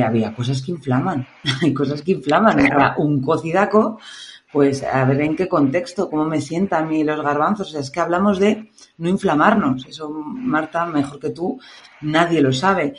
había 0.05 0.35
cosas 0.35 0.63
que 0.63 0.73
inflaman. 0.73 1.27
Hay 1.63 1.73
cosas 1.73 2.03
que 2.03 2.13
inflaman. 2.13 2.59
Era 2.59 2.97
un 2.99 3.23
cocidaco 3.23 3.99
pues 4.53 4.83
a 4.83 5.05
ver 5.05 5.21
en 5.21 5.37
qué 5.37 5.49
contexto, 5.49 6.09
cómo 6.09 6.25
me 6.25 6.41
sientan 6.41 6.85
a 6.85 6.87
mí 6.87 7.05
los 7.05 7.23
garbanzos. 7.23 7.69
O 7.69 7.71
sea, 7.73 7.81
es 7.81 7.91
que 7.91 8.01
hablamos 8.01 8.39
de 8.39 8.71
no 8.99 9.09
inflamarnos. 9.09 9.87
Eso, 9.87 10.09
Marta, 10.11 10.87
mejor 10.87 11.19
que 11.19 11.31
tú, 11.31 11.59
nadie 12.01 12.41
lo 12.41 12.53
sabe. 12.53 12.95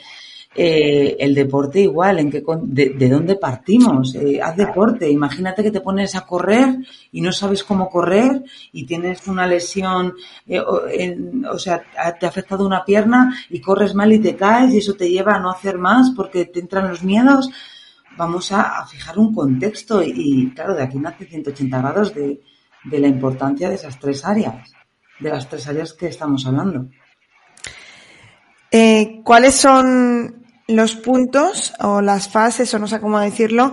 Eh, 0.54 1.16
el 1.20 1.34
deporte 1.34 1.80
igual, 1.80 2.18
en 2.18 2.30
qué, 2.30 2.42
de, 2.62 3.08
dónde 3.08 3.36
partimos. 3.36 4.14
Eh, 4.14 4.40
haz 4.42 4.56
deporte. 4.56 5.08
Imagínate 5.08 5.62
que 5.62 5.70
te 5.70 5.80
pones 5.80 6.16
a 6.16 6.22
correr 6.22 6.78
y 7.12 7.20
no 7.20 7.32
sabes 7.32 7.62
cómo 7.62 7.88
correr 7.88 8.42
y 8.72 8.84
tienes 8.84 9.26
una 9.28 9.46
lesión, 9.46 10.14
eh, 10.46 10.60
o, 10.60 11.58
sea, 11.58 11.82
te 12.18 12.26
ha 12.26 12.28
afectado 12.28 12.66
una 12.66 12.84
pierna 12.84 13.34
y 13.50 13.60
corres 13.60 13.94
mal 13.94 14.12
y 14.12 14.18
te 14.18 14.36
caes 14.36 14.74
y 14.74 14.78
eso 14.78 14.94
te 14.94 15.10
lleva 15.10 15.34
a 15.34 15.38
no 15.38 15.50
hacer 15.50 15.78
más 15.78 16.10
porque 16.16 16.46
te 16.46 16.60
entran 16.60 16.88
los 16.88 17.04
miedos 17.04 17.50
vamos 18.18 18.50
a, 18.52 18.84
fijar 18.86 19.18
un 19.18 19.32
contexto 19.32 20.02
y, 20.02 20.52
claro, 20.54 20.74
de 20.74 20.82
aquí 20.82 20.98
nace 20.98 21.24
180 21.24 21.78
grados 21.78 22.14
de, 22.14 22.40
la 22.90 23.06
importancia 23.06 23.68
de 23.68 23.76
esas 23.76 23.98
tres 23.98 24.24
áreas, 24.24 24.72
de 25.20 25.30
las 25.30 25.48
tres 25.48 25.66
áreas 25.68 25.94
que 25.94 26.08
estamos 26.08 26.44
hablando. 26.46 26.88
Eh, 28.70 29.20
¿Cuáles 29.24 29.54
son 29.54 30.44
los 30.66 30.96
puntos 30.96 31.72
o 31.78 32.00
las 32.02 32.28
fases, 32.28 32.74
o 32.74 32.78
no 32.78 32.88
sé 32.88 33.00
cómo 33.00 33.20
decirlo, 33.20 33.72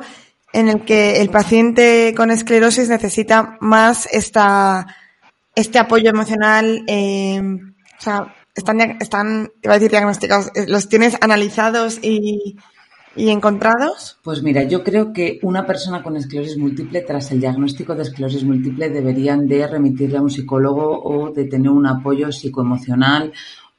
en 0.53 0.69
el 0.69 0.85
que 0.85 1.21
el 1.21 1.29
paciente 1.29 2.13
con 2.15 2.31
esclerosis 2.31 2.87
necesita 2.87 3.57
más 3.59 4.07
esta, 4.11 4.85
este 5.55 5.79
apoyo 5.79 6.09
emocional? 6.09 6.83
Eh, 6.87 7.41
o 7.41 8.01
sea, 8.01 8.33
están, 8.53 8.79
están, 9.01 9.51
iba 9.63 9.73
a 9.73 9.77
decir 9.77 9.91
diagnosticados, 9.91 10.51
eh, 10.55 10.65
los 10.67 10.87
tienes 10.87 11.17
analizados 11.19 11.99
y, 12.01 12.57
¿Y 13.15 13.29
encontrados? 13.29 14.19
Pues 14.23 14.43
mira, 14.43 14.63
yo 14.63 14.83
creo 14.83 15.13
que 15.13 15.39
una 15.41 15.65
persona 15.65 16.03
con 16.03 16.17
esclerosis 16.17 16.57
múltiple, 16.57 17.01
tras 17.01 17.31
el 17.31 17.39
diagnóstico 17.39 17.95
de 17.95 18.03
esclerosis 18.03 18.43
múltiple, 18.43 18.89
deberían 18.89 19.47
de 19.47 19.65
remitirle 19.65 20.17
a 20.17 20.21
un 20.21 20.29
psicólogo 20.29 21.01
o 21.01 21.31
de 21.31 21.45
tener 21.45 21.69
un 21.69 21.87
apoyo 21.87 22.31
psicoemocional 22.31 23.31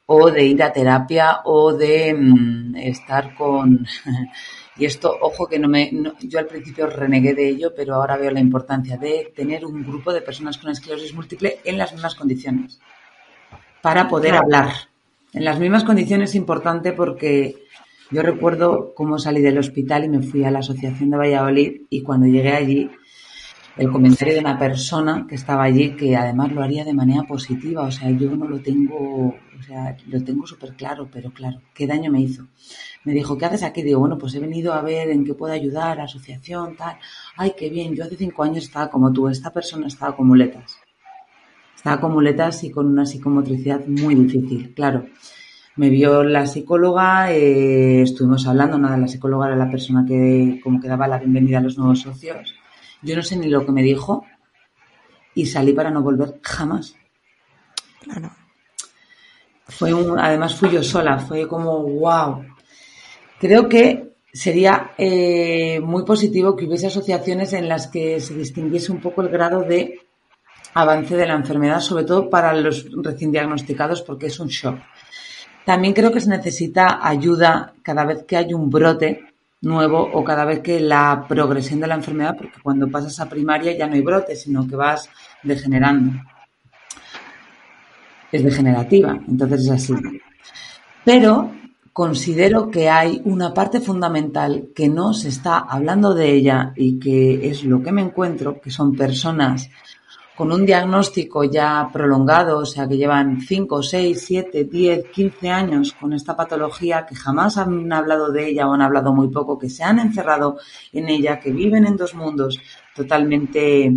o 0.06 0.30
de 0.30 0.44
ir 0.46 0.62
a 0.62 0.72
terapia 0.72 1.40
o 1.44 1.74
de 1.74 2.14
mm, 2.14 2.76
estar 2.76 3.34
con... 3.34 3.86
y 4.78 4.86
esto, 4.86 5.14
ojo 5.20 5.46
que 5.46 5.58
no 5.58 5.68
me... 5.68 5.90
yo 6.20 6.38
al 6.38 6.46
principio 6.46 6.86
renegué 6.86 7.34
de 7.34 7.48
ello, 7.48 7.72
pero 7.76 7.96
ahora 7.96 8.16
veo 8.16 8.30
la 8.30 8.40
importancia 8.40 8.96
de 8.96 9.32
tener 9.36 9.66
un 9.66 9.82
grupo 9.82 10.14
de 10.14 10.22
personas 10.22 10.56
con 10.56 10.70
esclerosis 10.70 11.12
múltiple 11.12 11.58
en 11.64 11.76
las 11.76 11.92
mismas 11.92 12.14
condiciones 12.14 12.80
para 13.82 14.08
poder 14.08 14.34
hablar. 14.34 14.72
En 15.32 15.44
las 15.44 15.58
mismas 15.58 15.84
condiciones 15.84 16.30
es 16.30 16.36
importante 16.36 16.92
porque 16.92 17.66
yo 18.10 18.22
recuerdo 18.22 18.92
cómo 18.94 19.18
salí 19.18 19.40
del 19.40 19.58
hospital 19.58 20.04
y 20.04 20.08
me 20.08 20.22
fui 20.22 20.44
a 20.44 20.50
la 20.50 20.60
Asociación 20.60 21.10
de 21.10 21.16
Valladolid 21.16 21.82
y 21.90 22.02
cuando 22.02 22.26
llegué 22.26 22.52
allí, 22.52 22.90
el 23.76 23.90
comentario 23.90 24.34
de 24.34 24.40
una 24.40 24.58
persona 24.58 25.26
que 25.28 25.34
estaba 25.34 25.64
allí 25.64 25.96
que 25.96 26.16
además 26.16 26.52
lo 26.52 26.62
haría 26.62 26.84
de 26.84 26.94
manera 26.94 27.24
positiva, 27.24 27.82
o 27.82 27.90
sea, 27.90 28.10
yo 28.10 28.34
no 28.34 28.48
lo 28.48 28.60
tengo, 28.60 29.26
o 29.28 29.62
sea, 29.66 29.96
lo 30.06 30.22
tengo 30.24 30.46
súper 30.46 30.74
claro, 30.74 31.08
pero 31.12 31.30
claro, 31.30 31.60
¿qué 31.74 31.86
daño 31.86 32.10
me 32.10 32.20
hizo? 32.20 32.46
Me 33.04 33.12
dijo, 33.12 33.36
¿qué 33.36 33.44
haces 33.44 33.62
aquí? 33.62 33.82
Digo, 33.82 34.00
bueno, 34.00 34.16
pues 34.16 34.34
he 34.34 34.40
venido 34.40 34.72
a 34.72 34.80
ver 34.80 35.10
en 35.10 35.24
qué 35.24 35.34
puedo 35.34 35.52
ayudar, 35.52 36.00
asociación, 36.00 36.76
tal. 36.76 36.96
Ay, 37.36 37.52
qué 37.56 37.68
bien, 37.68 37.94
yo 37.94 38.04
hace 38.04 38.16
cinco 38.16 38.42
años 38.44 38.64
estaba 38.64 38.88
como 38.88 39.12
tú, 39.12 39.28
esta 39.28 39.52
persona 39.52 39.88
estaba 39.88 40.16
con 40.16 40.26
muletas. 40.26 40.76
Estaba 41.74 42.00
con 42.00 42.12
muletas 42.12 42.64
y 42.64 42.70
con 42.70 42.86
una 42.86 43.04
psicomotricidad 43.04 43.86
muy 43.86 44.14
difícil, 44.14 44.72
claro. 44.74 45.06
Me 45.76 45.90
vio 45.90 46.22
la 46.22 46.46
psicóloga, 46.46 47.32
eh, 47.32 48.02
estuvimos 48.02 48.46
hablando, 48.46 48.78
nada, 48.78 48.96
la 48.96 49.08
psicóloga 49.08 49.48
era 49.48 49.56
la 49.56 49.70
persona 49.70 50.04
que 50.08 50.58
como 50.62 50.80
que 50.80 50.88
daba 50.88 51.06
la 51.06 51.18
bienvenida 51.18 51.58
a 51.58 51.62
los 51.62 51.76
nuevos 51.76 52.00
socios. 52.00 52.54
Yo 53.02 53.14
no 53.14 53.22
sé 53.22 53.36
ni 53.36 53.48
lo 53.48 53.64
que 53.64 53.72
me 53.72 53.82
dijo 53.82 54.24
y 55.34 55.44
salí 55.44 55.74
para 55.74 55.90
no 55.90 56.02
volver 56.02 56.40
jamás. 56.42 56.96
Claro. 58.02 58.30
Fue 59.68 59.92
un, 59.92 60.18
además 60.18 60.54
fui 60.54 60.70
yo 60.70 60.82
sola, 60.82 61.18
fue 61.18 61.46
como 61.46 61.82
wow. 61.82 62.42
Creo 63.38 63.68
que 63.68 64.14
sería 64.32 64.92
eh, 64.96 65.80
muy 65.80 66.04
positivo 66.04 66.56
que 66.56 66.64
hubiese 66.64 66.86
asociaciones 66.86 67.52
en 67.52 67.68
las 67.68 67.88
que 67.88 68.20
se 68.20 68.34
distinguiese 68.34 68.92
un 68.92 69.00
poco 69.00 69.22
el 69.22 69.28
grado 69.28 69.62
de 69.62 70.00
avance 70.74 71.16
de 71.16 71.26
la 71.26 71.34
enfermedad, 71.34 71.80
sobre 71.80 72.04
todo 72.04 72.30
para 72.30 72.52
los 72.54 72.86
recién 73.02 73.32
diagnosticados, 73.32 74.02
porque 74.02 74.26
es 74.26 74.38
un 74.38 74.48
shock. 74.48 74.78
También 75.66 75.94
creo 75.94 76.12
que 76.12 76.20
se 76.20 76.30
necesita 76.30 77.04
ayuda 77.04 77.74
cada 77.82 78.04
vez 78.04 78.22
que 78.22 78.36
hay 78.36 78.54
un 78.54 78.70
brote 78.70 79.24
nuevo 79.62 79.98
o 80.00 80.22
cada 80.22 80.44
vez 80.44 80.60
que 80.60 80.78
la 80.78 81.24
progresión 81.28 81.80
de 81.80 81.88
la 81.88 81.96
enfermedad, 81.96 82.36
porque 82.38 82.60
cuando 82.62 82.88
pasas 82.88 83.18
a 83.18 83.28
primaria 83.28 83.76
ya 83.76 83.88
no 83.88 83.94
hay 83.94 84.00
brote, 84.00 84.36
sino 84.36 84.64
que 84.68 84.76
vas 84.76 85.10
degenerando. 85.42 86.22
Es 88.30 88.44
degenerativa, 88.44 89.18
entonces 89.26 89.62
es 89.62 89.70
así. 89.70 89.94
Pero 91.04 91.50
considero 91.92 92.70
que 92.70 92.88
hay 92.88 93.20
una 93.24 93.52
parte 93.52 93.80
fundamental 93.80 94.68
que 94.72 94.88
no 94.88 95.14
se 95.14 95.30
está 95.30 95.58
hablando 95.58 96.14
de 96.14 96.32
ella 96.32 96.72
y 96.76 97.00
que 97.00 97.50
es 97.50 97.64
lo 97.64 97.82
que 97.82 97.90
me 97.90 98.02
encuentro, 98.02 98.60
que 98.60 98.70
son 98.70 98.94
personas 98.94 99.68
con 100.36 100.52
un 100.52 100.66
diagnóstico 100.66 101.44
ya 101.44 101.88
prolongado, 101.90 102.58
o 102.58 102.66
sea, 102.66 102.86
que 102.86 102.98
llevan 102.98 103.40
5, 103.40 103.82
6, 103.82 104.22
7, 104.22 104.64
10, 104.64 105.04
15 105.08 105.48
años 105.48 105.94
con 105.94 106.12
esta 106.12 106.36
patología, 106.36 107.06
que 107.06 107.14
jamás 107.14 107.56
han 107.56 107.90
hablado 107.90 108.30
de 108.30 108.48
ella 108.48 108.68
o 108.68 108.74
han 108.74 108.82
hablado 108.82 109.14
muy 109.14 109.28
poco, 109.28 109.58
que 109.58 109.70
se 109.70 109.82
han 109.82 109.98
encerrado 109.98 110.58
en 110.92 111.08
ella, 111.08 111.40
que 111.40 111.52
viven 111.52 111.86
en 111.86 111.96
dos 111.96 112.14
mundos 112.14 112.60
totalmente, 112.94 113.90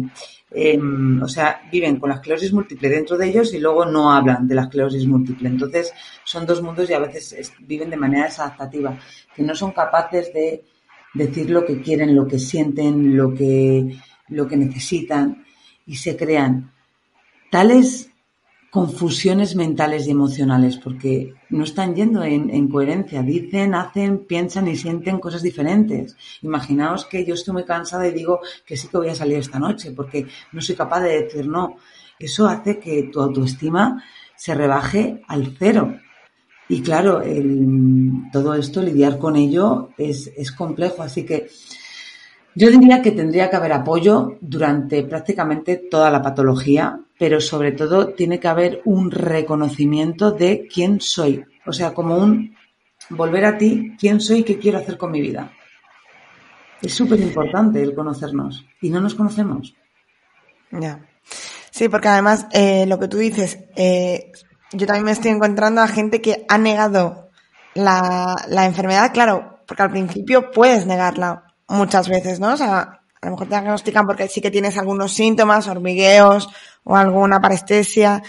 em, 0.51 1.21
o 1.21 1.27
sea, 1.27 1.61
viven 1.69 1.99
con 1.99 2.09
la 2.09 2.15
esclerosis 2.15 2.53
múltiple 2.53 2.87
dentro 2.87 3.17
de 3.17 3.27
ellos 3.27 3.53
y 3.53 3.59
luego 3.59 3.85
no 3.85 4.09
hablan 4.09 4.47
de 4.47 4.55
la 4.55 4.63
esclerosis 4.63 5.05
múltiple. 5.05 5.49
Entonces, 5.49 5.93
son 6.23 6.45
dos 6.45 6.61
mundos 6.61 6.89
y 6.89 6.93
a 6.93 6.99
veces 6.99 7.51
viven 7.59 7.89
de 7.89 7.97
manera 7.97 8.25
desadaptativa, 8.25 8.97
que 9.35 9.43
no 9.43 9.53
son 9.53 9.73
capaces 9.73 10.33
de 10.33 10.63
decir 11.13 11.49
lo 11.49 11.65
que 11.65 11.81
quieren, 11.81 12.15
lo 12.15 12.25
que 12.25 12.39
sienten, 12.39 13.17
lo 13.17 13.33
que, 13.33 13.99
lo 14.29 14.47
que 14.47 14.55
necesitan 14.55 15.48
y 15.89 15.95
se 15.95 16.15
crean 16.15 16.71
tales 17.49 18.11
confusiones 18.69 19.55
mentales 19.55 20.05
y 20.05 20.11
emocionales 20.11 20.77
porque 20.77 21.33
no 21.49 21.63
están 21.63 21.95
yendo 21.95 22.23
en, 22.23 22.67
coherencia. 22.67 23.23
Dicen, 23.23 23.73
hacen, 23.73 24.19
piensan 24.19 24.67
y 24.67 24.75
sienten 24.75 25.19
cosas 25.19 25.41
diferentes. 25.41 26.15
Imaginaos 26.43 27.07
que 27.07 27.25
yo 27.25 27.33
estoy 27.33 27.53
muy 27.55 27.65
cansada 27.65 28.07
y 28.07 28.11
digo 28.11 28.39
que 28.63 28.77
sí 28.77 28.87
que 28.87 28.97
voy 28.97 29.09
a 29.09 29.15
salir 29.15 29.39
esta 29.39 29.57
noche 29.57 29.91
porque 29.91 30.27
no 30.51 30.61
soy 30.61 30.75
capaz 30.75 31.01
de 31.01 31.23
decir 31.23 31.47
no. 31.47 31.77
Eso 32.19 32.47
hace 32.47 32.77
que 32.77 33.09
tu 33.11 33.19
autoestima 33.19 34.03
se 34.35 34.53
rebaje 34.53 35.23
al 35.27 35.55
cero. 35.57 35.97
Y 36.67 36.83
claro, 36.83 37.23
todo 38.31 38.53
esto, 38.53 38.83
lidiar 38.83 39.17
con 39.17 39.35
ello 39.35 39.89
es, 39.97 40.31
es 40.37 40.51
complejo. 40.51 41.01
Así 41.01 41.25
que 41.25 41.49
yo 42.55 42.69
diría 42.69 43.01
que 43.01 43.11
tendría 43.11 43.49
que 43.49 43.55
haber 43.55 43.73
apoyo 43.73 44.37
durante 44.41 45.03
prácticamente 45.03 45.77
toda 45.77 46.09
la 46.09 46.21
patología, 46.21 46.99
pero 47.17 47.39
sobre 47.39 47.71
todo 47.71 48.09
tiene 48.09 48.39
que 48.39 48.47
haber 48.47 48.81
un 48.85 49.11
reconocimiento 49.11 50.31
de 50.31 50.67
quién 50.71 50.99
soy. 50.99 51.45
O 51.65 51.73
sea, 51.73 51.93
como 51.93 52.17
un 52.17 52.55
volver 53.09 53.45
a 53.45 53.57
ti, 53.57 53.95
quién 53.99 54.19
soy 54.19 54.43
qué 54.43 54.57
quiero 54.57 54.79
hacer 54.79 54.97
con 54.97 55.11
mi 55.11 55.21
vida. 55.21 55.51
Es 56.81 56.93
súper 56.93 57.19
importante 57.19 57.81
el 57.81 57.93
conocernos 57.93 58.65
y 58.81 58.89
no 58.89 59.01
nos 59.01 59.15
conocemos. 59.15 59.75
Ya. 60.71 61.05
Sí, 61.71 61.89
porque 61.89 62.07
además 62.07 62.47
eh, 62.51 62.85
lo 62.87 62.99
que 62.99 63.07
tú 63.07 63.17
dices, 63.17 63.59
eh, 63.75 64.31
yo 64.71 64.87
también 64.87 65.05
me 65.05 65.11
estoy 65.11 65.31
encontrando 65.31 65.81
a 65.81 65.87
gente 65.87 66.21
que 66.21 66.45
ha 66.47 66.57
negado 66.57 67.29
la, 67.73 68.35
la 68.47 68.65
enfermedad, 68.65 69.11
claro, 69.13 69.59
porque 69.67 69.83
al 69.83 69.91
principio 69.91 70.51
puedes 70.51 70.85
negarla 70.85 71.48
muchas 71.69 72.09
veces, 72.09 72.39
¿no? 72.39 72.53
O 72.53 72.57
sea, 72.57 73.01
a 73.21 73.25
lo 73.25 73.31
mejor 73.31 73.47
te 73.47 73.55
diagnostican 73.55 74.05
porque 74.05 74.27
sí 74.27 74.41
que 74.41 74.51
tienes 74.51 74.77
algunos 74.77 75.13
síntomas, 75.13 75.67
hormigueos 75.67 76.49
o 76.83 76.95
alguna 76.95 77.39
parestesia, 77.39 78.21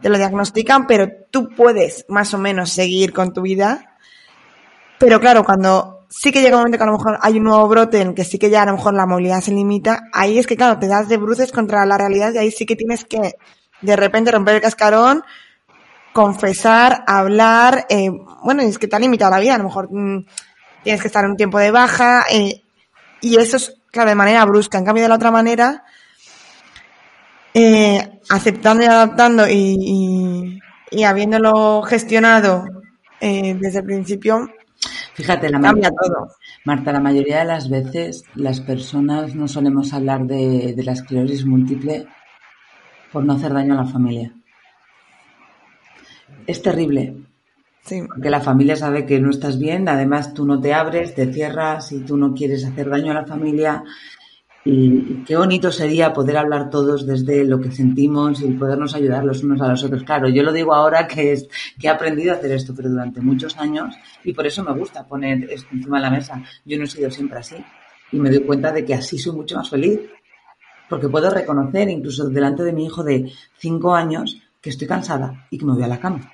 te 0.00 0.08
lo 0.08 0.18
diagnostican, 0.18 0.86
pero 0.86 1.08
tú 1.30 1.48
puedes 1.56 2.04
más 2.08 2.34
o 2.34 2.38
menos 2.38 2.70
seguir 2.70 3.12
con 3.12 3.32
tu 3.32 3.42
vida. 3.42 3.96
Pero 4.98 5.20
claro, 5.20 5.44
cuando 5.44 6.06
sí 6.08 6.32
que 6.32 6.40
llega 6.40 6.56
un 6.56 6.62
momento 6.62 6.78
que 6.78 6.84
a 6.84 6.86
lo 6.86 6.92
mejor 6.92 7.18
hay 7.20 7.38
un 7.38 7.44
nuevo 7.44 7.68
brote 7.68 8.00
en 8.00 8.14
que 8.14 8.24
sí 8.24 8.38
que 8.38 8.50
ya 8.50 8.62
a 8.62 8.66
lo 8.66 8.72
mejor 8.72 8.94
la 8.94 9.06
movilidad 9.06 9.40
se 9.40 9.52
limita, 9.52 10.04
ahí 10.12 10.38
es 10.38 10.46
que 10.46 10.56
claro, 10.56 10.78
te 10.78 10.88
das 10.88 11.08
de 11.08 11.16
bruces 11.16 11.52
contra 11.52 11.84
la 11.86 11.98
realidad 11.98 12.32
y 12.34 12.38
ahí 12.38 12.50
sí 12.50 12.66
que 12.66 12.76
tienes 12.76 13.04
que 13.04 13.34
de 13.80 13.96
repente 13.96 14.32
romper 14.32 14.56
el 14.56 14.60
cascarón, 14.60 15.22
confesar, 16.12 17.04
hablar, 17.06 17.86
eh, 17.90 18.10
bueno, 18.42 18.62
es 18.62 18.78
que 18.78 18.88
te 18.88 18.96
ha 18.96 18.98
limitado 18.98 19.30
la 19.30 19.40
vida, 19.40 19.54
a 19.54 19.58
lo 19.58 19.64
mejor 19.64 19.88
mm, 19.92 20.26
tienes 20.82 21.00
que 21.00 21.08
estar 21.08 21.24
en 21.24 21.32
un 21.32 21.36
tiempo 21.36 21.58
de 21.58 21.70
baja, 21.70 22.24
eh, 22.30 22.64
y 23.20 23.36
eso 23.36 23.56
es, 23.56 23.74
claro, 23.90 24.10
de 24.10 24.16
manera 24.16 24.44
brusca. 24.44 24.78
En 24.78 24.84
cambio, 24.84 25.02
de 25.02 25.08
la 25.08 25.16
otra 25.16 25.30
manera, 25.30 25.84
eh, 27.54 28.20
aceptando 28.30 28.84
y 28.84 28.86
adaptando 28.86 29.48
y, 29.48 30.60
y, 30.90 31.04
habiéndolo 31.04 31.82
gestionado 31.82 32.64
eh, 33.20 33.56
desde 33.58 33.80
el 33.80 33.84
principio, 33.84 34.48
Fíjate, 35.14 35.50
la 35.50 35.60
cambia 35.60 35.90
todo. 35.90 36.28
Marta, 36.64 36.92
la 36.92 37.00
mayoría 37.00 37.40
de 37.40 37.44
las 37.46 37.68
veces 37.68 38.22
las 38.36 38.60
personas 38.60 39.34
no 39.34 39.48
solemos 39.48 39.92
hablar 39.92 40.24
de, 40.26 40.74
de 40.76 40.84
la 40.84 40.92
esclerosis 40.92 41.44
múltiple 41.44 42.06
por 43.10 43.24
no 43.24 43.32
hacer 43.32 43.52
daño 43.52 43.74
a 43.74 43.82
la 43.82 43.90
familia. 43.90 44.32
Es 46.46 46.62
terrible, 46.62 47.16
porque 48.06 48.30
la 48.30 48.40
familia 48.40 48.76
sabe 48.76 49.06
que 49.06 49.20
no 49.20 49.30
estás 49.30 49.58
bien, 49.58 49.88
además 49.88 50.34
tú 50.34 50.44
no 50.44 50.60
te 50.60 50.74
abres, 50.74 51.14
te 51.14 51.32
cierras 51.32 51.92
y 51.92 52.00
tú 52.00 52.16
no 52.16 52.34
quieres 52.34 52.64
hacer 52.64 52.88
daño 52.88 53.12
a 53.12 53.14
la 53.14 53.26
familia. 53.26 53.84
Y, 54.64 55.24
qué 55.24 55.36
bonito 55.36 55.72
sería 55.72 56.12
poder 56.12 56.36
hablar 56.36 56.68
todos 56.68 57.06
desde 57.06 57.44
lo 57.44 57.60
que 57.60 57.70
sentimos 57.70 58.42
y 58.42 58.50
podernos 58.52 58.94
ayudar 58.94 59.24
los 59.24 59.42
unos 59.42 59.60
a 59.60 59.68
los 59.68 59.84
otros. 59.84 60.02
Claro, 60.02 60.28
yo 60.28 60.42
lo 60.42 60.52
digo 60.52 60.74
ahora 60.74 61.06
que, 61.06 61.32
es, 61.32 61.48
que 61.78 61.86
he 61.86 61.90
aprendido 61.90 62.32
a 62.32 62.36
hacer 62.36 62.52
esto, 62.52 62.74
pero 62.76 62.90
durante 62.90 63.20
muchos 63.20 63.56
años, 63.56 63.94
y 64.24 64.32
por 64.32 64.46
eso 64.46 64.62
me 64.62 64.72
gusta 64.72 65.06
poner 65.06 65.50
esto 65.50 65.68
encima 65.72 65.98
de 65.98 66.02
la 66.02 66.10
mesa. 66.10 66.42
Yo 66.64 66.76
no 66.76 66.84
he 66.84 66.88
sido 66.88 67.10
siempre 67.10 67.38
así. 67.38 67.56
Y 68.12 68.18
me 68.18 68.30
doy 68.30 68.40
cuenta 68.40 68.72
de 68.72 68.84
que 68.84 68.94
así 68.94 69.18
soy 69.18 69.34
mucho 69.34 69.56
más 69.56 69.70
feliz. 69.70 70.00
Porque 70.88 71.08
puedo 71.08 71.30
reconocer, 71.30 71.88
incluso 71.88 72.28
delante 72.28 72.62
de 72.62 72.72
mi 72.72 72.86
hijo 72.86 73.04
de 73.04 73.30
cinco 73.58 73.94
años, 73.94 74.38
que 74.60 74.70
estoy 74.70 74.88
cansada 74.88 75.46
y 75.50 75.58
que 75.58 75.66
me 75.66 75.74
voy 75.74 75.82
a 75.82 75.88
la 75.88 76.00
cama 76.00 76.32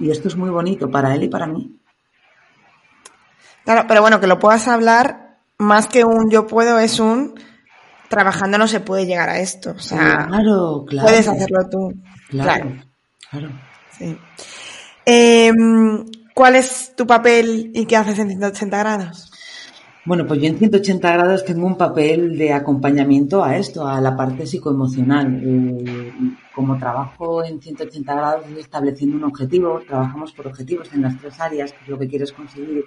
y 0.00 0.10
esto 0.10 0.28
es 0.28 0.36
muy 0.36 0.50
bonito 0.50 0.90
para 0.90 1.14
él 1.14 1.24
y 1.24 1.28
para 1.28 1.46
mí. 1.46 1.78
Claro, 3.64 3.84
pero 3.86 4.00
bueno, 4.00 4.18
que 4.18 4.26
lo 4.26 4.38
puedas 4.38 4.66
hablar, 4.66 5.38
más 5.58 5.86
que 5.86 6.04
un 6.04 6.30
yo 6.30 6.46
puedo, 6.46 6.78
es 6.78 6.98
un 6.98 7.34
trabajando 8.08 8.58
no 8.58 8.66
se 8.66 8.80
puede 8.80 9.06
llegar 9.06 9.28
a 9.28 9.38
esto. 9.38 9.70
O 9.70 9.78
sea, 9.78 10.26
claro, 10.26 10.84
claro. 10.86 11.06
Puedes 11.06 11.28
hacerlo 11.28 11.68
tú. 11.70 11.94
Claro, 12.30 12.72
claro. 13.30 13.50
Sí. 13.96 14.18
Em, 15.04 16.04
¿Cuál 16.34 16.56
es 16.56 16.94
tu 16.96 17.06
papel 17.06 17.70
y 17.74 17.86
qué 17.86 17.96
haces 17.96 18.18
en 18.18 18.28
180 18.28 18.78
grados? 18.78 19.29
Bueno, 20.02 20.26
pues 20.26 20.40
yo 20.40 20.46
en 20.46 20.56
180 20.56 21.12
grados 21.12 21.44
tengo 21.44 21.66
un 21.66 21.76
papel 21.76 22.38
de 22.38 22.54
acompañamiento 22.54 23.44
a 23.44 23.58
esto, 23.58 23.86
a 23.86 24.00
la 24.00 24.16
parte 24.16 24.46
psicoemocional. 24.46 25.42
Eh, 25.44 26.10
como 26.54 26.78
trabajo 26.78 27.44
en 27.44 27.60
180 27.60 28.14
grados 28.14 28.46
estableciendo 28.58 29.16
un 29.18 29.24
objetivo, 29.24 29.82
trabajamos 29.86 30.32
por 30.32 30.46
objetivos 30.46 30.90
en 30.94 31.02
las 31.02 31.18
tres 31.18 31.38
áreas, 31.38 31.72
que 31.72 31.84
es 31.84 31.88
lo 31.88 31.98
que 31.98 32.08
quieres 32.08 32.32
conseguir, 32.32 32.84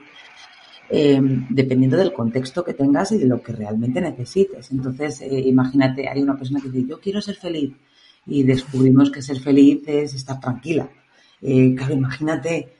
eh, 0.89 1.21
dependiendo 1.49 1.97
del 1.97 2.13
contexto 2.13 2.63
que 2.63 2.73
tengas 2.73 3.11
y 3.11 3.19
de 3.19 3.27
lo 3.27 3.43
que 3.43 3.53
realmente 3.53 4.01
necesites. 4.01 4.71
Entonces, 4.71 5.21
eh, 5.21 5.39
imagínate, 5.39 6.09
hay 6.09 6.21
una 6.21 6.35
persona 6.35 6.61
que 6.61 6.69
dice, 6.69 6.89
yo 6.89 6.99
quiero 6.99 7.21
ser 7.21 7.35
feliz, 7.35 7.73
y 8.25 8.41
descubrimos 8.41 9.11
que 9.11 9.21
ser 9.21 9.39
feliz 9.39 9.83
es 9.85 10.15
estar 10.15 10.39
tranquila. 10.39 10.89
claro, 11.75 11.93
imagínate 11.93 12.73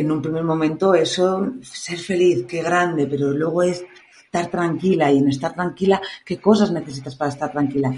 en 0.00 0.10
un 0.10 0.22
primer 0.22 0.44
momento 0.44 0.94
eso, 0.94 1.52
ser 1.62 1.98
feliz, 1.98 2.44
qué 2.46 2.62
grande, 2.62 3.06
pero 3.06 3.30
luego 3.30 3.62
es 3.62 3.84
estar 4.24 4.48
tranquila 4.48 5.10
y 5.10 5.18
en 5.18 5.28
estar 5.28 5.54
tranquila, 5.54 6.00
qué 6.24 6.38
cosas 6.38 6.70
necesitas 6.70 7.16
para 7.16 7.30
estar 7.30 7.50
tranquila. 7.50 7.94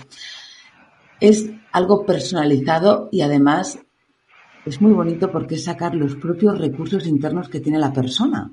Es 1.20 1.50
algo 1.72 2.06
personalizado 2.06 3.08
y 3.12 3.20
además 3.20 3.78
es 4.64 4.80
muy 4.80 4.92
bonito 4.92 5.30
porque 5.30 5.56
es 5.56 5.64
sacar 5.64 5.94
los 5.94 6.16
propios 6.16 6.58
recursos 6.58 7.06
internos 7.06 7.48
que 7.48 7.60
tiene 7.60 7.78
la 7.78 7.92
persona 7.92 8.50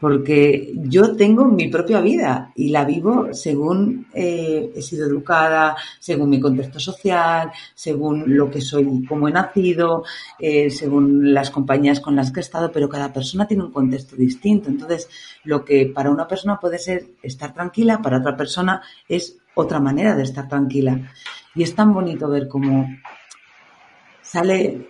porque 0.00 0.72
yo 0.76 1.14
tengo 1.14 1.44
mi 1.44 1.68
propia 1.68 2.00
vida 2.00 2.52
y 2.54 2.70
la 2.70 2.84
vivo 2.84 3.28
según 3.32 4.06
eh, 4.14 4.72
he 4.74 4.82
sido 4.82 5.06
educada, 5.06 5.76
según 5.98 6.30
mi 6.30 6.40
contexto 6.40 6.80
social, 6.80 7.52
según 7.74 8.24
lo 8.36 8.50
que 8.50 8.62
soy, 8.62 9.04
cómo 9.06 9.28
he 9.28 9.32
nacido, 9.32 10.04
eh, 10.38 10.70
según 10.70 11.34
las 11.34 11.50
compañías 11.50 12.00
con 12.00 12.16
las 12.16 12.32
que 12.32 12.40
he 12.40 12.42
estado, 12.42 12.72
pero 12.72 12.88
cada 12.88 13.12
persona 13.12 13.46
tiene 13.46 13.64
un 13.64 13.72
contexto 13.72 14.16
distinto. 14.16 14.70
Entonces, 14.70 15.08
lo 15.44 15.64
que 15.64 15.86
para 15.86 16.10
una 16.10 16.26
persona 16.26 16.58
puede 16.58 16.78
ser 16.78 17.10
estar 17.22 17.52
tranquila, 17.52 18.00
para 18.00 18.18
otra 18.18 18.36
persona 18.36 18.82
es 19.06 19.36
otra 19.54 19.80
manera 19.80 20.16
de 20.16 20.22
estar 20.22 20.48
tranquila. 20.48 21.12
Y 21.54 21.62
es 21.62 21.74
tan 21.74 21.92
bonito 21.92 22.28
ver 22.28 22.48
cómo 22.48 22.88
sale 24.22 24.89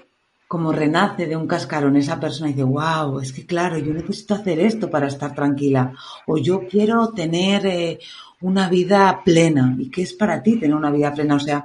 como 0.50 0.72
renace 0.72 1.26
de 1.26 1.36
un 1.36 1.46
cascarón 1.46 1.94
esa 1.94 2.18
persona 2.18 2.50
y 2.50 2.54
dice, 2.54 2.64
wow, 2.64 3.20
es 3.20 3.32
que 3.32 3.46
claro, 3.46 3.78
yo 3.78 3.94
necesito 3.94 4.34
hacer 4.34 4.58
esto 4.58 4.90
para 4.90 5.06
estar 5.06 5.32
tranquila. 5.32 5.92
O 6.26 6.38
yo 6.38 6.66
quiero 6.68 7.10
tener 7.10 7.64
eh, 7.66 8.00
una 8.40 8.68
vida 8.68 9.22
plena. 9.24 9.76
¿Y 9.78 9.88
qué 9.88 10.02
es 10.02 10.12
para 10.12 10.42
ti 10.42 10.56
tener 10.56 10.74
una 10.74 10.90
vida 10.90 11.14
plena? 11.14 11.36
O 11.36 11.38
sea, 11.38 11.64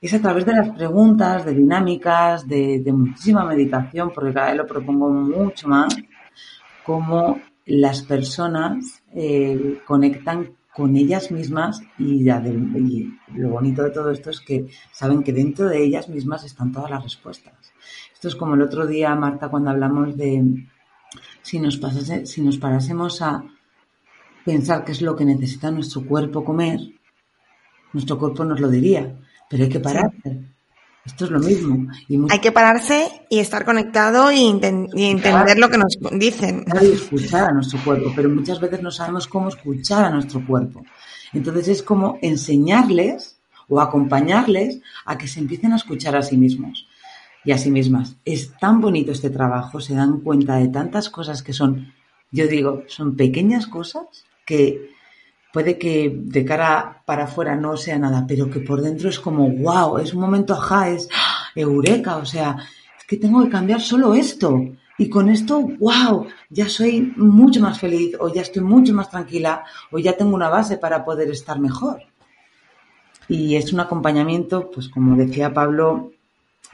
es 0.00 0.14
a 0.14 0.22
través 0.22 0.46
de 0.46 0.54
las 0.54 0.70
preguntas, 0.70 1.44
de 1.44 1.52
dinámicas, 1.52 2.48
de, 2.48 2.82
muchísima 2.94 3.44
meditación, 3.44 4.10
porque 4.14 4.32
cada 4.32 4.46
vez 4.46 4.56
lo 4.56 4.66
propongo 4.66 5.10
mucho 5.10 5.68
más, 5.68 5.94
cómo 6.82 7.38
las 7.66 8.04
personas 8.04 9.02
eh, 9.14 9.82
conectan 9.84 10.56
con 10.74 10.96
ellas 10.96 11.30
mismas 11.30 11.82
y, 11.98 12.26
y 12.26 13.18
lo 13.34 13.50
bonito 13.50 13.82
de 13.82 13.90
todo 13.90 14.10
esto 14.10 14.30
es 14.30 14.40
que 14.40 14.66
saben 14.92 15.22
que 15.22 15.34
dentro 15.34 15.68
de 15.68 15.84
ellas 15.84 16.08
mismas 16.08 16.42
están 16.44 16.72
todas 16.72 16.90
las 16.90 17.02
respuestas. 17.02 17.73
Esto 18.14 18.28
es 18.28 18.36
como 18.36 18.54
el 18.54 18.62
otro 18.62 18.86
día, 18.86 19.14
Marta, 19.14 19.48
cuando 19.48 19.70
hablamos 19.70 20.16
de 20.16 20.64
si 21.42 21.58
nos, 21.58 21.76
pasase, 21.76 22.24
si 22.26 22.40
nos 22.40 22.56
parásemos 22.56 23.20
a 23.20 23.44
pensar 24.44 24.84
qué 24.84 24.92
es 24.92 25.02
lo 25.02 25.14
que 25.14 25.24
necesita 25.24 25.70
nuestro 25.70 26.06
cuerpo 26.06 26.44
comer, 26.44 26.80
nuestro 27.92 28.18
cuerpo 28.18 28.44
nos 28.44 28.60
lo 28.60 28.68
diría. 28.68 29.14
pero 29.48 29.64
hay 29.64 29.68
que 29.68 29.80
pararse. 29.80 30.40
Esto 31.04 31.26
es 31.26 31.30
lo 31.30 31.38
mismo. 31.38 31.92
Hay 32.30 32.38
que 32.38 32.50
pararse 32.50 33.26
y 33.28 33.38
estar 33.38 33.66
conectado 33.66 34.32
y, 34.32 34.48
entender 34.48 35.58
lo 35.58 35.68
que 35.68 35.76
nos 35.76 35.98
dicen. 36.12 36.64
Y 36.80 36.92
escuchar 36.92 37.50
a 37.50 37.52
nuestro 37.52 37.78
cuerpo, 37.84 38.10
pero 38.16 38.30
muchas 38.30 38.58
veces 38.58 38.80
no 38.80 38.90
sabemos 38.90 39.26
cómo 39.26 39.48
escuchar 39.48 40.06
a 40.06 40.10
nuestro 40.10 40.44
cuerpo. 40.46 40.82
Entonces 41.34 41.68
es 41.68 41.82
como 41.82 42.18
enseñarles 42.22 43.36
o 43.68 43.82
acompañarles 43.82 44.80
a 45.04 45.18
que 45.18 45.28
se 45.28 45.40
empiecen 45.40 45.74
a 45.74 45.76
escuchar 45.76 46.16
a 46.16 46.22
sí 46.22 46.38
mismos 46.38 46.88
y 47.44 47.52
a 47.52 47.58
sí 47.58 47.70
mismas. 47.70 48.16
Es 48.24 48.52
tan 48.58 48.80
bonito 48.80 49.12
este 49.12 49.30
trabajo, 49.30 49.80
se 49.80 49.94
dan 49.94 50.20
cuenta 50.20 50.56
de 50.56 50.68
tantas 50.68 51.10
cosas 51.10 51.42
que 51.42 51.52
son, 51.52 51.92
yo 52.30 52.46
digo, 52.48 52.84
son 52.88 53.16
pequeñas 53.16 53.66
cosas 53.66 54.06
que 54.46 54.90
puede 55.52 55.78
que 55.78 56.12
de 56.12 56.44
cara 56.44 57.02
para 57.06 57.24
afuera 57.24 57.54
no 57.54 57.76
sea 57.76 57.98
nada, 57.98 58.24
pero 58.26 58.50
que 58.50 58.60
por 58.60 58.80
dentro 58.80 59.08
es 59.08 59.20
como, 59.20 59.48
wow, 59.50 59.98
es 59.98 60.12
un 60.14 60.20
momento 60.20 60.54
ajá, 60.54 60.90
es 60.90 61.08
¡ah! 61.14 61.48
eureka, 61.54 62.16
o 62.16 62.26
sea, 62.26 62.56
es 62.98 63.04
que 63.06 63.16
tengo 63.16 63.44
que 63.44 63.50
cambiar 63.50 63.80
solo 63.80 64.14
esto. 64.14 64.60
Y 64.96 65.08
con 65.08 65.28
esto, 65.28 65.60
wow, 65.60 66.26
ya 66.50 66.68
soy 66.68 67.12
mucho 67.16 67.60
más 67.60 67.78
feliz, 67.78 68.16
o 68.20 68.32
ya 68.32 68.42
estoy 68.42 68.62
mucho 68.62 68.94
más 68.94 69.10
tranquila, 69.10 69.64
o 69.90 69.98
ya 69.98 70.16
tengo 70.16 70.34
una 70.34 70.48
base 70.48 70.76
para 70.78 71.04
poder 71.04 71.30
estar 71.30 71.58
mejor. 71.58 72.02
Y 73.28 73.56
es 73.56 73.72
un 73.72 73.80
acompañamiento, 73.80 74.70
pues 74.70 74.88
como 74.88 75.16
decía 75.16 75.52
Pablo, 75.52 76.12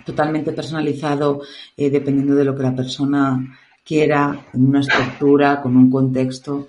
totalmente 0.04 0.52
personalizado, 0.52 1.42
eh, 1.76 1.90
dependiendo 1.90 2.34
de 2.34 2.44
lo 2.44 2.56
que 2.56 2.62
la 2.62 2.74
persona 2.74 3.58
quiera, 3.84 4.46
en 4.52 4.68
una 4.68 4.80
estructura, 4.80 5.60
con 5.60 5.76
un 5.76 5.90
contexto. 5.90 6.68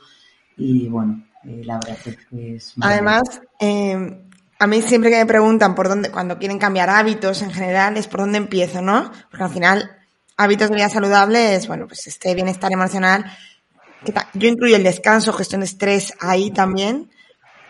Y 0.58 0.88
bueno, 0.88 1.24
eh, 1.44 1.62
la 1.64 1.76
verdad 1.76 1.98
es 2.06 2.18
que 2.30 2.56
es. 2.56 2.74
Además, 2.82 3.42
eh, 3.60 4.26
a 4.60 4.68
mí 4.68 4.82
siempre 4.82 5.10
que 5.10 5.18
me 5.18 5.26
preguntan 5.26 5.76
por 5.76 5.90
dónde, 5.90 6.12
cuando 6.12 6.38
quieren 6.38 6.60
cambiar 6.60 6.90
hábitos 6.90 7.42
en 7.42 7.52
general, 7.52 7.98
es 7.98 8.08
por 8.08 8.22
dónde 8.22 8.38
empiezo, 8.38 8.82
¿no? 8.82 9.12
Porque 9.30 9.44
al 9.44 9.52
final, 9.52 9.92
hábitos 10.38 10.70
de 10.70 10.76
vida 10.76 10.90
saludable 10.90 11.60
bueno, 11.68 11.88
pues 11.88 12.08
este 12.08 12.36
bienestar 12.36 12.72
emocional. 12.72 13.26
Yo 14.34 14.48
incluyo 14.48 14.76
el 14.76 14.84
descanso, 14.84 15.32
gestión 15.34 15.62
de 15.62 15.68
estrés 15.68 16.14
ahí 16.20 16.50
también 16.50 17.10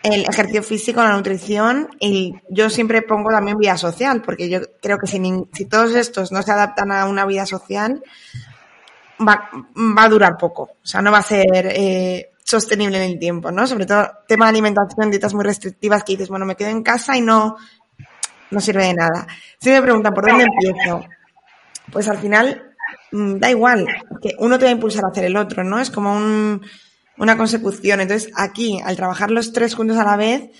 el 0.02 0.22
ejercicio 0.22 0.62
físico, 0.62 1.02
la 1.02 1.16
nutrición 1.16 1.88
y 2.00 2.34
yo 2.48 2.68
siempre 2.70 3.02
pongo 3.02 3.30
también 3.30 3.58
vida 3.58 3.76
social, 3.76 4.22
porque 4.22 4.48
yo 4.48 4.60
creo 4.80 4.98
que 4.98 5.06
si, 5.06 5.20
si 5.52 5.64
todos 5.66 5.94
estos 5.94 6.32
no 6.32 6.42
se 6.42 6.50
adaptan 6.50 6.90
a 6.90 7.06
una 7.06 7.24
vida 7.24 7.46
social, 7.46 8.02
va, 9.20 9.50
va 9.76 10.04
a 10.04 10.08
durar 10.08 10.36
poco, 10.36 10.62
o 10.62 10.86
sea, 10.86 11.02
no 11.02 11.12
va 11.12 11.18
a 11.18 11.22
ser 11.22 11.46
eh, 11.54 12.30
sostenible 12.42 12.98
en 12.98 13.12
el 13.12 13.18
tiempo, 13.18 13.52
¿no? 13.52 13.66
Sobre 13.66 13.86
todo 13.86 14.10
tema 14.26 14.46
de 14.46 14.50
alimentación, 14.50 15.10
dietas 15.10 15.34
muy 15.34 15.44
restrictivas 15.44 16.02
que 16.02 16.12
dices, 16.12 16.28
bueno, 16.28 16.46
me 16.46 16.56
quedo 16.56 16.70
en 16.70 16.82
casa 16.82 17.16
y 17.16 17.20
no, 17.20 17.56
no 18.50 18.60
sirve 18.60 18.86
de 18.86 18.94
nada. 18.94 19.26
Si 19.58 19.70
me 19.70 19.82
preguntan 19.82 20.12
por 20.12 20.28
dónde 20.28 20.44
empiezo, 20.44 21.04
pues 21.92 22.08
al 22.08 22.18
final 22.18 22.74
mm, 23.12 23.36
da 23.36 23.50
igual, 23.50 23.86
que 24.20 24.34
uno 24.38 24.58
te 24.58 24.64
va 24.64 24.70
a 24.70 24.74
impulsar 24.74 25.04
a 25.04 25.08
hacer 25.08 25.24
el 25.24 25.36
otro, 25.36 25.62
¿no? 25.62 25.78
Es 25.78 25.90
como 25.90 26.16
un 26.16 26.60
una 27.18 27.36
consecución. 27.36 28.00
Entonces, 28.00 28.32
aquí, 28.36 28.80
al 28.84 28.96
trabajar 28.96 29.30
los 29.30 29.52
tres 29.52 29.74
juntos 29.74 29.96
a 29.96 30.04
la 30.04 30.16
vez, 30.16 30.50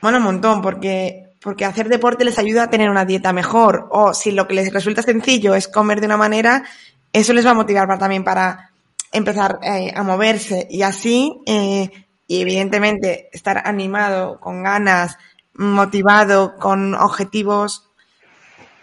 bueno, 0.00 0.18
un 0.18 0.24
montón, 0.24 0.62
porque, 0.62 1.30
porque 1.40 1.64
hacer 1.64 1.88
deporte 1.88 2.24
les 2.24 2.38
ayuda 2.38 2.64
a 2.64 2.70
tener 2.70 2.90
una 2.90 3.04
dieta 3.04 3.32
mejor. 3.32 3.88
O 3.90 4.14
si 4.14 4.32
lo 4.32 4.46
que 4.48 4.54
les 4.54 4.72
resulta 4.72 5.02
sencillo 5.02 5.54
es 5.54 5.68
comer 5.68 6.00
de 6.00 6.06
una 6.06 6.16
manera, 6.16 6.64
eso 7.12 7.32
les 7.32 7.46
va 7.46 7.50
a 7.50 7.54
motivar 7.54 7.86
para, 7.86 7.98
también 7.98 8.24
para 8.24 8.70
empezar 9.12 9.58
eh, 9.62 9.92
a 9.94 10.02
moverse. 10.02 10.66
Y 10.70 10.82
así, 10.82 11.40
eh, 11.46 11.90
y 12.26 12.40
evidentemente, 12.40 13.28
estar 13.32 13.62
animado, 13.66 14.40
con 14.40 14.62
ganas, 14.62 15.18
motivado, 15.54 16.56
con 16.56 16.94
objetivos, 16.94 17.90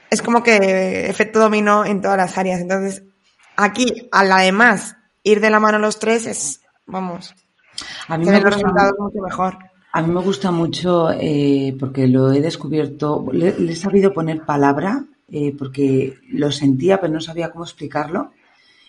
es 0.10 0.22
como 0.22 0.44
que 0.44 1.10
efecto 1.10 1.40
dominó 1.40 1.86
en 1.86 2.02
todas 2.02 2.18
las 2.18 2.38
áreas. 2.38 2.62
Entonces, 2.62 3.04
aquí, 3.56 4.10
además 4.12 4.96
ir 5.24 5.42
de 5.42 5.50
la 5.50 5.60
mano 5.60 5.80
los 5.80 6.00
tres 6.00 6.26
es 6.26 6.62
vamos, 6.90 7.34
a 8.08 8.18
mí 8.18 8.26
me 8.26 8.42
gusta, 8.42 8.92
mucho 8.98 9.22
mejor. 9.22 9.58
A 9.92 10.02
mí 10.02 10.14
me 10.14 10.22
gusta 10.22 10.52
mucho 10.52 11.12
eh, 11.12 11.76
porque 11.80 12.08
lo 12.08 12.32
he 12.32 12.42
descubierto, 12.42 13.26
le, 13.32 13.50
he 13.50 13.76
sabido 13.76 14.14
poner 14.14 14.46
palabra 14.46 15.06
eh, 15.32 15.56
porque 15.58 16.18
lo 16.30 16.52
sentía 16.52 17.00
pero 17.00 17.14
no 17.14 17.22
sabía 17.22 17.52
cómo 17.52 17.64
explicarlo 17.64 18.32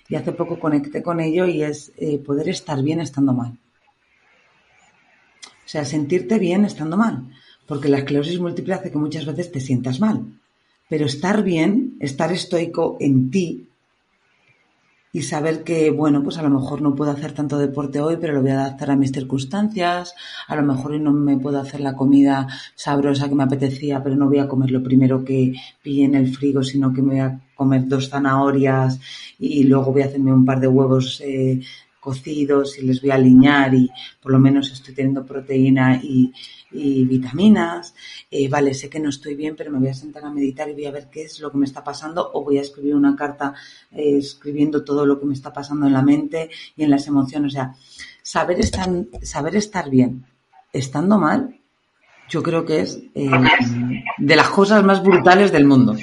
y 0.08 0.16
hace 0.16 0.32
poco 0.32 0.58
conecté 0.58 1.02
con 1.02 1.20
ello 1.20 1.46
y 1.46 1.62
es 1.62 1.92
eh, 1.96 2.18
poder 2.18 2.48
estar 2.48 2.82
bien 2.82 3.00
estando 3.00 3.32
mal. 3.32 3.56
O 5.42 5.68
sea, 5.70 5.84
sentirte 5.84 6.38
bien 6.40 6.64
estando 6.64 6.96
mal, 6.96 7.30
porque 7.66 7.88
la 7.88 7.98
esclerosis 7.98 8.40
múltiple 8.40 8.74
hace 8.74 8.90
que 8.90 8.98
muchas 8.98 9.24
veces 9.24 9.52
te 9.52 9.60
sientas 9.60 10.00
mal, 10.00 10.26
pero 10.88 11.06
estar 11.06 11.44
bien, 11.44 11.96
estar 12.00 12.32
estoico 12.32 12.96
en 12.98 13.30
ti, 13.30 13.68
y 15.12 15.22
saber 15.22 15.64
que, 15.64 15.90
bueno, 15.90 16.22
pues 16.22 16.38
a 16.38 16.42
lo 16.42 16.50
mejor 16.50 16.82
no 16.82 16.94
puedo 16.94 17.10
hacer 17.10 17.32
tanto 17.32 17.58
deporte 17.58 18.00
hoy, 18.00 18.16
pero 18.20 18.32
lo 18.32 18.42
voy 18.42 18.50
a 18.50 18.60
adaptar 18.60 18.92
a 18.92 18.96
mis 18.96 19.10
circunstancias. 19.10 20.14
A 20.46 20.54
lo 20.54 20.62
mejor 20.62 20.92
hoy 20.92 21.00
no 21.00 21.12
me 21.12 21.36
puedo 21.36 21.58
hacer 21.58 21.80
la 21.80 21.96
comida 21.96 22.46
sabrosa 22.76 23.28
que 23.28 23.34
me 23.34 23.42
apetecía, 23.42 24.02
pero 24.02 24.14
no 24.14 24.28
voy 24.28 24.38
a 24.38 24.48
comer 24.48 24.70
lo 24.70 24.82
primero 24.82 25.24
que 25.24 25.54
pillé 25.82 26.04
en 26.04 26.14
el 26.14 26.34
frigo, 26.34 26.62
sino 26.62 26.92
que 26.92 27.02
me 27.02 27.14
voy 27.14 27.20
a 27.20 27.40
comer 27.56 27.88
dos 27.88 28.08
zanahorias 28.08 29.00
y 29.38 29.64
luego 29.64 29.92
voy 29.92 30.02
a 30.02 30.06
hacerme 30.06 30.32
un 30.32 30.44
par 30.44 30.60
de 30.60 30.68
huevos 30.68 31.20
eh, 31.24 31.60
cocidos 31.98 32.78
y 32.78 32.86
les 32.86 33.00
voy 33.00 33.10
a 33.10 33.16
alinear 33.16 33.74
y 33.74 33.90
por 34.22 34.32
lo 34.32 34.38
menos 34.38 34.70
estoy 34.72 34.94
teniendo 34.94 35.26
proteína 35.26 35.96
y, 36.02 36.32
vitaminas. 36.70 37.94
Eh, 38.30 38.48
vale, 38.48 38.74
sé 38.74 38.88
que 38.88 39.00
no 39.00 39.10
estoy 39.10 39.34
bien, 39.34 39.56
pero 39.56 39.70
me 39.70 39.78
voy 39.78 39.88
a 39.88 39.94
sentar 39.94 40.24
a 40.24 40.30
meditar 40.30 40.68
y 40.68 40.74
voy 40.74 40.86
a 40.86 40.90
ver 40.90 41.08
qué 41.10 41.22
es 41.22 41.40
lo 41.40 41.50
que 41.50 41.58
me 41.58 41.66
está 41.66 41.82
pasando 41.82 42.30
o 42.32 42.44
voy 42.44 42.58
a 42.58 42.62
escribir 42.62 42.94
una 42.94 43.16
carta 43.16 43.54
eh, 43.92 44.16
escribiendo 44.18 44.84
todo 44.84 45.04
lo 45.06 45.18
que 45.18 45.26
me 45.26 45.34
está 45.34 45.52
pasando 45.52 45.86
en 45.86 45.92
la 45.92 46.02
mente 46.02 46.50
y 46.76 46.84
en 46.84 46.90
las 46.90 47.06
emociones. 47.06 47.52
O 47.52 47.54
sea, 47.54 47.74
saber 48.22 48.60
estar, 48.60 48.88
saber 49.22 49.56
estar 49.56 49.90
bien 49.90 50.24
estando 50.72 51.18
mal, 51.18 51.56
yo 52.28 52.42
creo 52.42 52.64
que 52.64 52.80
es 52.80 53.00
eh, 53.14 53.30
de 54.18 54.36
las 54.36 54.48
cosas 54.50 54.84
más 54.84 55.02
brutales 55.02 55.50
del 55.50 55.64
mundo. 55.64 55.96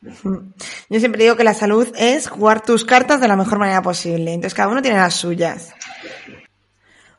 Yo 0.00 1.00
siempre 1.00 1.24
digo 1.24 1.36
que 1.36 1.44
la 1.44 1.54
salud 1.54 1.88
es 1.96 2.28
jugar 2.28 2.62
tus 2.62 2.84
cartas 2.84 3.20
de 3.20 3.28
la 3.28 3.36
mejor 3.36 3.58
manera 3.58 3.82
posible. 3.82 4.32
Entonces 4.32 4.54
cada 4.54 4.68
uno 4.68 4.80
tiene 4.80 4.96
las 4.96 5.14
suyas. 5.14 5.74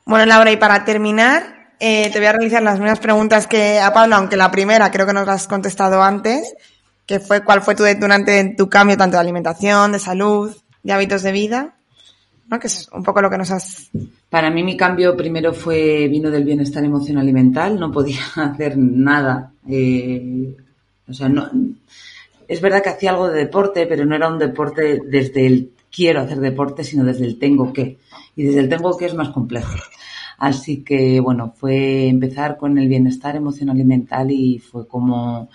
Bueno, 0.05 0.25
Laura, 0.25 0.51
y 0.51 0.57
para 0.57 0.85
terminar, 0.85 1.58
eh, 1.79 2.09
te 2.11 2.19
voy 2.19 2.27
a 2.27 2.33
realizar 2.33 2.61
las 2.61 2.79
mismas 2.79 2.99
preguntas 2.99 3.47
que 3.47 3.79
a 3.79 3.93
Pablo, 3.93 4.15
aunque 4.15 4.37
la 4.37 4.51
primera 4.51 4.91
creo 4.91 5.05
que 5.05 5.13
nos 5.13 5.27
has 5.27 5.47
contestado 5.47 6.03
antes, 6.03 6.53
que 7.05 7.19
fue 7.19 7.43
cuál 7.43 7.61
fue 7.61 7.75
tu 7.75 7.83
detonante 7.83 8.39
en 8.39 8.55
tu 8.55 8.69
cambio 8.69 8.97
tanto 8.97 9.17
de 9.17 9.21
alimentación, 9.21 9.91
de 9.91 9.99
salud, 9.99 10.55
de 10.83 10.93
hábitos 10.93 11.23
de 11.23 11.31
vida, 11.31 11.75
¿no? 12.47 12.59
Que 12.59 12.67
es 12.67 12.89
un 12.91 13.03
poco 13.03 13.21
lo 13.21 13.29
que 13.29 13.37
nos 13.37 13.51
has... 13.51 13.89
Para 14.29 14.51
mí 14.51 14.63
mi 14.63 14.77
cambio 14.77 15.17
primero 15.17 15.53
fue, 15.53 16.07
vino 16.07 16.29
del 16.29 16.43
bienestar 16.43 16.83
emocional 16.83 17.27
y 17.27 17.33
mental, 17.33 17.79
no 17.79 17.91
podía 17.91 18.21
hacer 18.35 18.77
nada, 18.77 19.51
eh, 19.67 20.55
o 21.07 21.13
sea, 21.13 21.29
no, 21.29 21.49
es 22.49 22.61
verdad 22.61 22.81
que 22.83 22.89
hacía 22.89 23.11
algo 23.11 23.29
de 23.29 23.39
deporte, 23.39 23.85
pero 23.85 24.05
no 24.05 24.15
era 24.15 24.27
un 24.27 24.39
deporte 24.39 25.01
desde 25.05 25.45
el 25.45 25.71
quiero 25.91 26.21
hacer 26.21 26.39
deporte, 26.39 26.83
sino 26.83 27.03
desde 27.03 27.25
el 27.25 27.37
tengo 27.37 27.71
que. 27.71 27.97
Y 28.35 28.43
desde 28.43 28.59
el 28.61 28.69
tengo 28.69 28.97
que 28.97 29.05
es 29.05 29.13
más 29.13 29.29
complejo. 29.29 29.75
Así 30.39 30.83
que, 30.83 31.19
bueno, 31.19 31.53
fue 31.55 32.07
empezar 32.07 32.57
con 32.57 32.77
el 32.77 32.87
bienestar 32.87 33.35
emocional 33.35 33.77
y 33.77 33.83
mental 33.83 34.31
y 34.31 34.59
fue 34.59 34.87
como, 34.87 35.49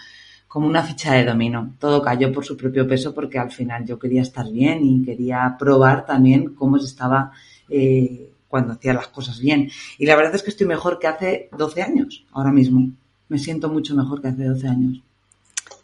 como 0.46 0.66
una 0.66 0.82
ficha 0.82 1.14
de 1.14 1.24
dominó. 1.24 1.74
Todo 1.78 2.02
cayó 2.02 2.30
por 2.30 2.44
su 2.44 2.54
propio 2.54 2.86
peso 2.86 3.14
porque 3.14 3.38
al 3.38 3.50
final 3.50 3.86
yo 3.86 3.98
quería 3.98 4.20
estar 4.20 4.46
bien 4.50 4.84
y 4.84 5.02
quería 5.02 5.56
probar 5.58 6.04
también 6.04 6.54
cómo 6.54 6.78
se 6.78 6.84
estaba 6.84 7.32
eh, 7.70 8.28
cuando 8.46 8.74
hacía 8.74 8.92
las 8.92 9.08
cosas 9.08 9.40
bien. 9.40 9.70
Y 9.98 10.04
la 10.04 10.16
verdad 10.16 10.34
es 10.34 10.42
que 10.42 10.50
estoy 10.50 10.66
mejor 10.66 10.98
que 10.98 11.06
hace 11.06 11.48
12 11.56 11.82
años, 11.82 12.26
ahora 12.32 12.52
mismo. 12.52 12.90
Me 13.30 13.38
siento 13.38 13.70
mucho 13.70 13.96
mejor 13.96 14.20
que 14.20 14.28
hace 14.28 14.44
12 14.44 14.68
años. 14.68 15.02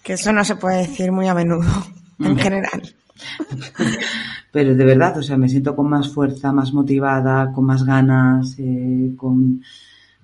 Que 0.03 0.13
eso 0.13 0.31
no 0.31 0.45
se 0.45 0.57
puede 0.57 0.87
decir 0.87 1.11
muy 1.11 1.27
a 1.27 1.35
menudo, 1.35 1.71
en 2.19 2.37
general. 2.37 2.95
Pero 4.53 4.75
de 4.75 4.85
verdad, 4.85 5.19
o 5.19 5.23
sea, 5.23 5.37
me 5.37 5.49
siento 5.49 5.77
con 5.77 5.89
más 5.89 6.09
fuerza, 6.09 6.53
más 6.53 6.73
motivada, 6.73 7.53
con 7.53 7.65
más 7.65 7.85
ganas, 7.85 8.57
eh, 8.59 9.13
con, 9.17 9.63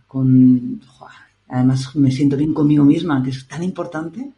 con 0.06 0.80
además 1.48 1.94
me 1.94 2.10
siento 2.10 2.36
bien 2.36 2.52
conmigo 2.52 2.84
misma, 2.84 3.22
que 3.22 3.30
es 3.30 3.46
tan 3.46 3.62
importante. 3.62 4.30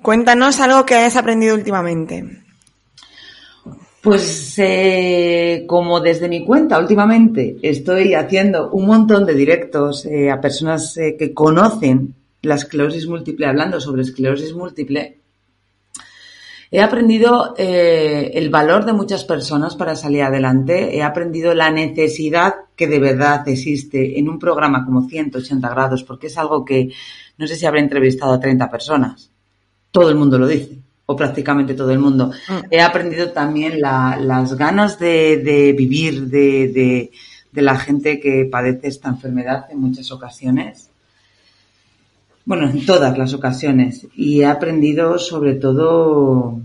Cuéntanos 0.00 0.60
algo 0.60 0.86
que 0.86 0.94
hayas 0.94 1.16
aprendido 1.16 1.54
últimamente. 1.54 2.42
Pues 4.00 4.54
eh, 4.58 5.64
como 5.66 6.00
desde 6.00 6.28
mi 6.28 6.44
cuenta 6.44 6.78
últimamente 6.78 7.56
estoy 7.60 8.14
haciendo 8.14 8.70
un 8.70 8.86
montón 8.86 9.26
de 9.26 9.34
directos 9.34 10.06
eh, 10.06 10.30
a 10.30 10.40
personas 10.40 10.94
que 10.94 11.34
conocen 11.34 12.14
la 12.42 12.54
esclerosis 12.54 13.08
múltiple, 13.08 13.46
hablando 13.46 13.80
sobre 13.80 14.02
esclerosis 14.02 14.54
múltiple, 14.54 15.18
He 16.76 16.82
aprendido 16.82 17.54
eh, 17.56 18.32
el 18.34 18.50
valor 18.50 18.84
de 18.84 18.92
muchas 18.92 19.24
personas 19.24 19.74
para 19.76 19.96
salir 19.96 20.20
adelante. 20.20 20.94
He 20.94 21.02
aprendido 21.02 21.54
la 21.54 21.70
necesidad 21.70 22.54
que 22.76 22.86
de 22.86 22.98
verdad 22.98 23.48
existe 23.48 24.18
en 24.18 24.28
un 24.28 24.38
programa 24.38 24.84
como 24.84 25.08
180 25.08 25.70
grados, 25.70 26.04
porque 26.04 26.26
es 26.26 26.36
algo 26.36 26.66
que 26.66 26.92
no 27.38 27.46
sé 27.46 27.56
si 27.56 27.64
habré 27.64 27.80
entrevistado 27.80 28.34
a 28.34 28.40
30 28.40 28.70
personas. 28.70 29.30
Todo 29.90 30.10
el 30.10 30.16
mundo 30.16 30.38
lo 30.38 30.46
dice, 30.46 30.76
o 31.06 31.16
prácticamente 31.16 31.72
todo 31.72 31.92
el 31.92 31.98
mundo. 31.98 32.26
Mm. 32.46 32.66
He 32.70 32.82
aprendido 32.82 33.30
también 33.30 33.80
las 33.80 34.54
ganas 34.58 34.98
de, 34.98 35.74
vivir 35.74 36.26
de, 36.26 37.10
de 37.52 37.62
la 37.62 37.78
gente 37.78 38.20
que 38.20 38.46
padece 38.52 38.88
esta 38.88 39.08
enfermedad 39.08 39.64
en 39.70 39.80
muchas 39.80 40.12
ocasiones 40.12 40.90
bueno, 42.46 42.70
en 42.70 42.86
todas 42.86 43.18
las 43.18 43.34
ocasiones. 43.34 44.06
Y 44.14 44.40
he 44.40 44.46
aprendido 44.46 45.18
sobre 45.18 45.54
todo... 45.54 46.60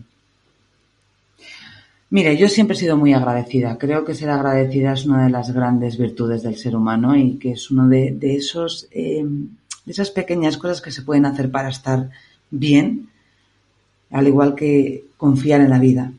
Mire, 2.12 2.38
yo 2.38 2.48
siempre 2.50 2.76
he 2.76 2.80
sido 2.80 2.98
muy 2.98 3.14
agradecida. 3.14 3.78
Creo 3.78 4.06
que 4.06 4.14
ser 4.14 4.30
agradecida 4.30 4.94
es 4.94 5.06
una 5.06 5.24
de 5.24 5.32
las 5.32 5.52
grandes 5.52 5.98
virtudes 5.98 6.44
del 6.44 6.56
ser 6.56 6.76
humano 6.76 7.16
y 7.16 7.38
que 7.38 7.54
es 7.54 7.72
uno 7.72 7.88
de, 7.88 8.16
esos, 8.22 8.88
eh, 8.92 9.24
de 9.24 9.92
esas 9.92 10.12
pequeñas 10.12 10.58
cosas 10.58 10.82
que 10.82 10.92
se 10.92 11.02
pueden 11.02 11.26
hacer 11.26 11.50
para 11.50 11.70
estar 11.70 12.10
bien, 12.52 13.10
al 14.12 14.28
igual 14.28 14.56
que 14.56 15.06
confiar 15.18 15.62
en 15.62 15.70
la 15.70 15.80
vida. 15.80 16.12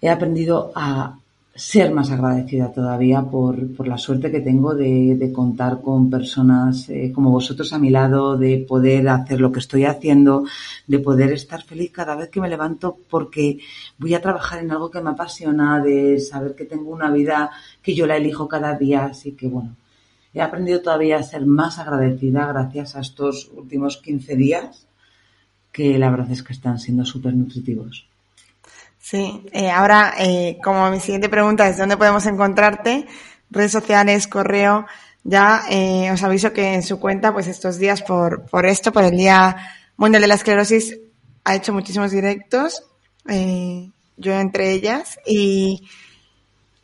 He 0.00 0.08
aprendido 0.08 0.72
a 0.74 1.19
ser 1.60 1.92
más 1.92 2.10
agradecida 2.10 2.72
todavía 2.72 3.20
por, 3.20 3.76
por 3.76 3.86
la 3.86 3.98
suerte 3.98 4.30
que 4.30 4.40
tengo 4.40 4.74
de, 4.74 5.14
de 5.16 5.30
contar 5.30 5.82
con 5.82 6.08
personas 6.08 6.88
eh, 6.88 7.12
como 7.14 7.30
vosotros 7.30 7.74
a 7.74 7.78
mi 7.78 7.90
lado, 7.90 8.38
de 8.38 8.64
poder 8.66 9.06
hacer 9.10 9.42
lo 9.42 9.52
que 9.52 9.58
estoy 9.58 9.84
haciendo, 9.84 10.44
de 10.86 10.98
poder 11.00 11.32
estar 11.32 11.62
feliz 11.62 11.92
cada 11.92 12.16
vez 12.16 12.30
que 12.30 12.40
me 12.40 12.48
levanto 12.48 12.96
porque 13.10 13.58
voy 13.98 14.14
a 14.14 14.22
trabajar 14.22 14.60
en 14.60 14.70
algo 14.70 14.90
que 14.90 15.02
me 15.02 15.10
apasiona, 15.10 15.82
de 15.82 16.18
saber 16.18 16.54
que 16.54 16.64
tengo 16.64 16.90
una 16.90 17.10
vida 17.10 17.50
que 17.82 17.94
yo 17.94 18.06
la 18.06 18.16
elijo 18.16 18.48
cada 18.48 18.78
día. 18.78 19.04
Así 19.04 19.32
que 19.32 19.46
bueno, 19.46 19.76
he 20.32 20.40
aprendido 20.40 20.80
todavía 20.80 21.18
a 21.18 21.22
ser 21.22 21.44
más 21.44 21.78
agradecida 21.78 22.46
gracias 22.46 22.96
a 22.96 23.00
estos 23.00 23.50
últimos 23.54 23.98
15 23.98 24.34
días 24.34 24.86
que 25.72 25.98
la 25.98 26.10
verdad 26.10 26.32
es 26.32 26.42
que 26.42 26.54
están 26.54 26.78
siendo 26.78 27.04
súper 27.04 27.34
nutritivos. 27.34 28.08
Sí, 29.00 29.46
eh, 29.52 29.70
ahora, 29.70 30.14
eh, 30.18 30.58
como 30.62 30.90
mi 30.90 31.00
siguiente 31.00 31.28
pregunta 31.28 31.66
es 31.66 31.78
dónde 31.78 31.96
podemos 31.96 32.26
encontrarte, 32.26 33.06
redes 33.50 33.72
sociales, 33.72 34.28
correo, 34.28 34.86
ya 35.24 35.62
eh, 35.70 36.10
os 36.12 36.22
aviso 36.22 36.52
que 36.52 36.74
en 36.74 36.82
su 36.82 37.00
cuenta, 37.00 37.32
pues 37.32 37.46
estos 37.46 37.78
días 37.78 38.02
por, 38.02 38.46
por 38.46 38.66
esto, 38.66 38.92
por 38.92 39.04
el 39.04 39.16
Día 39.16 39.56
Mundial 39.96 40.22
de 40.22 40.28
la 40.28 40.34
Esclerosis, 40.34 40.98
ha 41.44 41.54
hecho 41.56 41.72
muchísimos 41.72 42.10
directos, 42.10 42.84
eh, 43.26 43.90
yo 44.16 44.34
entre 44.34 44.72
ellas, 44.72 45.18
y, 45.26 45.88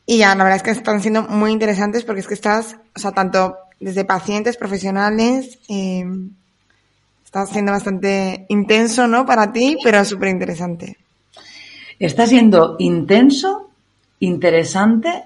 y 0.06 0.18
ya, 0.18 0.34
la 0.34 0.44
verdad 0.44 0.56
es 0.56 0.62
que 0.62 0.70
están 0.70 1.02
siendo 1.02 1.22
muy 1.22 1.52
interesantes 1.52 2.02
porque 2.02 2.20
es 2.20 2.26
que 2.26 2.34
estás, 2.34 2.76
o 2.94 2.98
sea, 2.98 3.12
tanto 3.12 3.56
desde 3.78 4.06
pacientes, 4.06 4.56
profesionales, 4.56 5.58
eh, 5.68 6.04
está 7.24 7.46
siendo 7.46 7.72
bastante 7.72 8.46
intenso, 8.48 9.06
¿no? 9.06 9.26
Para 9.26 9.52
ti, 9.52 9.76
pero 9.84 10.04
súper 10.04 10.30
interesante. 10.30 10.96
Está 11.98 12.26
siendo 12.26 12.76
intenso, 12.78 13.70
interesante 14.20 15.24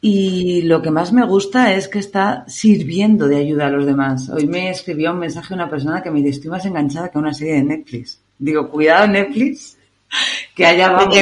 y 0.00 0.62
lo 0.62 0.82
que 0.82 0.90
más 0.90 1.12
me 1.12 1.24
gusta 1.24 1.74
es 1.74 1.86
que 1.86 2.00
está 2.00 2.44
sirviendo 2.48 3.28
de 3.28 3.36
ayuda 3.36 3.66
a 3.66 3.70
los 3.70 3.86
demás. 3.86 4.28
Hoy 4.30 4.48
me 4.48 4.68
escribió 4.68 5.12
un 5.12 5.20
mensaje 5.20 5.54
una 5.54 5.70
persona 5.70 6.02
que 6.02 6.10
me 6.10 6.18
dice, 6.18 6.30
estoy 6.30 6.50
más 6.50 6.66
enganchada 6.66 7.08
que 7.08 7.18
una 7.18 7.32
serie 7.32 7.54
de 7.54 7.62
Netflix. 7.62 8.20
Digo, 8.36 8.68
cuidado 8.68 9.06
Netflix, 9.06 9.78
que 10.56 10.66
allá 10.66 10.90
vamos. 10.90 11.16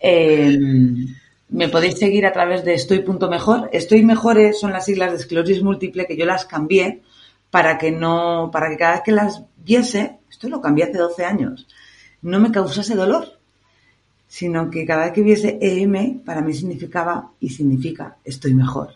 eh, 0.00 0.58
me 1.50 1.68
podéis 1.68 1.98
seguir 1.98 2.26
a 2.26 2.32
través 2.32 2.64
de 2.64 2.74
estoy.mejor. 2.74 3.70
Estoy 3.72 4.02
mejor 4.02 4.38
son 4.52 4.72
las 4.72 4.86
siglas 4.86 5.12
de 5.12 5.18
esclerosis 5.18 5.62
múltiple 5.62 6.06
que 6.06 6.16
yo 6.16 6.26
las 6.26 6.46
cambié 6.46 7.02
para 7.52 7.78
que 7.78 7.92
no, 7.92 8.50
para 8.52 8.70
que 8.70 8.76
cada 8.76 8.94
vez 8.94 9.02
que 9.04 9.12
las 9.12 9.44
viese, 9.58 10.18
esto 10.28 10.48
lo 10.48 10.60
cambié 10.60 10.86
hace 10.86 10.98
12 10.98 11.24
años, 11.24 11.68
no 12.22 12.40
me 12.40 12.52
causase 12.52 12.94
dolor, 12.94 13.38
sino 14.28 14.70
que 14.70 14.86
cada 14.86 15.04
vez 15.04 15.12
que 15.12 15.22
viese 15.22 15.58
EM 15.60 16.20
para 16.24 16.40
mí 16.40 16.54
significaba 16.54 17.32
y 17.40 17.50
significa 17.50 18.16
estoy 18.24 18.54
mejor. 18.54 18.94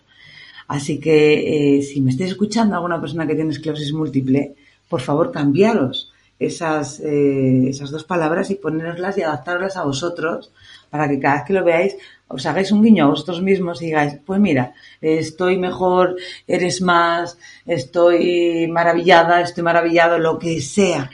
Así 0.69 0.99
que 0.99 1.77
eh, 1.79 1.83
si 1.83 2.01
me 2.01 2.11
estáis 2.11 2.31
escuchando 2.31 2.75
alguna 2.75 3.01
persona 3.01 3.27
que 3.27 3.35
tiene 3.35 3.51
esclerosis 3.51 3.93
múltiple, 3.93 4.55
por 4.89 5.01
favor 5.01 5.31
cambiaros 5.31 6.13
esas, 6.39 7.01
eh, 7.01 7.69
esas 7.69 7.91
dos 7.91 8.05
palabras 8.05 8.51
y 8.51 8.57
poneroslas 8.57 9.19
y 9.19 9.23
adaptarlas 9.23 9.77
a 9.77 9.85
vosotros 9.85 10.53
para 10.91 11.09
que 11.09 11.19
cada 11.21 11.37
vez 11.37 11.45
que 11.45 11.53
lo 11.53 11.65
veáis 11.65 11.97
os 12.29 12.45
hagáis 12.47 12.73
un 12.73 12.83
guiño 12.83 13.05
a 13.05 13.09
vosotros 13.09 13.41
mismos 13.41 13.81
y 13.83 13.87
digáis, 13.87 14.19
pues 14.25 14.41
mira, 14.41 14.75
estoy 15.01 15.59
mejor, 15.59 16.17
eres 16.47 16.83
más, 16.83 17.39
estoy 17.65 18.67
maravillada, 18.69 19.41
estoy 19.41 19.63
maravillado, 19.63 20.19
lo 20.19 20.39
que 20.39 20.61
sea 20.61 21.09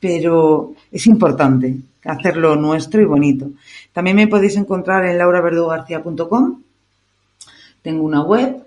pero 0.00 0.72
es 0.90 1.06
importante 1.06 1.76
hacerlo 2.04 2.56
nuestro 2.56 3.00
y 3.00 3.04
bonito. 3.04 3.50
También 3.92 4.16
me 4.16 4.26
podéis 4.26 4.56
encontrar 4.56 5.04
en 5.04 5.18
lauraverdugarcía.com. 5.18 6.62
Tengo 7.82 8.02
una 8.02 8.22
web. 8.22 8.64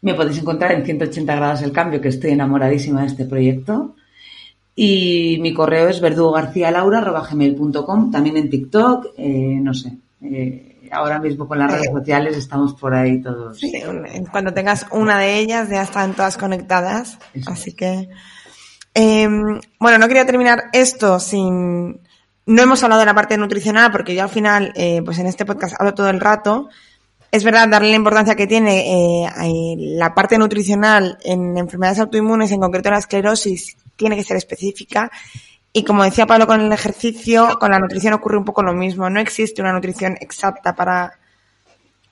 Me 0.00 0.14
podéis 0.14 0.38
encontrar 0.38 0.70
en 0.72 0.84
180 0.84 1.34
grados 1.34 1.62
el 1.62 1.72
cambio, 1.72 2.00
que 2.00 2.06
estoy 2.08 2.30
enamoradísima 2.30 3.00
de 3.00 3.08
este 3.08 3.24
proyecto. 3.24 3.96
Y 4.76 5.38
mi 5.40 5.52
correo 5.52 5.88
es 5.88 6.00
verdugogarcialaura.gmail.com. 6.00 8.12
También 8.12 8.36
en 8.36 8.48
TikTok, 8.48 9.06
eh, 9.16 9.58
no 9.60 9.74
sé. 9.74 9.96
Eh, 10.22 10.76
ahora 10.92 11.18
mismo 11.18 11.48
con 11.48 11.58
las 11.58 11.72
redes 11.72 11.90
sociales 11.92 12.36
estamos 12.36 12.74
por 12.74 12.94
ahí 12.94 13.20
todos. 13.20 13.58
Sí, 13.58 13.72
cuando 14.30 14.54
tengas 14.54 14.86
una 14.92 15.18
de 15.18 15.40
ellas 15.40 15.68
ya 15.68 15.82
están 15.82 16.14
todas 16.14 16.36
conectadas. 16.36 17.18
Así 17.46 17.72
que 17.72 18.08
Em, 19.00 19.60
bueno, 19.78 19.96
no 19.98 20.08
quería 20.08 20.26
terminar 20.26 20.70
esto 20.72 21.20
sin... 21.20 22.00
No 22.46 22.62
hemos 22.62 22.82
hablado 22.82 22.98
de 22.98 23.06
la 23.06 23.14
parte 23.14 23.38
nutricional 23.38 23.92
porque 23.92 24.12
yo 24.16 24.24
al 24.24 24.28
final, 24.28 24.72
eh, 24.74 25.02
pues 25.04 25.20
en 25.20 25.26
este 25.26 25.44
podcast 25.44 25.76
hablo 25.78 25.94
todo 25.94 26.08
el 26.08 26.18
rato. 26.18 26.68
Es 27.30 27.44
verdad, 27.44 27.68
darle 27.68 27.90
la 27.90 27.94
importancia 27.94 28.34
que 28.34 28.48
tiene 28.48 29.22
eh, 29.22 29.76
la 29.78 30.14
parte 30.16 30.36
nutricional 30.36 31.16
en 31.22 31.56
enfermedades 31.56 32.00
autoinmunes, 32.00 32.50
en 32.50 32.58
concreto 32.58 32.90
la 32.90 32.98
esclerosis, 32.98 33.76
tiene 33.94 34.16
que 34.16 34.24
ser 34.24 34.36
específica. 34.36 35.12
Y 35.72 35.84
como 35.84 36.02
decía 36.02 36.26
Pablo 36.26 36.48
con 36.48 36.60
el 36.60 36.72
ejercicio, 36.72 37.56
con 37.60 37.70
la 37.70 37.78
nutrición 37.78 38.14
ocurre 38.14 38.38
un 38.38 38.44
poco 38.44 38.64
lo 38.64 38.72
mismo. 38.72 39.08
No 39.08 39.20
existe 39.20 39.62
una 39.62 39.72
nutrición 39.72 40.16
exacta 40.20 40.74
para, 40.74 41.12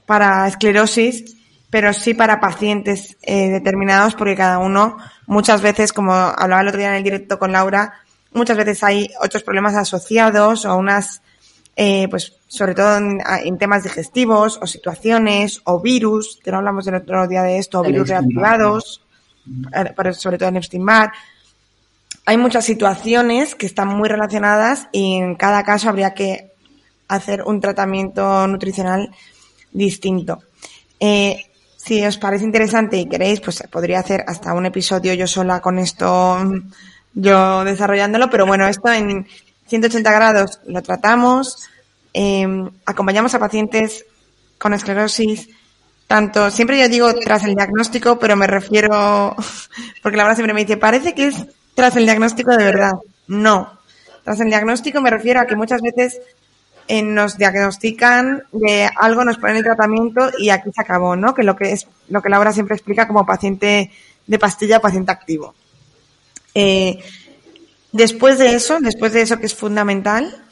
para 0.04 0.46
esclerosis, 0.46 1.36
pero 1.70 1.92
sí 1.92 2.14
para 2.14 2.40
pacientes 2.40 3.16
eh, 3.22 3.48
determinados 3.48 4.14
porque 4.14 4.36
cada 4.36 4.58
uno 4.58 4.96
muchas 5.26 5.62
veces, 5.62 5.92
como 5.92 6.12
hablaba 6.12 6.62
el 6.62 6.68
otro 6.68 6.78
día 6.78 6.90
en 6.90 6.96
el 6.96 7.02
directo 7.02 7.38
con 7.38 7.52
Laura, 7.52 7.94
muchas 8.32 8.56
veces 8.56 8.82
hay 8.84 9.08
otros 9.20 9.42
problemas 9.42 9.74
asociados 9.74 10.64
o 10.64 10.76
unas, 10.76 11.22
eh, 11.74 12.06
pues 12.08 12.34
sobre 12.46 12.74
todo 12.74 12.96
en, 12.96 13.58
temas 13.58 13.82
digestivos 13.82 14.58
o 14.62 14.66
situaciones 14.66 15.60
o 15.64 15.80
virus, 15.80 16.38
que 16.42 16.50
no 16.50 16.58
hablamos 16.58 16.86
el 16.86 16.94
otro 16.94 17.26
día 17.26 17.42
de 17.42 17.58
esto, 17.58 17.80
o 17.80 17.82
virus 17.82 18.08
reactivados, 18.08 19.02
eh, 19.74 20.12
sobre 20.12 20.38
todo 20.38 20.50
en 20.50 20.56
Epstein-Barr. 20.56 21.12
Hay 22.26 22.36
muchas 22.36 22.64
situaciones 22.64 23.54
que 23.54 23.66
están 23.66 23.88
muy 23.88 24.08
relacionadas 24.08 24.88
y 24.92 25.16
en 25.16 25.34
cada 25.36 25.62
caso 25.64 25.88
habría 25.88 26.14
que 26.14 26.52
hacer 27.08 27.42
un 27.42 27.60
tratamiento 27.60 28.46
nutricional 28.46 29.14
distinto. 29.72 30.42
Eh, 30.98 31.44
si 31.86 32.04
os 32.04 32.18
parece 32.18 32.44
interesante 32.44 32.96
y 32.96 33.06
queréis, 33.06 33.40
pues 33.40 33.62
podría 33.70 34.00
hacer 34.00 34.24
hasta 34.26 34.54
un 34.54 34.66
episodio 34.66 35.14
yo 35.14 35.28
sola 35.28 35.60
con 35.60 35.78
esto, 35.78 36.36
yo 37.14 37.64
desarrollándolo, 37.64 38.28
pero 38.28 38.44
bueno, 38.44 38.66
esto 38.66 38.90
en 38.90 39.26
180 39.68 40.10
grados 40.10 40.60
lo 40.66 40.82
tratamos, 40.82 41.68
em, 42.12 42.68
acompañamos 42.84 43.34
a 43.34 43.38
pacientes 43.38 44.04
con 44.58 44.74
esclerosis, 44.74 45.48
tanto, 46.08 46.50
siempre 46.50 46.80
yo 46.80 46.88
digo 46.88 47.14
tras 47.14 47.44
el 47.44 47.54
diagnóstico, 47.54 48.18
pero 48.18 48.34
me 48.34 48.48
refiero, 48.48 49.36
porque 50.02 50.16
la 50.16 50.24
verdad 50.24 50.36
siempre 50.36 50.54
me 50.54 50.64
dice, 50.64 50.76
parece 50.76 51.14
que 51.14 51.28
es 51.28 51.46
tras 51.74 51.94
el 51.94 52.04
diagnóstico 52.04 52.50
de 52.56 52.64
verdad. 52.64 52.94
No. 53.28 53.78
Tras 54.24 54.40
el 54.40 54.48
diagnóstico 54.48 55.00
me 55.00 55.10
refiero 55.10 55.40
a 55.40 55.46
que 55.46 55.54
muchas 55.54 55.80
veces 55.82 56.20
eh, 56.88 57.02
nos 57.02 57.36
diagnostican 57.36 58.44
de 58.52 58.88
algo, 58.96 59.24
nos 59.24 59.38
ponen 59.38 59.56
el 59.56 59.64
tratamiento 59.64 60.30
y 60.38 60.50
aquí 60.50 60.70
se 60.72 60.80
acabó, 60.80 61.16
¿no? 61.16 61.34
Que 61.34 61.42
lo 61.42 61.56
que 61.56 61.72
es 61.72 61.88
lo 62.08 62.22
que 62.22 62.28
Laura 62.28 62.52
siempre 62.52 62.76
explica 62.76 63.08
como 63.08 63.26
paciente 63.26 63.90
de 64.26 64.38
pastilla, 64.38 64.80
paciente 64.80 65.10
activo. 65.10 65.54
Eh, 66.54 66.98
después 67.90 68.38
de 68.38 68.54
eso, 68.54 68.78
después 68.80 69.12
de 69.12 69.22
eso 69.22 69.38
que 69.38 69.46
es 69.46 69.54
fundamental, 69.54 70.44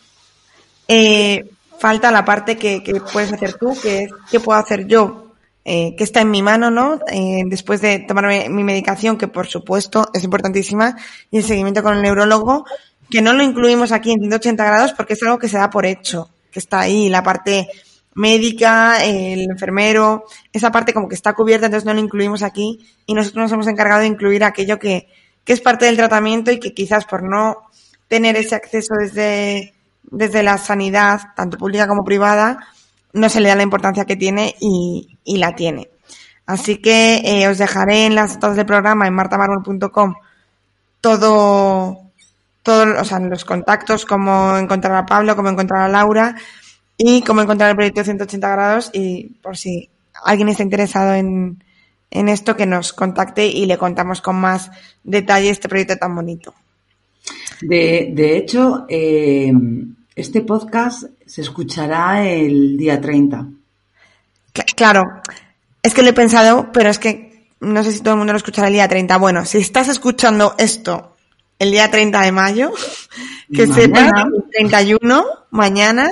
eh, 0.89 1.49
falta 1.79 2.11
la 2.11 2.25
parte 2.25 2.57
que, 2.57 2.83
puedes 3.13 3.33
hacer 3.33 3.55
tú, 3.55 3.77
que 3.81 4.03
es 4.03 4.11
qué 4.31 4.41
puedo 4.41 4.59
hacer 4.59 4.87
yo, 4.87 5.33
que 5.65 5.95
está 5.99 6.21
en 6.21 6.31
mi 6.31 6.43
mano, 6.43 6.71
¿no? 6.71 7.01
después 7.47 7.81
de 7.81 8.01
tomarme 8.01 8.51
mi 8.51 8.63
medicación, 8.63 9.17
que 9.17 9.29
por 9.29 9.47
supuesto 9.47 10.11
es 10.13 10.23
importantísima, 10.23 10.97
y 11.31 11.39
el 11.39 11.45
seguimiento 11.45 11.83
con 11.83 11.95
el 11.95 12.03
neurólogo, 12.03 12.67
que 13.11 13.23
no 13.23 13.33
lo 13.33 13.43
incluimos 13.43 13.93
aquí 13.93 14.13
en 14.13 14.21
180 14.21 14.65
grados 14.65 14.93
porque 14.93 15.15
es 15.15 15.23
algo 15.23 15.39
que 15.39 15.49
se 15.49 15.59
da 15.59 15.71
por 15.71 15.87
hecho, 15.87 16.31
que 16.51 16.59
está 16.59 16.81
ahí, 16.81 17.09
la 17.09 17.23
parte 17.23 17.69
médica, 18.15 19.05
el 19.05 19.51
enfermero, 19.51 20.25
esa 20.53 20.71
parte 20.71 20.93
como 20.93 21.09
que 21.09 21.15
está 21.15 21.33
cubierta, 21.33 21.67
entonces 21.67 21.87
no 21.87 21.95
lo 21.95 22.01
incluimos 22.01 22.43
aquí 22.43 22.87
y 23.07 23.15
nosotros 23.15 23.43
nos 23.43 23.53
hemos 23.53 23.67
encargado 23.67 24.01
de 24.01 24.07
incluir 24.07 24.45
aquello 24.45 24.79
que, 24.79 25.09
que 25.45 25.53
es 25.53 25.61
parte 25.61 25.87
del 25.87 25.97
tratamiento 25.97 26.51
y 26.53 26.61
que 26.61 26.73
quizás 26.73 27.05
por 27.05 27.23
no 27.23 27.69
tener 28.09 28.37
ese 28.37 28.55
acceso 28.55 28.95
desde, 28.95 29.75
desde 30.03 30.43
la 30.43 30.59
sanidad, 30.59 31.21
tanto 31.35 31.59
pública 31.59 31.89
como 31.89 32.05
privada, 32.05 32.69
no 33.13 33.29
se 33.29 33.41
le 33.41 33.49
da 33.49 33.57
la 33.57 33.63
importancia 33.63 34.05
que 34.05 34.17
tiene 34.17 34.55
y, 34.61 35.19
y 35.25 35.39
la 35.39 35.55
tiene. 35.55 35.91
Así 36.47 36.77
que 36.77 37.23
eh, 37.25 37.49
os 37.49 37.59
dejaré 37.59 38.07
en 38.07 38.15
las 38.15 38.35
notas 38.35 38.57
del 38.57 38.67
programa 38.67 39.07
en 39.07 39.15
martamarmol.com 39.15 40.15
todo, 41.05 42.13
todo, 42.65 43.01
o 43.01 43.05
sea, 43.05 43.21
los 43.21 43.45
contactos, 43.45 44.05
cómo 44.07 44.57
encontrar 44.57 44.97
a 44.97 45.07
Pablo, 45.07 45.37
cómo 45.37 45.51
encontrar 45.51 45.83
a 45.83 45.89
Laura 45.89 46.35
y 46.97 47.23
cómo 47.23 47.43
encontrar 47.43 47.71
el 47.71 47.77
proyecto 47.77 48.03
180 48.03 48.49
grados 48.49 48.91
y 48.93 49.27
por 49.43 49.57
si 49.57 49.91
alguien 50.25 50.49
está 50.49 50.63
interesado 50.63 51.13
en, 51.15 51.63
en 52.11 52.29
esto, 52.29 52.57
que 52.57 52.67
nos 52.67 52.95
contacte 52.95 53.47
y 53.47 53.67
le 53.67 53.77
contamos 53.77 54.23
con 54.23 54.37
más 54.37 54.71
detalle 55.05 55.51
este 55.51 55.69
proyecto 55.69 55.97
tan 55.97 56.17
bonito. 56.17 56.55
De, 57.61 58.11
de 58.13 58.37
hecho, 58.39 58.87
eh, 58.89 59.53
este 60.17 60.41
podcast 60.41 61.05
se 61.27 61.43
escuchará 61.43 62.27
el 62.27 62.79
día 62.79 62.99
30. 62.99 63.47
Claro, 64.75 65.05
es 65.83 65.93
que 65.93 66.03
lo 66.03 66.09
he 66.09 66.15
pensado, 66.15 66.73
pero 66.73 66.89
es 66.89 66.99
que 66.99 67.51
no 67.61 67.83
sé 67.85 67.93
si 67.93 68.01
todo 68.01 68.15
el 68.15 68.19
mundo 68.19 68.33
lo 68.33 68.39
escuchará 68.39 68.69
el 68.69 68.75
día 68.75 68.89
30. 68.89 69.19
Bueno, 69.19 69.45
si 69.45 69.59
estás 69.59 69.89
escuchando 69.89 70.55
esto 70.57 71.14
el 71.59 71.71
día 71.71 71.91
30 71.91 72.21
de 72.21 72.33
mayo, 72.33 72.73
que 73.55 73.67
sepas 73.67 74.11
el 74.25 74.51
31, 74.53 75.25
mañana, 75.51 76.11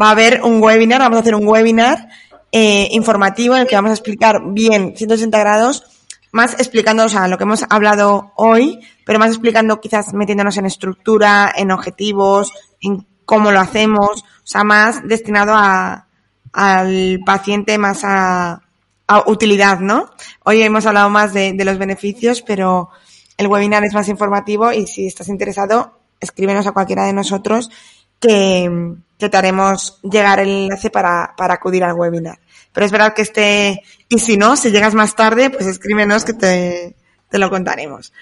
va 0.00 0.08
a 0.08 0.12
haber 0.12 0.42
un 0.42 0.62
webinar, 0.62 1.00
vamos 1.00 1.18
a 1.18 1.20
hacer 1.20 1.34
un 1.34 1.46
webinar 1.46 2.08
eh, 2.52 2.88
informativo 2.92 3.54
en 3.54 3.62
el 3.62 3.66
que 3.66 3.76
vamos 3.76 3.90
a 3.90 3.94
explicar 3.94 4.40
bien 4.52 4.94
180 4.96 5.38
grados, 5.38 5.84
más 6.32 6.54
explicando, 6.54 7.04
o 7.04 7.08
sea, 7.08 7.28
lo 7.28 7.38
que 7.38 7.44
hemos 7.44 7.64
hablado 7.68 8.32
hoy, 8.36 8.80
pero 9.04 9.18
más 9.18 9.30
explicando 9.30 9.80
quizás 9.80 10.12
metiéndonos 10.14 10.56
en 10.56 10.66
estructura, 10.66 11.52
en 11.56 11.70
objetivos, 11.70 12.52
en 12.80 13.06
cómo 13.24 13.52
lo 13.52 13.60
hacemos, 13.60 14.22
o 14.22 14.46
sea, 14.46 14.64
más 14.64 15.06
destinado 15.06 15.52
a, 15.54 16.06
al 16.52 17.20
paciente, 17.24 17.78
más 17.78 18.04
a, 18.04 18.62
a 19.06 19.30
utilidad, 19.30 19.80
¿no? 19.80 20.10
Hoy 20.44 20.62
hemos 20.62 20.86
hablado 20.86 21.10
más 21.10 21.32
de, 21.32 21.52
de, 21.52 21.64
los 21.64 21.78
beneficios, 21.78 22.42
pero 22.42 22.90
el 23.36 23.46
webinar 23.46 23.84
es 23.84 23.94
más 23.94 24.08
informativo 24.08 24.72
y 24.72 24.86
si 24.86 25.06
estás 25.06 25.28
interesado, 25.28 25.98
escríbenos 26.20 26.66
a 26.66 26.72
cualquiera 26.72 27.04
de 27.04 27.12
nosotros 27.12 27.70
que, 28.20 28.94
que 29.18 29.28
te 29.28 29.36
haremos 29.36 30.00
llegar 30.02 30.40
el 30.40 30.48
enlace 30.48 30.90
para, 30.90 31.34
para 31.36 31.54
acudir 31.54 31.84
al 31.84 31.94
webinar. 31.94 32.38
Pero 32.72 32.86
es 32.86 32.92
verdad 32.92 33.14
que 33.14 33.22
este, 33.22 33.82
y 34.08 34.18
si 34.18 34.36
no, 34.36 34.56
si 34.56 34.70
llegas 34.70 34.94
más 34.94 35.14
tarde, 35.14 35.50
pues 35.50 35.66
escríbenos 35.66 36.24
que 36.24 36.32
te, 36.32 36.96
te 37.30 37.38
lo 37.38 37.50
contaremos. 37.50 38.12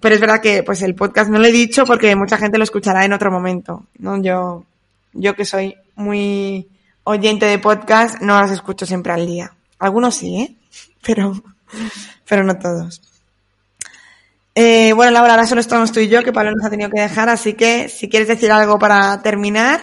Pero 0.00 0.14
es 0.14 0.20
verdad 0.20 0.40
que 0.40 0.62
pues 0.62 0.82
el 0.82 0.94
podcast 0.94 1.30
no 1.30 1.38
lo 1.38 1.46
he 1.46 1.52
dicho 1.52 1.86
porque 1.86 2.14
mucha 2.14 2.36
gente 2.36 2.58
lo 2.58 2.64
escuchará 2.64 3.04
en 3.04 3.14
otro 3.14 3.30
momento, 3.30 3.86
¿no? 3.98 4.20
Yo, 4.20 4.64
yo 5.12 5.34
que 5.34 5.46
soy 5.46 5.76
muy 5.94 6.68
oyente 7.04 7.46
de 7.46 7.58
podcast, 7.58 8.20
no 8.20 8.40
los 8.40 8.50
escucho 8.50 8.84
siempre 8.84 9.12
al 9.12 9.26
día. 9.26 9.54
Algunos 9.78 10.16
sí, 10.16 10.36
¿eh? 10.36 10.56
Pero, 11.06 11.34
pero 12.26 12.44
no 12.44 12.56
todos. 12.58 13.13
Eh, 14.56 14.92
bueno, 14.92 15.10
Laura, 15.10 15.32
ahora 15.32 15.46
solo 15.46 15.60
estamos 15.60 15.90
tú 15.90 15.98
y 15.98 16.08
yo, 16.08 16.22
que 16.22 16.32
Pablo 16.32 16.52
nos 16.52 16.64
ha 16.64 16.70
tenido 16.70 16.88
que 16.88 17.00
dejar, 17.00 17.28
así 17.28 17.54
que 17.54 17.88
si 17.88 18.08
quieres 18.08 18.28
decir 18.28 18.52
algo 18.52 18.78
para 18.78 19.20
terminar. 19.20 19.80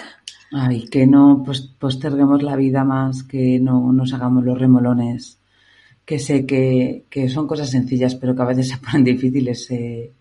Ay, 0.53 0.87
que 0.87 1.05
no 1.05 1.43
posterguemos 1.77 2.41
la 2.41 2.55
vida 2.55 2.85
más, 2.85 3.23
que 3.23 3.59
no 3.59 3.91
nos 3.91 4.13
hagamos 4.13 4.45
los 4.45 4.57
remolones, 4.57 5.39
que 6.05 6.19
sé 6.19 6.45
que, 6.45 7.03
que 7.09 7.27
son 7.27 7.47
cosas 7.47 7.69
sencillas, 7.69 8.15
pero 8.15 8.33
que 8.33 8.41
a 8.43 8.45
veces 8.45 8.69
se 8.69 8.77
ponen 8.77 9.03
difíciles 9.03 9.69
eh, 9.71 10.11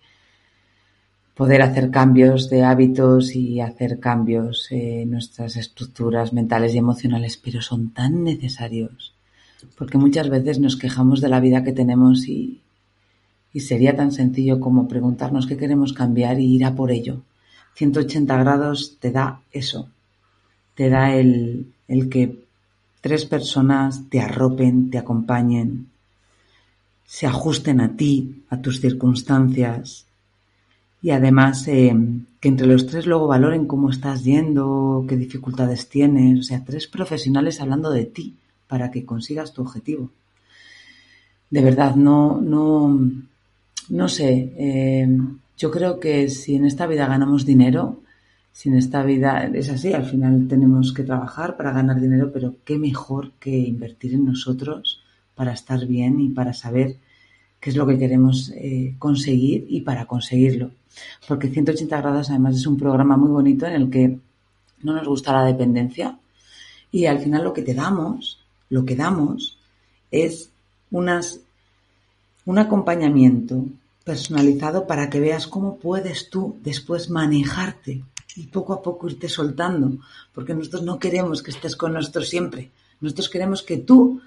poder 1.35 1.63
hacer 1.63 1.93
cambios 1.93 2.51
de 2.51 2.65
hábitos 2.65 3.37
y 3.37 3.61
hacer 3.61 4.01
cambios 4.01 4.67
en 4.71 5.13
nuestras 5.13 5.57
estructuras 5.57 6.33
mentales 6.33 6.75
y 6.75 6.79
emocionales, 6.79 7.37
pero 7.37 7.63
son 7.63 7.91
tan 7.91 8.25
necesarios, 8.25 9.15
porque 9.79 9.97
muchas 9.97 10.29
veces 10.29 10.59
nos 10.59 10.77
quejamos 10.77 11.21
de 11.21 11.29
la 11.29 11.39
vida 11.39 11.63
que 11.63 11.73
tenemos 11.73 12.27
y, 12.27 12.61
y 13.53 13.61
sería 13.61 13.97
tan 13.97 14.13
sencillo 14.13 14.61
como 14.61 14.89
preguntarnos 14.89 15.47
qué 15.47 15.57
queremos 15.57 15.93
cambiar 15.93 16.41
y 16.41 16.55
ir 16.55 16.65
a 16.65 16.75
por 16.75 16.91
ello. 16.91 17.23
180 17.75 18.37
grados 18.37 18.97
te 19.01 19.11
da 19.11 19.41
eso, 19.53 19.89
te 20.75 20.89
da 20.89 21.15
el, 21.15 21.73
el 21.89 22.09
que 22.09 22.45
tres 23.01 23.25
personas 23.27 24.09
te 24.09 24.21
arropen, 24.21 24.91
te 24.91 24.99
acompañen, 24.99 25.89
se 27.05 27.27
ajusten 27.27 27.81
a 27.81 27.97
ti, 27.97 28.45
a 28.51 28.61
tus 28.61 28.81
circunstancias 28.81 30.07
y 31.03 31.11
además 31.11 31.67
eh, 31.69 31.95
que 32.41 32.49
entre 32.49 32.67
los 32.67 32.87
tres 32.87 33.07
luego 33.07 33.27
valoren 33.27 33.67
cómo 33.67 33.91
estás 33.91 34.25
yendo, 34.25 35.05
qué 35.09 35.17
dificultades 35.17 35.89
tienes, 35.89 36.41
o 36.41 36.43
sea, 36.43 36.65
tres 36.65 36.87
profesionales 36.87 37.61
hablando 37.61 37.91
de 37.91 38.05
ti 38.05 38.37
para 38.69 38.91
que 38.91 39.05
consigas 39.05 39.53
tu 39.53 39.63
objetivo. 39.63 40.11
De 41.49 41.63
verdad, 41.63 41.97
no, 41.97 42.41
no, 42.41 43.01
no 43.91 44.09
sé, 44.09 44.53
eh, 44.57 45.09
yo 45.57 45.71
creo 45.71 46.01
que 46.01 46.29
si 46.31 46.55
en 46.55 46.65
esta 46.65 46.87
vida 46.87 47.07
ganamos 47.07 47.45
dinero, 47.45 48.01
si 48.53 48.69
en 48.69 48.77
esta 48.77 49.03
vida 49.03 49.45
es 49.53 49.69
así, 49.69 49.93
al 49.93 50.05
final 50.05 50.49
tenemos 50.49 50.93
que 50.93 51.03
trabajar 51.03 51.57
para 51.57 51.73
ganar 51.73 52.01
dinero, 52.01 52.31
pero 52.33 52.57
qué 52.65 52.79
mejor 52.79 53.33
que 53.33 53.51
invertir 53.51 54.15
en 54.15 54.25
nosotros 54.25 55.03
para 55.35 55.53
estar 55.53 55.87
bien 55.87 56.21
y 56.21 56.29
para 56.29 56.53
saber 56.53 56.97
qué 57.61 57.71
es 57.71 57.77
lo 57.77 57.87
que 57.87 57.99
queremos 57.99 58.51
eh, 58.55 58.95
conseguir 58.99 59.67
y 59.69 59.83
para 59.83 60.07
conseguirlo. 60.07 60.71
Porque 61.29 61.49
180 61.49 62.01
grados 62.01 62.31
además 62.31 62.57
es 62.57 62.67
un 62.67 62.77
programa 62.77 63.17
muy 63.17 63.31
bonito 63.31 63.67
en 63.67 63.75
el 63.75 63.91
que 63.91 64.19
no 64.83 64.95
nos 64.95 65.07
gusta 65.07 65.33
la 65.33 65.45
dependencia 65.45 66.19
y 66.91 67.07
al 67.07 67.19
final 67.19 67.45
lo 67.45 67.53
que 67.53 67.63
te 67.63 67.75
damos, 67.75 68.41
lo 68.69 68.85
que 68.85 68.97
damos 68.97 69.59
es 70.11 70.51
unas, 70.91 71.41
un 72.47 72.59
acompañamiento 72.59 73.65
personalizado 74.05 74.87
para 74.87 75.11
que 75.11 75.21
veas 75.21 75.47
cómo 75.47 75.77
puedes 75.77 76.31
tú 76.31 76.59
después 76.63 77.11
manejarte 77.11 78.03
y 78.37 78.47
poco 78.47 78.73
a 78.73 78.83
poco 78.83 79.09
irte 79.09 79.29
soltando, 79.29 79.99
porque 80.33 80.55
nosotros 80.55 80.83
no 80.83 80.99
queremos 80.99 81.43
que 81.43 81.51
estés 81.51 81.77
con 81.77 81.93
nosotros 81.93 82.29
siempre. 82.29 82.71
Nosotros 83.01 83.29
queremos 83.29 83.63
que 83.63 83.79
tú 83.79 84.21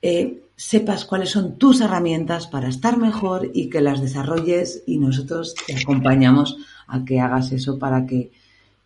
eh, 0.00 0.42
sepas 0.56 1.04
cuáles 1.04 1.30
son 1.30 1.58
tus 1.58 1.80
herramientas 1.80 2.46
para 2.46 2.68
estar 2.68 2.96
mejor 2.96 3.50
y 3.52 3.68
que 3.68 3.80
las 3.80 4.00
desarrolles 4.00 4.82
y 4.86 4.98
nosotros 4.98 5.54
te 5.66 5.76
acompañamos 5.76 6.56
a 6.86 7.04
que 7.04 7.20
hagas 7.20 7.52
eso 7.52 7.78
para 7.78 8.06
que 8.06 8.30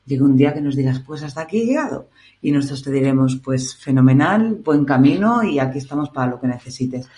llegue 0.06 0.22
un 0.22 0.36
día 0.36 0.54
que 0.54 0.60
nos 0.60 0.76
digas, 0.76 1.00
pues 1.00 1.22
hasta 1.22 1.42
aquí 1.42 1.58
he 1.58 1.66
llegado. 1.66 2.08
Y 2.40 2.52
nosotros 2.52 2.82
te 2.82 2.92
diremos, 2.92 3.36
pues 3.42 3.74
fenomenal, 3.76 4.54
buen 4.54 4.84
camino 4.84 5.42
y 5.42 5.58
aquí 5.58 5.78
estamos 5.78 6.10
para 6.10 6.30
lo 6.30 6.40
que 6.40 6.46
necesites. 6.46 7.08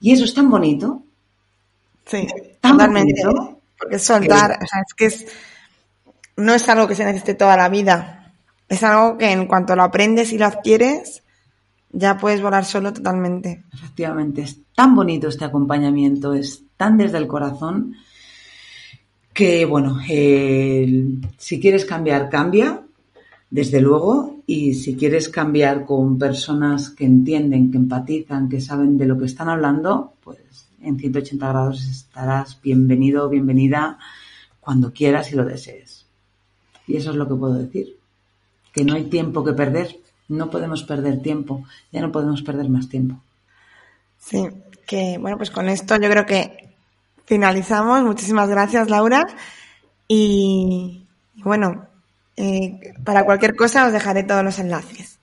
Y 0.00 0.12
eso 0.12 0.24
es 0.24 0.34
tan 0.34 0.50
bonito. 0.50 1.02
Sí, 2.12 2.28
totalmente. 2.60 3.24
Bonito, 3.24 3.60
porque 3.78 3.98
soltar, 3.98 4.58
que... 4.58 4.64
o 4.64 4.68
sea, 4.68 4.80
es 4.86 4.94
que 4.94 5.06
es, 5.06 5.26
no 6.36 6.52
es 6.52 6.68
algo 6.68 6.86
que 6.86 6.94
se 6.94 7.06
necesite 7.06 7.32
toda 7.32 7.56
la 7.56 7.70
vida. 7.70 8.34
Es 8.68 8.82
algo 8.82 9.16
que 9.16 9.32
en 9.32 9.46
cuanto 9.46 9.74
lo 9.74 9.82
aprendes 9.82 10.30
y 10.34 10.38
lo 10.38 10.44
adquieres, 10.44 11.22
ya 11.90 12.18
puedes 12.18 12.42
volar 12.42 12.66
solo 12.66 12.92
totalmente. 12.92 13.64
Efectivamente, 13.72 14.42
es 14.42 14.58
tan 14.74 14.94
bonito 14.94 15.28
este 15.28 15.46
acompañamiento, 15.46 16.34
es 16.34 16.62
tan 16.76 16.98
desde 16.98 17.16
el 17.16 17.26
corazón 17.26 17.94
que, 19.32 19.64
bueno, 19.64 19.98
eh, 20.06 21.04
si 21.38 21.58
quieres 21.58 21.86
cambiar, 21.86 22.28
cambia, 22.28 22.82
desde 23.48 23.80
luego, 23.80 24.42
y 24.46 24.74
si 24.74 24.96
quieres 24.96 25.30
cambiar 25.30 25.86
con 25.86 26.18
personas 26.18 26.90
que 26.90 27.06
entienden, 27.06 27.70
que 27.70 27.78
empatizan, 27.78 28.50
que 28.50 28.60
saben 28.60 28.98
de 28.98 29.06
lo 29.06 29.18
que 29.18 29.24
están 29.24 29.48
hablando, 29.48 30.12
pues 30.22 30.41
en 30.82 30.98
180 30.98 31.48
grados 31.48 31.84
estarás 31.84 32.60
bienvenido 32.60 33.26
o 33.26 33.28
bienvenida 33.28 33.98
cuando 34.60 34.92
quieras 34.92 35.32
y 35.32 35.36
lo 35.36 35.44
desees. 35.44 36.06
Y 36.86 36.96
eso 36.96 37.10
es 37.10 37.16
lo 37.16 37.28
que 37.28 37.34
puedo 37.34 37.54
decir, 37.54 37.96
que 38.72 38.84
no 38.84 38.94
hay 38.94 39.04
tiempo 39.04 39.44
que 39.44 39.52
perder, 39.52 39.98
no 40.28 40.50
podemos 40.50 40.82
perder 40.82 41.22
tiempo, 41.22 41.64
ya 41.90 42.00
no 42.00 42.12
podemos 42.12 42.42
perder 42.42 42.68
más 42.68 42.88
tiempo. 42.88 43.20
Sí, 44.18 44.48
que 44.86 45.18
bueno, 45.18 45.36
pues 45.36 45.50
con 45.50 45.68
esto 45.68 45.96
yo 45.96 46.08
creo 46.08 46.26
que 46.26 46.74
finalizamos. 47.24 48.02
Muchísimas 48.02 48.48
gracias, 48.48 48.88
Laura. 48.88 49.26
Y, 50.08 51.06
bueno, 51.36 51.86
eh, 52.36 52.94
para 53.04 53.24
cualquier 53.24 53.56
cosa 53.56 53.86
os 53.86 53.92
dejaré 53.92 54.22
todos 54.24 54.44
los 54.44 54.58
enlaces. 54.58 55.18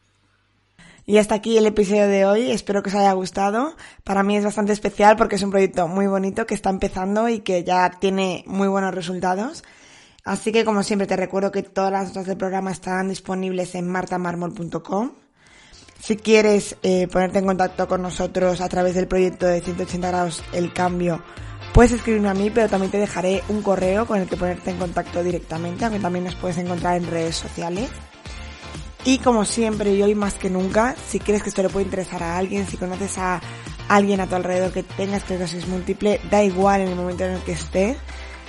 Y 1.09 1.17
hasta 1.17 1.33
aquí 1.33 1.57
el 1.57 1.65
episodio 1.65 2.07
de 2.07 2.23
hoy. 2.23 2.51
Espero 2.51 2.83
que 2.83 2.91
os 2.91 2.95
haya 2.95 3.11
gustado. 3.13 3.75
Para 4.03 4.21
mí 4.21 4.37
es 4.37 4.43
bastante 4.43 4.73
especial 4.73 5.17
porque 5.17 5.37
es 5.37 5.41
un 5.41 5.49
proyecto 5.49 5.87
muy 5.87 6.05
bonito 6.05 6.45
que 6.45 6.53
está 6.53 6.69
empezando 6.69 7.27
y 7.29 7.39
que 7.39 7.63
ya 7.63 7.89
tiene 7.99 8.43
muy 8.45 8.67
buenos 8.67 8.93
resultados. 8.93 9.63
Así 10.23 10.51
que 10.51 10.63
como 10.63 10.83
siempre 10.83 11.07
te 11.07 11.15
recuerdo 11.15 11.51
que 11.51 11.63
todas 11.63 11.91
las 11.91 12.09
notas 12.09 12.27
del 12.27 12.37
programa 12.37 12.69
están 12.69 13.09
disponibles 13.09 13.73
en 13.73 13.87
martamarmol.com. 13.87 15.13
Si 15.99 16.15
quieres 16.15 16.77
eh, 16.83 17.07
ponerte 17.07 17.39
en 17.39 17.47
contacto 17.47 17.87
con 17.87 18.03
nosotros 18.03 18.61
a 18.61 18.69
través 18.69 18.93
del 18.93 19.07
proyecto 19.07 19.47
de 19.47 19.61
180 19.61 20.07
grados 20.09 20.43
El 20.53 20.73
Cambio, 20.73 21.23
puedes 21.73 21.91
escribirme 21.91 22.29
a 22.29 22.35
mí, 22.35 22.51
pero 22.51 22.69
también 22.69 22.91
te 22.91 22.99
dejaré 22.99 23.41
un 23.49 23.63
correo 23.63 24.05
con 24.05 24.19
el 24.19 24.29
que 24.29 24.37
ponerte 24.37 24.69
en 24.69 24.77
contacto 24.77 25.23
directamente, 25.23 25.85
aunque 25.85 25.99
también 25.99 26.25
nos 26.25 26.35
puedes 26.35 26.59
encontrar 26.59 26.97
en 26.97 27.09
redes 27.09 27.35
sociales. 27.35 27.89
Y 29.05 29.19
como 29.19 29.45
siempre, 29.45 29.93
y 29.93 30.03
hoy 30.03 30.13
más 30.13 30.33
que 30.33 30.49
nunca, 30.49 30.95
si 31.07 31.19
crees 31.19 31.41
que 31.41 31.49
esto 31.49 31.63
le 31.63 31.69
puede 31.69 31.85
interesar 31.85 32.21
a 32.21 32.37
alguien, 32.37 32.67
si 32.67 32.77
conoces 32.77 33.17
a 33.17 33.41
alguien 33.87 34.19
a 34.19 34.27
tu 34.27 34.35
alrededor 34.35 34.71
que 34.71 34.83
tenga 34.83 35.17
esclerosis 35.17 35.67
múltiple, 35.67 36.19
da 36.29 36.43
igual 36.43 36.81
en 36.81 36.89
el 36.89 36.95
momento 36.95 37.23
en 37.23 37.31
el 37.31 37.41
que 37.41 37.53
esté, 37.53 37.97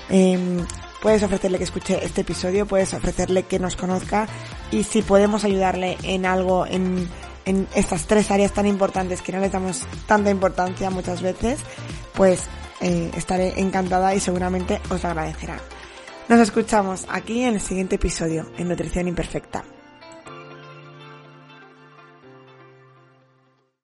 em, 0.08 0.66
puedes 1.00 1.22
ofrecerle 1.22 1.58
que 1.58 1.64
escuche 1.64 2.04
este 2.04 2.22
episodio, 2.22 2.66
puedes 2.66 2.92
ofrecerle 2.94 3.44
que 3.44 3.58
nos 3.58 3.76
conozca 3.76 4.26
y 4.70 4.82
si 4.84 5.02
podemos 5.02 5.44
ayudarle 5.44 5.96
en 6.02 6.26
algo, 6.26 6.66
en, 6.66 7.08
estas 7.74 8.06
tres 8.06 8.30
áreas 8.30 8.52
tan 8.52 8.66
importantes 8.66 9.22
que 9.22 9.32
no 9.32 9.40
le 9.40 9.48
damos 9.48 9.84
tanta 10.06 10.30
importancia 10.30 10.88
muchas 10.90 11.20
veces, 11.20 11.58
pues 12.14 12.44
eh, 12.80 13.10
estaré 13.16 13.58
encantada 13.58 14.14
y 14.14 14.20
seguramente 14.20 14.80
os 14.88 15.04
agradecerá. 15.04 15.58
Nos 16.28 16.38
escuchamos 16.38 17.06
aquí 17.08 17.42
en 17.42 17.54
el 17.54 17.60
siguiente 17.60 17.96
episodio, 17.96 18.46
en 18.56 18.68
Nutrición 18.68 19.08
Imperfecta. 19.08 19.64